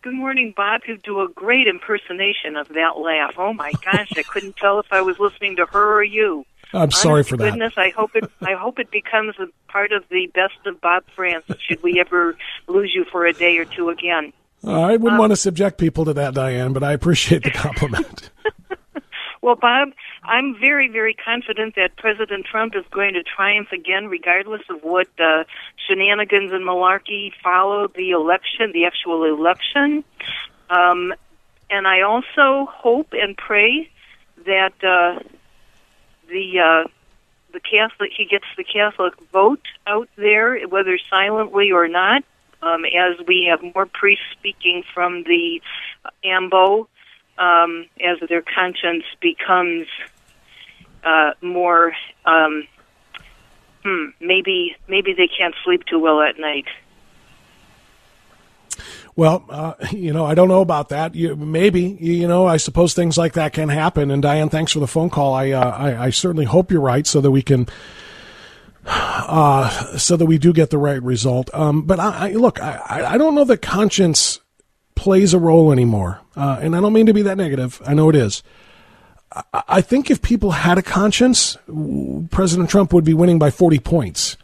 Good 0.04 0.12
morning, 0.12 0.52
Bob. 0.54 0.82
You 0.86 0.98
do 0.98 1.22
a 1.22 1.28
great 1.28 1.66
impersonation 1.66 2.56
of 2.56 2.68
that 2.68 2.98
laugh. 2.98 3.36
Oh 3.38 3.54
my 3.54 3.72
gosh, 3.82 4.12
I 4.14 4.22
couldn't 4.22 4.54
tell 4.54 4.78
if 4.78 4.84
I 4.90 5.00
was 5.00 5.18
listening 5.18 5.56
to 5.56 5.64
her 5.64 5.94
or 5.94 6.04
you. 6.04 6.44
I'm 6.74 6.90
sorry 6.90 7.22
for 7.22 7.38
that. 7.38 7.52
Goodness, 7.52 7.72
I 7.78 7.88
hope 7.88 8.10
it. 8.14 8.30
I 8.42 8.52
hope 8.52 8.78
it 8.78 8.90
becomes 8.90 9.34
a 9.38 9.46
part 9.72 9.92
of 9.92 10.04
the 10.10 10.26
best 10.34 10.58
of 10.66 10.78
Bob 10.82 11.04
Frantz. 11.16 11.50
Should 11.58 11.82
we 11.82 11.98
ever 12.00 12.36
lose 12.68 12.92
you 12.94 13.06
for 13.10 13.24
a 13.24 13.32
day 13.32 13.56
or 13.56 13.64
two 13.64 13.88
again? 13.88 14.34
I 14.62 14.98
wouldn't 14.98 15.12
um, 15.12 15.18
want 15.18 15.32
to 15.32 15.36
subject 15.36 15.78
people 15.78 16.04
to 16.04 16.12
that, 16.12 16.34
Diane, 16.34 16.74
but 16.74 16.82
I 16.82 16.92
appreciate 16.92 17.42
the 17.42 17.50
compliment. 17.50 18.28
Well, 19.44 19.56
Bob, 19.56 19.90
I'm 20.22 20.58
very, 20.58 20.88
very 20.88 21.12
confident 21.12 21.74
that 21.74 21.96
President 21.96 22.46
Trump 22.46 22.74
is 22.74 22.84
going 22.90 23.12
to 23.12 23.22
triumph 23.22 23.72
again, 23.72 24.06
regardless 24.06 24.62
of 24.70 24.82
what 24.82 25.08
uh, 25.18 25.44
shenanigans 25.86 26.50
and 26.50 26.64
malarkey 26.64 27.30
follow 27.42 27.86
the 27.88 28.12
election, 28.12 28.72
the 28.72 28.86
actual 28.86 29.24
election. 29.24 30.02
Um, 30.70 31.12
and 31.68 31.86
I 31.86 32.00
also 32.00 32.70
hope 32.72 33.08
and 33.12 33.36
pray 33.36 33.90
that 34.46 34.82
uh, 34.82 35.22
the 36.30 36.60
uh, 36.60 36.88
the 37.52 37.60
Catholic 37.60 38.12
he 38.16 38.24
gets 38.24 38.46
the 38.56 38.64
Catholic 38.64 39.12
vote 39.30 39.66
out 39.86 40.08
there, 40.16 40.66
whether 40.68 40.96
silently 41.10 41.70
or 41.70 41.86
not. 41.86 42.24
Um, 42.62 42.86
as 42.86 43.18
we 43.26 43.50
have 43.50 43.74
more 43.74 43.84
priests 43.84 44.24
speaking 44.32 44.84
from 44.94 45.24
the 45.24 45.60
AMBO, 46.24 46.88
um, 47.38 47.86
as 48.00 48.18
their 48.28 48.42
conscience 48.42 49.04
becomes 49.20 49.86
uh, 51.04 51.32
more, 51.40 51.92
um, 52.24 52.66
hmm, 53.82 54.06
maybe 54.20 54.76
maybe 54.88 55.12
they 55.12 55.28
can't 55.28 55.54
sleep 55.64 55.84
too 55.86 55.98
well 55.98 56.20
at 56.20 56.38
night. 56.38 56.66
Well, 59.16 59.44
uh, 59.48 59.74
you 59.92 60.12
know, 60.12 60.24
I 60.24 60.34
don't 60.34 60.48
know 60.48 60.60
about 60.60 60.88
that. 60.88 61.14
You, 61.14 61.36
maybe, 61.36 61.96
you, 62.00 62.12
you 62.12 62.28
know, 62.28 62.46
I 62.46 62.56
suppose 62.56 62.94
things 62.94 63.16
like 63.16 63.34
that 63.34 63.52
can 63.52 63.68
happen. 63.68 64.10
And 64.10 64.22
Diane, 64.22 64.48
thanks 64.48 64.72
for 64.72 64.80
the 64.80 64.86
phone 64.86 65.10
call. 65.10 65.34
I, 65.34 65.50
uh, 65.50 65.70
I, 65.70 66.04
I 66.06 66.10
certainly 66.10 66.46
hope 66.46 66.70
you're 66.70 66.80
right, 66.80 67.06
so 67.06 67.20
that 67.20 67.30
we 67.30 67.42
can, 67.42 67.68
uh, 68.86 69.96
so 69.98 70.16
that 70.16 70.26
we 70.26 70.38
do 70.38 70.52
get 70.52 70.70
the 70.70 70.78
right 70.78 71.02
result. 71.02 71.50
Um, 71.54 71.82
but 71.82 72.00
I, 72.00 72.30
I 72.30 72.32
look, 72.32 72.60
I, 72.60 73.14
I 73.14 73.18
don't 73.18 73.34
know 73.34 73.44
that 73.44 73.62
conscience 73.62 74.40
plays 74.94 75.34
a 75.34 75.38
role 75.38 75.72
anymore. 75.72 76.20
Uh, 76.36 76.58
and 76.60 76.76
I 76.76 76.80
don't 76.80 76.92
mean 76.92 77.06
to 77.06 77.14
be 77.14 77.22
that 77.22 77.36
negative. 77.36 77.80
I 77.86 77.94
know 77.94 78.08
it 78.08 78.16
is. 78.16 78.42
I, 79.32 79.62
I 79.68 79.80
think 79.80 80.10
if 80.10 80.22
people 80.22 80.52
had 80.52 80.78
a 80.78 80.82
conscience, 80.82 81.56
President 82.30 82.70
Trump 82.70 82.92
would 82.92 83.04
be 83.04 83.14
winning 83.14 83.38
by 83.38 83.50
40 83.50 83.78
points. 83.80 84.36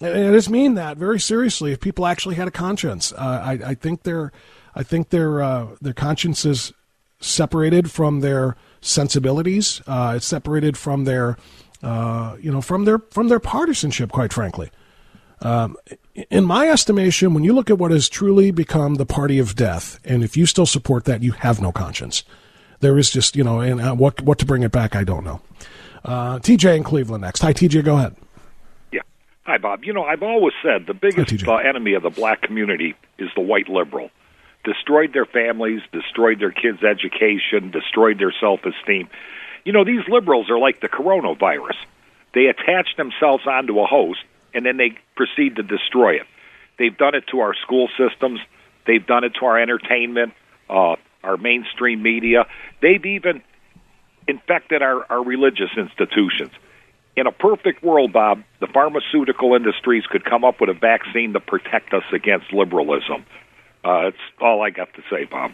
And 0.00 0.28
I 0.28 0.32
just 0.32 0.50
mean 0.50 0.74
that 0.74 0.96
very 0.96 1.18
seriously. 1.18 1.72
If 1.72 1.80
people 1.80 2.06
actually 2.06 2.36
had 2.36 2.48
a 2.48 2.52
conscience, 2.52 3.12
uh, 3.12 3.42
I, 3.44 3.52
I 3.70 3.74
think 3.74 4.04
their, 4.04 4.32
I 4.74 4.84
think 4.84 5.10
their 5.10 5.42
uh, 5.42 5.68
their 5.80 5.92
conscience 5.92 6.44
is 6.44 6.72
separated 7.20 7.90
from 7.90 8.20
their 8.20 8.56
sensibilities. 8.80 9.82
Uh, 9.88 10.14
it's 10.16 10.26
separated 10.26 10.76
from 10.76 11.04
their, 11.04 11.36
uh, 11.82 12.36
you 12.40 12.52
know, 12.52 12.60
from 12.60 12.84
their 12.84 13.00
from 13.10 13.26
their 13.26 13.40
partisanship. 13.40 14.12
Quite 14.12 14.32
frankly, 14.32 14.70
um, 15.40 15.76
in 16.30 16.44
my 16.44 16.68
estimation, 16.68 17.34
when 17.34 17.44
you 17.44 17.52
look 17.52 17.70
at 17.70 17.78
what 17.78 17.90
has 17.90 18.08
truly 18.08 18.50
become 18.50 18.96
the 18.96 19.06
party 19.06 19.38
of 19.38 19.54
death, 19.54 20.00
and 20.04 20.24
if 20.24 20.36
you 20.36 20.46
still 20.46 20.66
support 20.66 21.04
that, 21.04 21.22
you 21.22 21.32
have 21.32 21.60
no 21.60 21.70
conscience. 21.70 22.24
There 22.80 22.98
is 22.98 23.10
just, 23.10 23.36
you 23.36 23.44
know, 23.44 23.60
and 23.60 23.80
uh, 23.80 23.94
what 23.94 24.20
what 24.22 24.38
to 24.38 24.46
bring 24.46 24.62
it 24.62 24.72
back, 24.72 24.96
I 24.96 25.04
don't 25.04 25.24
know. 25.24 25.40
Uh, 26.04 26.38
TJ 26.38 26.76
in 26.76 26.84
Cleveland 26.84 27.22
next. 27.22 27.40
Hi, 27.42 27.52
TJ. 27.52 27.84
Go 27.84 27.96
ahead. 27.96 28.16
Yeah. 28.92 29.00
Hi, 29.44 29.58
Bob. 29.58 29.84
You 29.84 29.92
know, 29.92 30.04
I've 30.04 30.22
always 30.22 30.54
said 30.62 30.86
the 30.86 30.94
biggest 30.94 31.46
uh, 31.46 31.56
enemy 31.56 31.94
of 31.94 32.02
the 32.02 32.10
black 32.10 32.42
community 32.42 32.94
is 33.18 33.28
the 33.34 33.40
white 33.40 33.68
liberal. 33.68 34.10
Destroyed 34.64 35.12
their 35.12 35.24
families, 35.24 35.80
destroyed 35.92 36.40
their 36.40 36.50
kids' 36.50 36.82
education, 36.82 37.70
destroyed 37.70 38.18
their 38.18 38.34
self 38.40 38.60
esteem. 38.64 39.08
You 39.64 39.72
know, 39.72 39.84
these 39.84 40.06
liberals 40.08 40.50
are 40.50 40.58
like 40.58 40.80
the 40.80 40.88
coronavirus. 40.88 41.76
They 42.34 42.46
attach 42.46 42.96
themselves 42.96 43.46
onto 43.46 43.78
a 43.80 43.86
host 43.86 44.20
and 44.58 44.66
then 44.66 44.76
they 44.76 44.98
proceed 45.16 45.56
to 45.56 45.62
destroy 45.62 46.16
it. 46.16 46.26
They've 46.78 46.96
done 46.96 47.14
it 47.14 47.24
to 47.30 47.40
our 47.40 47.54
school 47.54 47.88
systems, 47.96 48.40
they've 48.86 49.04
done 49.04 49.24
it 49.24 49.32
to 49.40 49.46
our 49.46 49.58
entertainment, 49.58 50.34
uh, 50.68 50.96
our 51.24 51.36
mainstream 51.38 52.02
media. 52.02 52.46
They've 52.82 53.04
even 53.04 53.42
infected 54.26 54.82
our, 54.82 55.06
our 55.10 55.24
religious 55.24 55.70
institutions 55.76 56.50
in 57.18 57.26
a 57.26 57.32
perfect 57.32 57.82
world, 57.82 58.12
Bob, 58.12 58.44
the 58.60 58.68
pharmaceutical 58.68 59.54
industries 59.54 60.04
could 60.06 60.24
come 60.24 60.44
up 60.44 60.60
with 60.60 60.70
a 60.70 60.74
vaccine 60.74 61.32
to 61.32 61.40
protect 61.40 61.92
us 61.92 62.04
against 62.12 62.52
liberalism. 62.52 63.26
Uh, 63.84 64.02
that's 64.04 64.16
all 64.40 64.62
I 64.62 64.70
got 64.70 64.94
to 64.94 65.02
say, 65.10 65.24
Bob. 65.24 65.50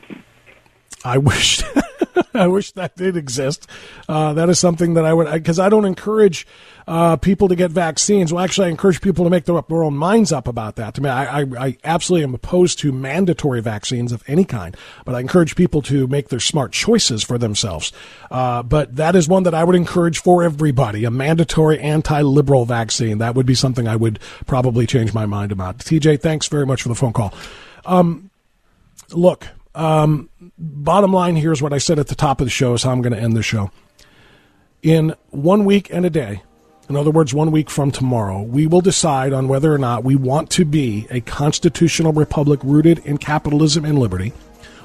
I 1.05 1.19
wish, 1.19 1.63
I 2.35 2.47
wish 2.47 2.73
that 2.73 2.97
did 2.97 3.17
exist. 3.17 3.69
Uh, 4.09 4.33
that 4.33 4.49
is 4.49 4.59
something 4.59 4.95
that 4.95 5.05
I 5.05 5.13
would, 5.13 5.31
because 5.31 5.59
I 5.59 5.69
don't 5.69 5.85
encourage 5.85 6.47
uh, 6.87 7.17
people 7.17 7.49
to 7.49 7.55
get 7.55 7.71
vaccines. 7.71 8.33
Well, 8.33 8.43
actually, 8.43 8.69
I 8.69 8.71
encourage 8.71 9.03
people 9.03 9.25
to 9.25 9.31
make 9.31 9.45
their, 9.45 9.61
their 9.69 9.85
own 9.85 9.97
minds 9.97 10.33
up 10.33 10.49
about 10.49 10.77
that. 10.77 10.99
I, 11.05 11.43
I, 11.43 11.47
I 11.59 11.77
absolutely 11.85 12.25
am 12.25 12.35
opposed 12.35 12.79
to 12.81 12.93
mandatory 12.93 13.61
vaccines 13.61 14.13
of 14.13 14.23
any 14.27 14.45
kind, 14.45 14.77
but 15.05 15.15
I 15.15 15.21
encourage 15.21 15.57
people 15.57 15.83
to 15.83 16.07
make 16.07 16.29
their 16.29 16.41
smart 16.41 16.73
choices 16.73 17.23
for 17.23 17.37
themselves. 17.37 17.93
Uh, 18.31 18.63
but 18.63 18.97
that 18.97 19.15
is 19.15 19.29
one 19.29 19.43
that 19.43 19.55
I 19.55 19.65
would 19.65 19.77
encourage 19.77 20.21
for 20.21 20.43
everybody: 20.43 21.05
a 21.05 21.11
mandatory 21.11 21.79
anti-liberal 21.81 22.65
vaccine. 22.65 23.19
That 23.19 23.35
would 23.35 23.47
be 23.47 23.55
something 23.55 23.87
I 23.87 23.97
would 23.97 24.19
probably 24.47 24.87
change 24.87 25.13
my 25.13 25.27
mind 25.27 25.53
about. 25.53 25.79
TJ, 25.79 26.21
thanks 26.21 26.49
very 26.49 26.67
much 26.67 26.83
for 26.83 26.89
the 26.89 26.95
phone 26.95 27.13
call. 27.13 27.35
Um, 27.85 28.31
look. 29.11 29.49
Um, 29.75 30.31
bottom 30.57 31.13
line 31.13 31.37
here 31.37 31.53
is 31.53 31.61
what 31.61 31.73
I 31.73 31.79
said 31.79 31.99
at 31.99 32.09
the 32.09 32.15
top 32.15 32.41
of 32.41 32.47
the 32.47 32.51
show 32.51 32.75
is 32.75 32.83
how 32.83 32.91
I'm 32.91 33.03
going 33.03 33.13
to 33.13 33.21
end 33.21 33.37
the 33.37 33.43
show. 33.43 33.71
In 34.83 35.15
one 35.31 35.65
week 35.65 35.89
and 35.93 36.07
a 36.07 36.11
day, 36.11 36.43
in 36.89 36.97
other 36.97 37.11
words, 37.11 37.33
one 37.33 37.51
week 37.51 37.71
from 37.71 37.91
tomorrow, 37.91 38.43
we 38.43 38.67
will 38.67 38.83
decide 38.83 39.33
on 39.33 39.49
whether 39.49 39.73
or 39.73 39.79
not 39.79 40.05
we 40.05 40.17
want 40.17 40.51
to 40.51 40.65
be 40.65 41.07
a 41.11 41.21
constitutional 41.23 42.13
republic 42.13 42.61
rooted 42.63 42.99
in 43.01 43.17
capitalism 43.17 43.85
and 43.85 43.99
liberty, 43.99 44.33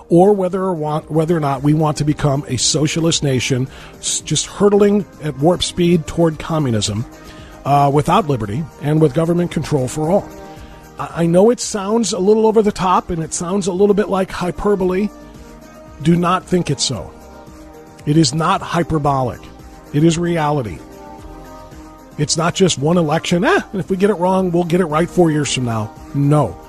or 0.08 0.34
whether 0.34 0.62
or 0.62 0.74
want, 0.74 1.12
whether 1.12 1.36
or 1.36 1.42
not 1.42 1.62
we 1.62 1.74
want 1.74 1.98
to 1.98 2.06
become 2.06 2.46
a 2.48 2.58
socialist 2.58 3.22
nation, 3.22 3.68
just 4.00 4.46
hurtling 4.46 5.06
at 5.22 5.38
warp 5.38 5.62
speed 5.62 6.08
toward 6.08 6.40
communism, 6.40 7.06
uh, 7.66 7.92
without 7.94 8.28
liberty 8.28 8.64
and 8.82 9.02
with 9.02 9.14
government 9.14 9.52
control 9.52 9.88
for 9.88 10.10
all. 10.10 10.28
I 11.00 11.26
know 11.28 11.50
it 11.50 11.62
sounds 11.62 12.12
a 12.12 12.20
little 12.20 12.46
over 12.46 12.62
the 12.62 12.74
top 12.74 13.10
and 13.10 13.24
it 13.24 13.34
sounds 13.34 13.68
a 13.68 13.74
little 13.74 13.96
bit 13.96 14.10
like 14.10 14.30
hyperbole. 14.30 15.10
Do 16.02 16.18
not 16.18 16.44
think 16.44 16.70
it 16.70 16.82
so. 16.82 17.14
It 18.06 18.18
is 18.18 18.34
not 18.34 18.62
hyperbolic. 18.62 19.40
It 19.94 20.04
is 20.04 20.18
reality. 20.18 20.78
It's 22.18 22.36
not 22.36 22.54
just 22.54 22.78
one 22.78 22.98
election. 22.98 23.46
Eh, 23.46 23.62
if 23.74 23.90
we 23.90 23.96
get 23.96 24.10
it 24.10 24.16
wrong, 24.16 24.52
we'll 24.52 24.66
get 24.66 24.82
it 24.82 24.86
right 24.86 25.10
four 25.10 25.32
years 25.32 25.54
from 25.54 25.66
now. 25.66 25.94
No. 26.14 26.60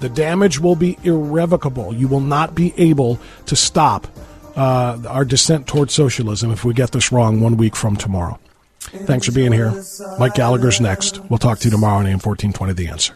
The 0.00 0.10
damage 0.10 0.60
will 0.60 0.76
be 0.76 0.98
irrevocable. 1.02 1.94
You 1.94 2.08
will 2.08 2.20
not 2.20 2.54
be 2.54 2.74
able 2.76 3.18
to 3.46 3.56
stop 3.56 4.06
uh, 4.54 4.98
our 5.08 5.24
descent 5.24 5.66
towards 5.66 5.94
socialism 5.94 6.50
if 6.50 6.64
we 6.64 6.74
get 6.74 6.92
this 6.92 7.10
wrong 7.10 7.40
one 7.40 7.56
week 7.56 7.74
from 7.74 7.96
tomorrow. 7.96 8.38
Thanks 8.80 9.26
for 9.26 9.32
being 9.32 9.52
here. 9.52 9.82
Mike 10.18 10.34
Gallagher's 10.34 10.80
next. 10.80 11.20
We'll 11.30 11.38
talk 11.38 11.58
to 11.60 11.64
you 11.64 11.70
tomorrow 11.70 11.98
on 11.98 12.06
AM 12.06 12.20
1420 12.20 12.72
The 12.74 12.88
Answer. 12.88 13.14